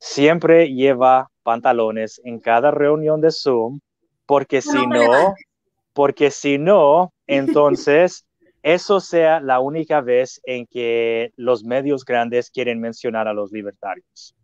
siempre 0.00 0.72
lleva 0.72 1.28
pantalones 1.44 2.20
en 2.24 2.40
cada 2.40 2.72
reunión 2.72 3.20
de 3.20 3.30
Zoom, 3.30 3.78
porque 4.26 4.60
si 4.60 4.86
no, 4.86 5.34
porque 5.92 6.30
si 6.30 6.58
no, 6.58 7.12
entonces 7.26 8.24
eso 8.62 9.00
sea 9.00 9.40
la 9.40 9.60
única 9.60 10.00
vez 10.00 10.40
en 10.44 10.66
que 10.66 11.32
los 11.36 11.64
medios 11.64 12.04
grandes 12.04 12.50
quieren 12.50 12.80
mencionar 12.80 13.28
a 13.28 13.32
los 13.32 13.52
libertarios. 13.52 14.34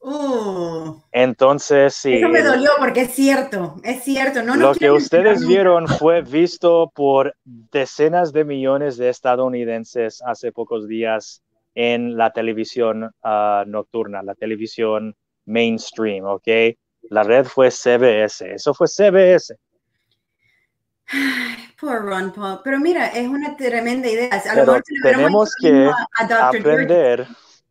Uh. 0.00 0.94
Entonces, 1.10 1.94
sí. 1.94 2.14
Eso 2.14 2.28
me 2.28 2.42
dolió 2.42 2.70
porque 2.78 3.02
es 3.02 3.14
cierto, 3.14 3.76
es 3.82 4.04
cierto. 4.04 4.42
No, 4.42 4.54
lo 4.54 4.74
que 4.74 4.90
ustedes 4.90 5.46
vieron 5.46 5.88
fue 5.88 6.22
visto 6.22 6.90
por 6.94 7.34
decenas 7.44 8.32
de 8.32 8.44
millones 8.44 8.96
de 8.96 9.08
estadounidenses 9.08 10.22
hace 10.24 10.52
pocos 10.52 10.86
días 10.86 11.42
en 11.74 12.16
la 12.16 12.32
televisión 12.32 13.10
ah, 13.22 13.64
nocturna, 13.66 14.22
la 14.22 14.34
televisión 14.34 15.16
mainstream, 15.46 16.24
¿ok? 16.24 16.48
La 17.10 17.22
red 17.22 17.44
fue 17.46 17.70
CBS, 17.70 18.52
eso 18.54 18.74
fue 18.74 18.86
CBS. 18.86 19.56
por 21.80 22.04
Ron 22.04 22.32
Paul, 22.32 22.60
pero 22.62 22.78
mira, 22.78 23.06
es 23.08 23.26
una 23.26 23.56
tremenda 23.56 24.08
idea. 24.08 24.42
tenemos 25.02 25.54
que 25.60 25.90
aprender 26.28 27.26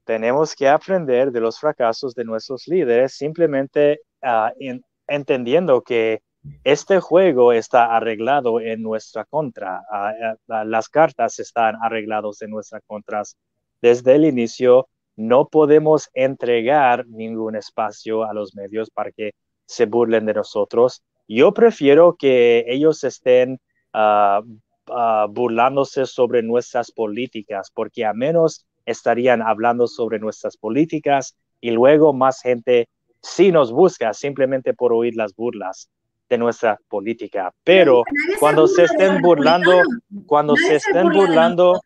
tenemos 0.08 0.56
que 0.56 0.70
aprender 0.70 1.34
de 1.34 1.42
los 1.42 1.60
fracasos 1.60 2.16
de 2.16 2.24
nuestros 2.24 2.66
líderes, 2.66 3.14
simplemente 3.14 4.00
ah, 4.24 4.54
entendiendo 5.06 5.82
que 5.82 6.22
este 6.64 7.02
juego 7.02 7.52
está 7.52 7.94
arreglado 7.94 8.62
en 8.62 8.82
nuestra 8.82 9.26
contra. 9.26 9.82
Ah, 9.92 10.14
ah, 10.48 10.64
las 10.64 10.88
cartas 10.88 11.40
están 11.40 11.76
arregladas 11.84 12.42
en 12.42 12.52
nuestra 12.52 12.80
contra. 12.88 13.22
Desde 13.82 14.16
el 14.16 14.24
inicio, 14.24 14.88
no 15.18 15.50
podemos 15.50 16.10
entregar 16.14 17.06
ningún 17.08 17.58
espacio 17.58 18.24
a 18.24 18.34
los 18.34 18.56
medios 18.56 18.90
para 18.90 19.12
que 19.12 19.32
se 19.66 19.88
burlen 19.88 20.26
de 20.26 20.36
nosotros. 20.36 21.04
Yo 21.28 21.54
prefiero 21.54 22.16
que 22.18 22.64
ellos 22.70 23.04
estén 23.04 23.60
burlándose 25.30 26.06
sobre 26.06 26.44
nuestras 26.44 26.92
políticas, 26.92 27.70
porque 27.74 28.06
a 28.06 28.14
menos 28.14 28.66
estarían 28.88 29.42
hablando 29.44 29.86
sobre 29.86 30.18
nuestras 30.18 30.58
políticas 30.58 31.36
y 31.62 31.72
luego 31.72 32.14
más 32.14 32.42
gente 32.42 32.88
sí 33.22 33.52
nos 33.52 33.72
busca 33.72 34.14
simplemente 34.14 34.74
por 34.74 34.94
oír 34.94 35.16
las 35.16 35.36
burlas. 35.36 35.90
de 36.30 36.38
nuestra 36.38 36.78
política. 36.90 37.54
Pero 37.64 38.04
cuando 38.38 38.68
se 38.68 38.84
estén 38.84 39.22
burlando, 39.22 39.82
cuando 40.26 40.58
se 40.58 40.76
estén 40.76 41.10
burlando, 41.10 41.80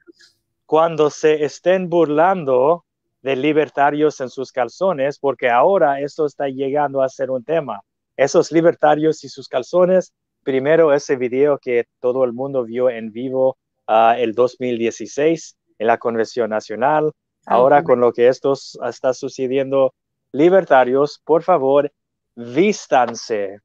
cuando 0.66 1.12
se 1.12 1.46
estén 1.46 1.90
burlando 1.90 2.84
de 3.22 3.36
libertarios 3.36 4.20
en 4.20 4.30
sus 4.30 4.52
calzones, 4.52 5.20
porque 5.20 5.48
ahora 5.48 6.02
esto 6.02 6.26
está 6.26 6.48
llegando 6.48 7.04
a 7.04 7.10
ser 7.10 7.30
un 7.30 7.44
tema. 7.44 7.82
Esos 8.18 8.52
libertarios 8.52 9.24
y 9.24 9.30
sus 9.30 9.48
calzones, 9.48 10.12
primero 10.44 10.92
ese 10.92 11.18
video 11.18 11.60
que 11.60 11.86
todo 12.00 12.24
el 12.24 12.34
mundo 12.34 12.64
vio 12.64 12.90
en 12.90 13.12
vivo 13.12 13.58
uh, 13.88 14.16
el 14.18 14.34
2016 14.34 15.56
en 15.82 15.88
la 15.88 15.98
Convención 15.98 16.52
Nacional, 16.52 17.12
ahora 17.48 17.84
con 17.84 18.00
lo 18.00 18.14
que 18.14 18.28
esto 18.28 18.54
está 18.88 19.16
sucediendo, 19.16 19.96
libertarios, 20.32 21.20
por 21.26 21.42
favor, 21.42 21.92
vístanse 22.36 23.60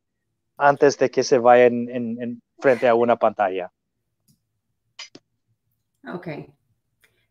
antes 0.56 0.96
de 0.96 1.10
que 1.10 1.22
se 1.22 1.36
vayan 1.36 1.90
en, 1.90 2.42
frente 2.58 2.88
a 2.88 2.94
una 2.94 3.16
pantalla. 3.16 3.70
Ok. 6.10 6.28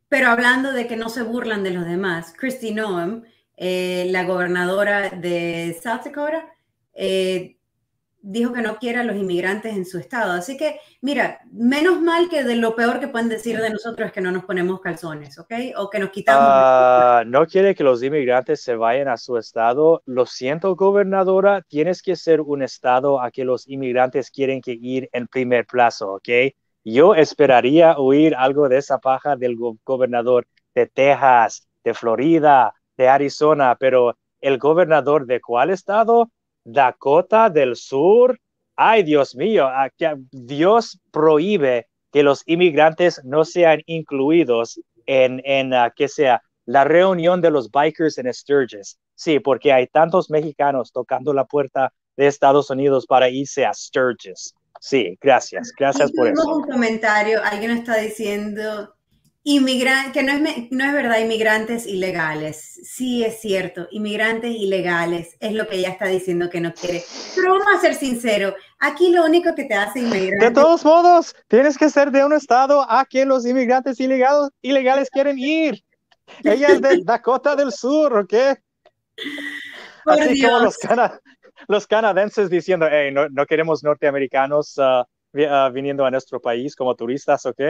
Pero 0.07 0.27
hablando 0.27 0.71
de 0.71 0.85
que 0.85 0.97
no 0.97 1.09
se 1.09 1.23
burlan 1.23 1.63
de 1.63 1.71
los 1.71 1.85
demás, 1.85 2.31
Christy 2.37 2.71
Noem, 2.71 3.23
eh, 3.57 4.05
la 4.11 4.23
gobernadora 4.23 5.09
de 5.09 5.75
South 5.81 6.03
Dakota, 6.05 6.53
eh, 6.93 7.54
dijo 8.25 8.53
que 8.53 8.61
no 8.63 8.77
quiere 8.77 8.99
a 8.99 9.03
los 9.03 9.15
inmigrantes 9.15 9.75
en 9.75 9.85
su 9.85 9.99
estado. 9.99 10.33
Así 10.33 10.57
que, 10.57 10.79
mira, 11.01 11.41
menos 11.51 12.01
mal 12.01 12.27
que 12.27 12.43
de 12.43 12.55
lo 12.55 12.75
peor 12.75 12.99
que 12.99 13.07
pueden 13.07 13.29
decir 13.29 13.61
de 13.61 13.69
nosotros 13.69 14.07
es 14.07 14.13
que 14.13 14.21
no 14.21 14.31
nos 14.31 14.45
ponemos 14.45 14.81
calzones, 14.81 15.37
¿ok? 15.37 15.53
O 15.77 15.89
que 15.91 15.99
nos 15.99 16.09
quitamos. 16.09 16.43
Ah, 16.49 17.23
no 17.27 17.45
quiere 17.45 17.75
que 17.75 17.83
los 17.83 18.01
inmigrantes 18.01 18.63
se 18.63 18.75
vayan 18.75 19.07
a 19.09 19.17
su 19.17 19.37
estado. 19.37 20.01
Lo 20.05 20.25
siento, 20.25 20.75
gobernadora, 20.75 21.61
tienes 21.67 22.01
que 22.01 22.15
ser 22.15 22.41
un 22.41 22.63
estado 22.63 23.21
a 23.21 23.29
que 23.29 23.45
los 23.45 23.67
inmigrantes 23.67 24.31
quieren 24.31 24.59
que 24.59 24.75
ir 24.81 25.07
en 25.13 25.27
primer 25.27 25.67
plazo, 25.67 26.13
¿ok? 26.13 26.29
Yo 26.83 27.13
esperaría 27.13 27.97
oír 27.97 28.35
algo 28.35 28.69
de 28.69 28.77
esa 28.77 28.97
paja 28.97 29.35
del 29.35 29.55
gobernador 29.83 30.47
de 30.73 30.87
Texas, 30.87 31.67
de 31.83 31.93
Florida, 31.93 32.73
de 32.97 33.07
Arizona, 33.07 33.75
pero 33.79 34.17
el 34.41 34.57
gobernador 34.57 35.25
de 35.27 35.41
cuál 35.41 35.69
estado? 35.69 36.31
Dakota 36.65 37.49
del 37.49 37.75
Sur. 37.75 38.39
Ay, 38.75 39.03
Dios 39.03 39.35
mío, 39.35 39.69
Dios 40.31 40.99
prohíbe 41.11 41.87
que 42.11 42.23
los 42.23 42.43
inmigrantes 42.45 43.21
no 43.23 43.45
sean 43.45 43.81
incluidos 43.85 44.79
en, 45.05 45.41
en 45.45 45.73
uh, 45.73 45.91
que 45.95 46.07
sea 46.07 46.41
la 46.65 46.83
reunión 46.83 47.41
de 47.41 47.51
los 47.51 47.69
bikers 47.69 48.17
en 48.17 48.33
Sturgis. 48.33 48.97
Sí, 49.13 49.39
porque 49.39 49.71
hay 49.71 49.87
tantos 49.87 50.29
mexicanos 50.29 50.91
tocando 50.91 51.33
la 51.33 51.45
puerta 51.45 51.93
de 52.17 52.27
Estados 52.27 52.69
Unidos 52.69 53.05
para 53.05 53.29
irse 53.29 53.65
a 53.65 53.73
Sturgis. 53.73 54.53
Sí, 54.81 55.17
gracias, 55.21 55.71
gracias 55.77 56.11
por 56.11 56.27
eso. 56.27 56.57
un 56.57 56.63
comentario, 56.63 57.39
alguien 57.43 57.71
está 57.71 57.97
diciendo 57.97 58.94
Inmigrantes, 59.47 60.11
que 60.11 60.23
no 60.23 60.33
es, 60.33 60.71
no 60.71 60.85
es 60.85 60.93
verdad, 60.93 61.19
inmigrantes 61.19 61.85
ilegales. 61.85 62.57
Sí 62.83 63.23
es 63.23 63.39
cierto, 63.41 63.87
inmigrantes 63.91 64.49
ilegales 64.49 65.37
es 65.39 65.53
lo 65.53 65.67
que 65.67 65.75
ella 65.75 65.89
está 65.89 66.07
diciendo 66.07 66.49
que 66.49 66.59
no 66.59 66.73
quiere. 66.73 67.03
Pero 67.35 67.51
vamos 67.51 67.67
a 67.75 67.79
ser 67.79 67.93
sinceros, 67.93 68.55
aquí 68.79 69.11
lo 69.11 69.23
único 69.23 69.53
que 69.53 69.65
te 69.65 69.75
hace 69.75 69.99
inmigrante... 69.99 70.45
De 70.45 70.49
todos 70.49 70.83
modos, 70.83 71.35
tienes 71.47 71.77
que 71.77 71.91
ser 71.91 72.09
de 72.09 72.25
un 72.25 72.33
estado 72.33 72.89
a 72.89 73.05
que 73.05 73.23
los 73.23 73.45
inmigrantes 73.45 73.99
ilegales, 73.99 74.49
ilegales 74.63 75.11
quieren 75.11 75.37
ir. 75.37 75.79
Ella 76.43 76.69
es 76.69 76.81
de 76.81 77.01
Dakota 77.05 77.55
del 77.55 77.71
Sur, 77.71 78.17
¿ok? 78.17 78.33
Así 80.07 80.41
como 80.41 80.59
los, 80.59 80.79
los, 81.67 81.85
canadienses 81.85 82.49
diciendo, 82.49 82.87
hey, 82.89 83.11
no, 83.13 83.29
no 83.29 83.45
queremos 83.45 83.83
norteamericanos 83.83 84.75
uh, 84.79 85.03
uh, 85.39 85.71
viniendo 85.71 86.03
a 86.03 86.09
nuestro 86.09 86.41
país 86.41 86.75
como 86.75 86.95
turistas, 86.95 87.45
¿ok? 87.45 87.61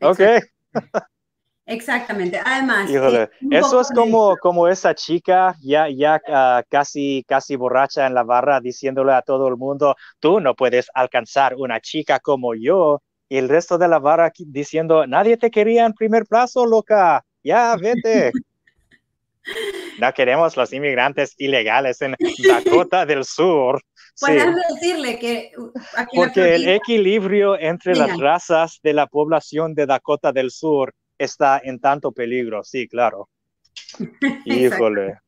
Ok. 0.00 0.20
Exactamente. 1.70 2.40
Además, 2.44 2.90
eso 3.50 3.80
es 3.80 3.88
como, 3.94 4.36
como 4.38 4.66
esa 4.66 4.92
chica 4.92 5.54
ya, 5.60 5.88
ya 5.88 6.20
ah, 6.26 6.64
casi, 6.68 7.24
casi 7.28 7.54
borracha 7.54 8.08
en 8.08 8.14
la 8.14 8.24
barra 8.24 8.60
diciéndole 8.60 9.12
a 9.12 9.22
todo 9.22 9.46
el 9.46 9.56
mundo, 9.56 9.94
tú 10.18 10.40
no 10.40 10.56
puedes 10.56 10.88
alcanzar 10.94 11.54
una 11.54 11.80
chica 11.80 12.18
como 12.18 12.54
yo. 12.56 13.02
Y 13.28 13.36
el 13.36 13.48
resto 13.48 13.78
de 13.78 13.86
la 13.86 14.00
barra 14.00 14.32
diciendo, 14.36 15.06
nadie 15.06 15.36
te 15.36 15.52
quería 15.52 15.86
en 15.86 15.92
primer 15.92 16.26
plazo, 16.26 16.66
loca. 16.66 17.24
Ya, 17.44 17.76
vete. 17.76 18.32
no 20.00 20.12
queremos 20.12 20.56
los 20.56 20.72
inmigrantes 20.72 21.34
ilegales 21.38 22.02
en 22.02 22.16
Dakota 22.48 23.06
del 23.06 23.24
Sur. 23.24 23.80
Puedes 24.20 24.54
decirle 24.68 25.18
que... 25.18 25.52
Uh, 25.56 25.72
Porque 26.14 26.54
el 26.54 26.68
equilibrio 26.68 27.58
entre 27.58 27.96
las 27.96 28.18
razas 28.18 28.80
de 28.82 28.92
la 28.92 29.06
población 29.06 29.74
de 29.74 29.86
Dakota 29.86 30.32
del 30.32 30.50
Sur 30.50 30.94
está 31.18 31.60
en 31.62 31.80
tanto 31.80 32.12
peligro, 32.12 32.62
sí, 32.62 32.86
claro. 32.88 33.28
Híjole. 34.44 35.18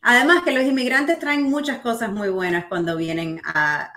Además 0.00 0.42
que 0.44 0.52
los 0.52 0.62
inmigrantes 0.62 1.18
traen 1.18 1.42
muchas 1.42 1.80
cosas 1.80 2.10
muy 2.12 2.28
buenas 2.28 2.66
cuando 2.66 2.96
vienen 2.96 3.40
a, 3.44 3.92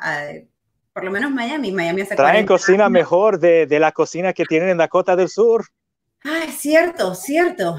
por 0.94 1.04
lo 1.04 1.12
menos 1.12 1.32
Miami. 1.32 1.72
Miami 1.72 2.02
hace 2.02 2.16
Traen 2.16 2.46
cocina 2.46 2.90
mejor 2.90 3.40
de, 3.40 3.68
de, 3.68 3.80
la 3.80 3.92
cocina 3.92 4.34
que 4.34 4.46
tienen 4.46 4.70
en 4.70 4.78
Dakota 4.78 5.16
del 5.16 5.30
Sur. 5.30 5.68
Ah, 6.24 6.42
es 6.48 6.56
cierto, 6.56 7.14
cierto. 7.16 7.78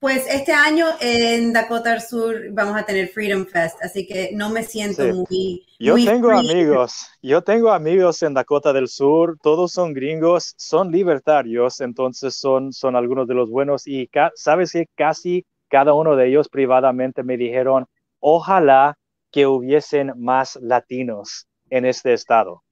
Pues 0.00 0.26
este 0.30 0.52
año 0.52 0.86
en 1.02 1.52
Dakota 1.52 1.90
del 1.90 2.00
Sur 2.00 2.50
vamos 2.52 2.74
a 2.74 2.86
tener 2.86 3.08
Freedom 3.08 3.44
Fest, 3.44 3.76
así 3.82 4.06
que 4.06 4.30
no 4.34 4.48
me 4.48 4.62
siento 4.62 5.02
muy... 5.14 5.66
Yo 5.78 5.94
tengo 5.96 6.30
amigos, 6.30 7.06
yo 7.22 7.42
tengo 7.42 7.70
amigos 7.70 8.22
en 8.22 8.32
Dakota 8.32 8.72
del 8.72 8.88
Sur, 8.88 9.36
todos 9.42 9.72
son 9.72 9.92
gringos, 9.92 10.54
son 10.56 10.90
libertarios, 10.90 11.82
entonces 11.82 12.34
son, 12.34 12.72
son 12.72 12.96
algunos 12.96 13.28
de 13.28 13.34
los 13.34 13.50
buenos 13.50 13.86
y 13.86 14.08
sabes 14.36 14.72
que 14.72 14.86
casi 14.94 15.44
cada 15.68 15.92
uno 15.92 16.16
de 16.16 16.28
ellos 16.28 16.48
privadamente 16.48 17.22
me 17.22 17.36
dijeron, 17.36 17.86
ojalá 18.20 18.96
que 19.30 19.46
hubiesen 19.46 20.14
más 20.16 20.56
latinos 20.62 21.46
en 21.68 21.84
este 21.84 22.14
estado. 22.14 22.62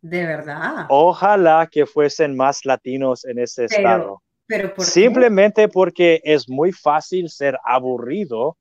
De 0.00 0.24
verdad. 0.24 0.86
Ojalá 0.88 1.68
que 1.70 1.84
fuesen 1.84 2.34
más 2.36 2.64
latinos 2.64 3.26
en 3.26 3.38
este 3.38 3.66
estado. 3.66 4.22
Simplemente 4.78 5.68
porque 5.68 6.20
es 6.24 6.48
muy 6.48 6.72
fácil 6.72 7.28
ser 7.28 7.58
aburrido 7.64 8.56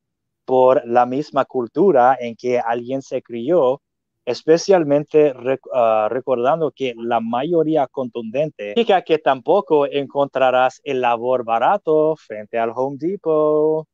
por 0.45 0.85
la 0.85 1.05
misma 1.05 1.45
cultura 1.45 2.17
en 2.19 2.35
que 2.35 2.59
alguien 2.59 3.01
se 3.01 3.21
crió, 3.21 3.81
especialmente 4.25 5.33
ah, 5.73 6.07
recordando 6.09 6.71
que 6.71 6.93
la 6.97 7.19
mayoría 7.19 7.87
contundente 7.87 8.69
significa 8.69 9.01
que 9.01 9.17
tampoco 9.17 9.87
encontrarás 9.87 10.81
el 10.83 11.01
labor 11.01 11.43
barato 11.43 12.15
frente 12.15 12.57
al 12.57 12.71
Home 12.75 12.97
Depot. 12.99 13.87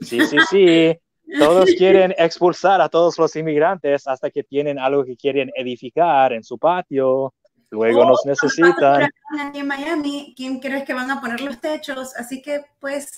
Sí, 0.00 0.20
sí, 0.26 0.38
sí. 0.50 0.94
Todos 1.38 1.70
quieren 1.76 2.14
expulsar 2.18 2.80
a 2.80 2.88
todos 2.88 3.18
los 3.18 3.34
inmigrantes 3.34 4.06
hasta 4.06 4.30
que 4.30 4.44
tienen 4.44 4.78
algo 4.78 5.04
que 5.04 5.16
quieren 5.16 5.50
edificar 5.56 6.34
en 6.34 6.44
su 6.44 6.58
patio. 6.58 7.32
Luego 7.74 8.04
nos 8.04 8.24
necesitan. 8.24 9.10
en 9.52 9.66
Miami, 9.66 10.32
¿quién 10.36 10.60
crees 10.60 10.84
que 10.84 10.94
van 10.94 11.10
a 11.10 11.20
poner 11.20 11.40
los 11.40 11.60
techos? 11.60 12.14
Así 12.16 12.40
que, 12.40 12.64
pues, 12.78 13.12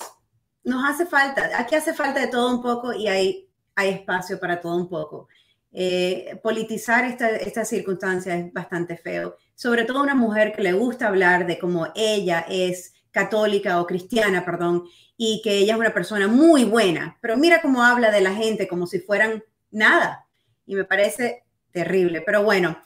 nos 0.63 0.83
hace 0.83 1.05
falta. 1.05 1.49
Aquí 1.57 1.75
hace 1.75 1.93
falta 1.93 2.19
de 2.19 2.27
todo 2.27 2.49
un 2.55 2.61
poco 2.61 2.91
y 2.91 3.07
hay, 3.07 3.49
hay 3.75 3.89
espacio 3.89 4.39
para 4.39 4.59
todo 4.59 4.75
un 4.75 4.89
poco. 4.89 5.27
Eh, 5.71 6.39
politizar 6.41 7.05
esta, 7.05 7.29
esta 7.29 7.63
circunstancia 7.63 8.35
es 8.35 8.51
bastante 8.51 8.97
feo. 8.97 9.37
Sobre 9.53 9.85
todo 9.85 10.01
una 10.01 10.15
mujer 10.15 10.53
que 10.53 10.63
le 10.63 10.73
gusta 10.73 11.07
hablar 11.07 11.45
de 11.45 11.59
cómo 11.59 11.87
ella 11.93 12.45
es 12.49 12.93
católica 13.11 13.79
o 13.79 13.85
cristiana, 13.85 14.43
perdón, 14.43 14.85
y 15.15 15.41
que 15.43 15.59
ella 15.59 15.73
es 15.73 15.79
una 15.79 15.93
persona 15.93 16.27
muy 16.27 16.63
buena. 16.63 17.17
Pero 17.21 17.37
mira 17.37 17.61
cómo 17.61 17.83
habla 17.83 18.09
de 18.09 18.21
la 18.21 18.33
gente 18.33 18.67
como 18.67 18.87
si 18.87 18.99
fueran 18.99 19.43
nada. 19.69 20.25
Y 20.65 20.75
me 20.75 20.83
parece 20.83 21.43
terrible. 21.71 22.21
Pero 22.21 22.43
bueno, 22.43 22.81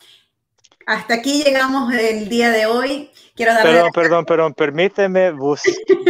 hasta 0.92 1.14
aquí 1.14 1.42
llegamos 1.42 1.94
el 1.94 2.28
día 2.28 2.52
de 2.52 2.66
hoy. 2.66 3.10
Quiero 3.34 3.54
darle 3.54 3.72
perdón, 3.72 3.92
perdón, 3.94 4.26
perdón, 4.26 4.54
permíteme 4.54 5.32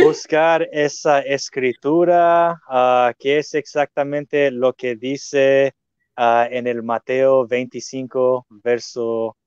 buscar 0.04 0.68
esa 0.72 1.20
escritura, 1.20 2.60
uh, 2.68 3.14
que 3.20 3.38
es 3.38 3.54
exactamente 3.54 4.50
lo 4.50 4.74
que 4.74 4.96
dice 4.96 5.76
uh, 6.18 6.48
en 6.50 6.66
el 6.66 6.82
Mateo 6.82 7.46
25, 7.46 8.48
verso 8.50 9.38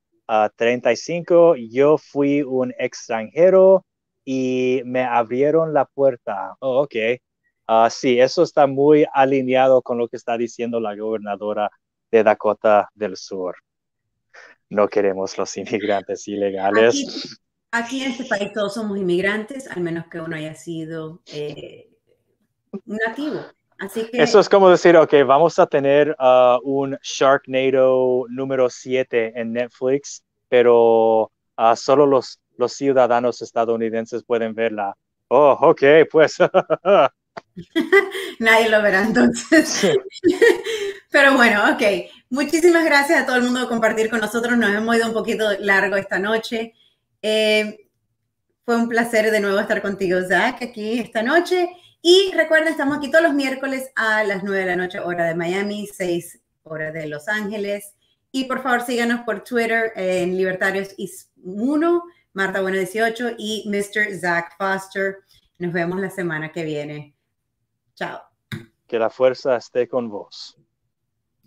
35. 0.56 1.54
Ah, 1.54 1.56
Yo 1.68 1.98
fui 1.98 2.42
un 2.42 2.72
extranjero 2.78 3.84
y 4.24 4.82
me 4.84 5.02
abrieron 5.02 5.74
la 5.74 5.84
puerta. 5.84 6.54
Oh, 6.60 6.82
ok. 6.82 6.94
sí, 7.90 8.20
eso 8.20 8.44
está 8.44 8.68
muy 8.68 9.04
alineado 9.12 9.82
con 9.82 9.98
lo 9.98 10.06
que 10.06 10.16
está 10.16 10.38
diciendo 10.38 10.78
la 10.78 10.94
gobernadora 10.94 11.70
de 12.12 12.22
Dakota 12.22 12.88
del 12.94 13.16
Sur 13.16 13.56
no 14.74 14.88
queremos 14.88 15.36
los 15.38 15.56
inmigrantes 15.56 16.26
ilegales. 16.28 17.38
Aquí, 17.70 18.02
en 18.02 18.12
este 18.12 18.24
país 18.24 18.52
todos 18.52 18.74
somos 18.74 18.98
inmigrantes, 18.98 19.68
al 19.68 19.80
menos 19.80 20.06
que 20.10 20.20
uno 20.20 20.36
haya 20.36 20.54
sido 20.54 21.20
eh, 21.26 21.88
nativo. 22.84 23.40
Así 23.78 24.08
que... 24.10 24.22
Eso 24.22 24.38
es 24.38 24.48
como 24.48 24.70
decir, 24.70 24.96
ok, 24.96 25.12
vamos 25.26 25.58
a 25.58 25.66
tener 25.66 26.16
uh, 26.20 26.58
un 26.62 26.96
Sharknado 27.02 28.26
número 28.28 28.70
7 28.70 29.32
en 29.34 29.52
Netflix, 29.52 30.22
pero 30.48 31.32
uh, 31.58 31.76
solo 31.76 32.06
los, 32.06 32.40
los 32.56 32.72
ciudadanos 32.72 33.42
estadounidenses 33.42 34.22
pueden 34.24 34.54
verla. 34.54 34.94
Oh, 35.28 35.58
ok, 35.60 35.82
pues. 36.10 36.36
Nadie 38.38 38.68
lo 38.68 38.82
verá 38.82 39.02
entonces. 39.02 39.96
Pero 41.14 41.36
bueno, 41.36 41.62
ok. 41.70 42.10
Muchísimas 42.28 42.84
gracias 42.84 43.22
a 43.22 43.24
todo 43.24 43.36
el 43.36 43.44
mundo 43.44 43.60
por 43.60 43.68
compartir 43.68 44.10
con 44.10 44.18
nosotros. 44.18 44.58
Nos 44.58 44.74
hemos 44.74 44.96
ido 44.96 45.06
un 45.06 45.12
poquito 45.12 45.48
largo 45.60 45.94
esta 45.94 46.18
noche. 46.18 46.74
Eh, 47.22 47.88
fue 48.64 48.74
un 48.74 48.88
placer 48.88 49.30
de 49.30 49.38
nuevo 49.38 49.60
estar 49.60 49.80
contigo, 49.80 50.18
Zach, 50.28 50.60
aquí 50.60 50.98
esta 50.98 51.22
noche. 51.22 51.68
Y 52.02 52.32
recuerden, 52.34 52.72
estamos 52.72 52.98
aquí 52.98 53.12
todos 53.12 53.22
los 53.22 53.32
miércoles 53.32 53.92
a 53.94 54.24
las 54.24 54.42
9 54.42 54.58
de 54.58 54.66
la 54.66 54.74
noche, 54.74 54.98
hora 54.98 55.26
de 55.26 55.36
Miami, 55.36 55.86
6 55.86 56.40
hora 56.64 56.90
de 56.90 57.06
Los 57.06 57.28
Ángeles. 57.28 57.94
Y 58.32 58.46
por 58.46 58.64
favor, 58.64 58.80
síganos 58.80 59.20
por 59.20 59.44
Twitter 59.44 59.92
en 59.94 60.36
Libertarios 60.36 60.96
1, 61.44 62.02
Marta 62.32 62.60
Bueno 62.60 62.76
18 62.76 63.36
y 63.38 63.68
Mr. 63.68 64.18
Zach 64.18 64.56
Foster. 64.58 65.18
Nos 65.60 65.72
vemos 65.72 66.00
la 66.00 66.10
semana 66.10 66.50
que 66.50 66.64
viene. 66.64 67.14
Chao. 67.94 68.20
Que 68.88 68.98
la 68.98 69.10
fuerza 69.10 69.56
esté 69.56 69.86
con 69.86 70.08
vos. 70.08 70.58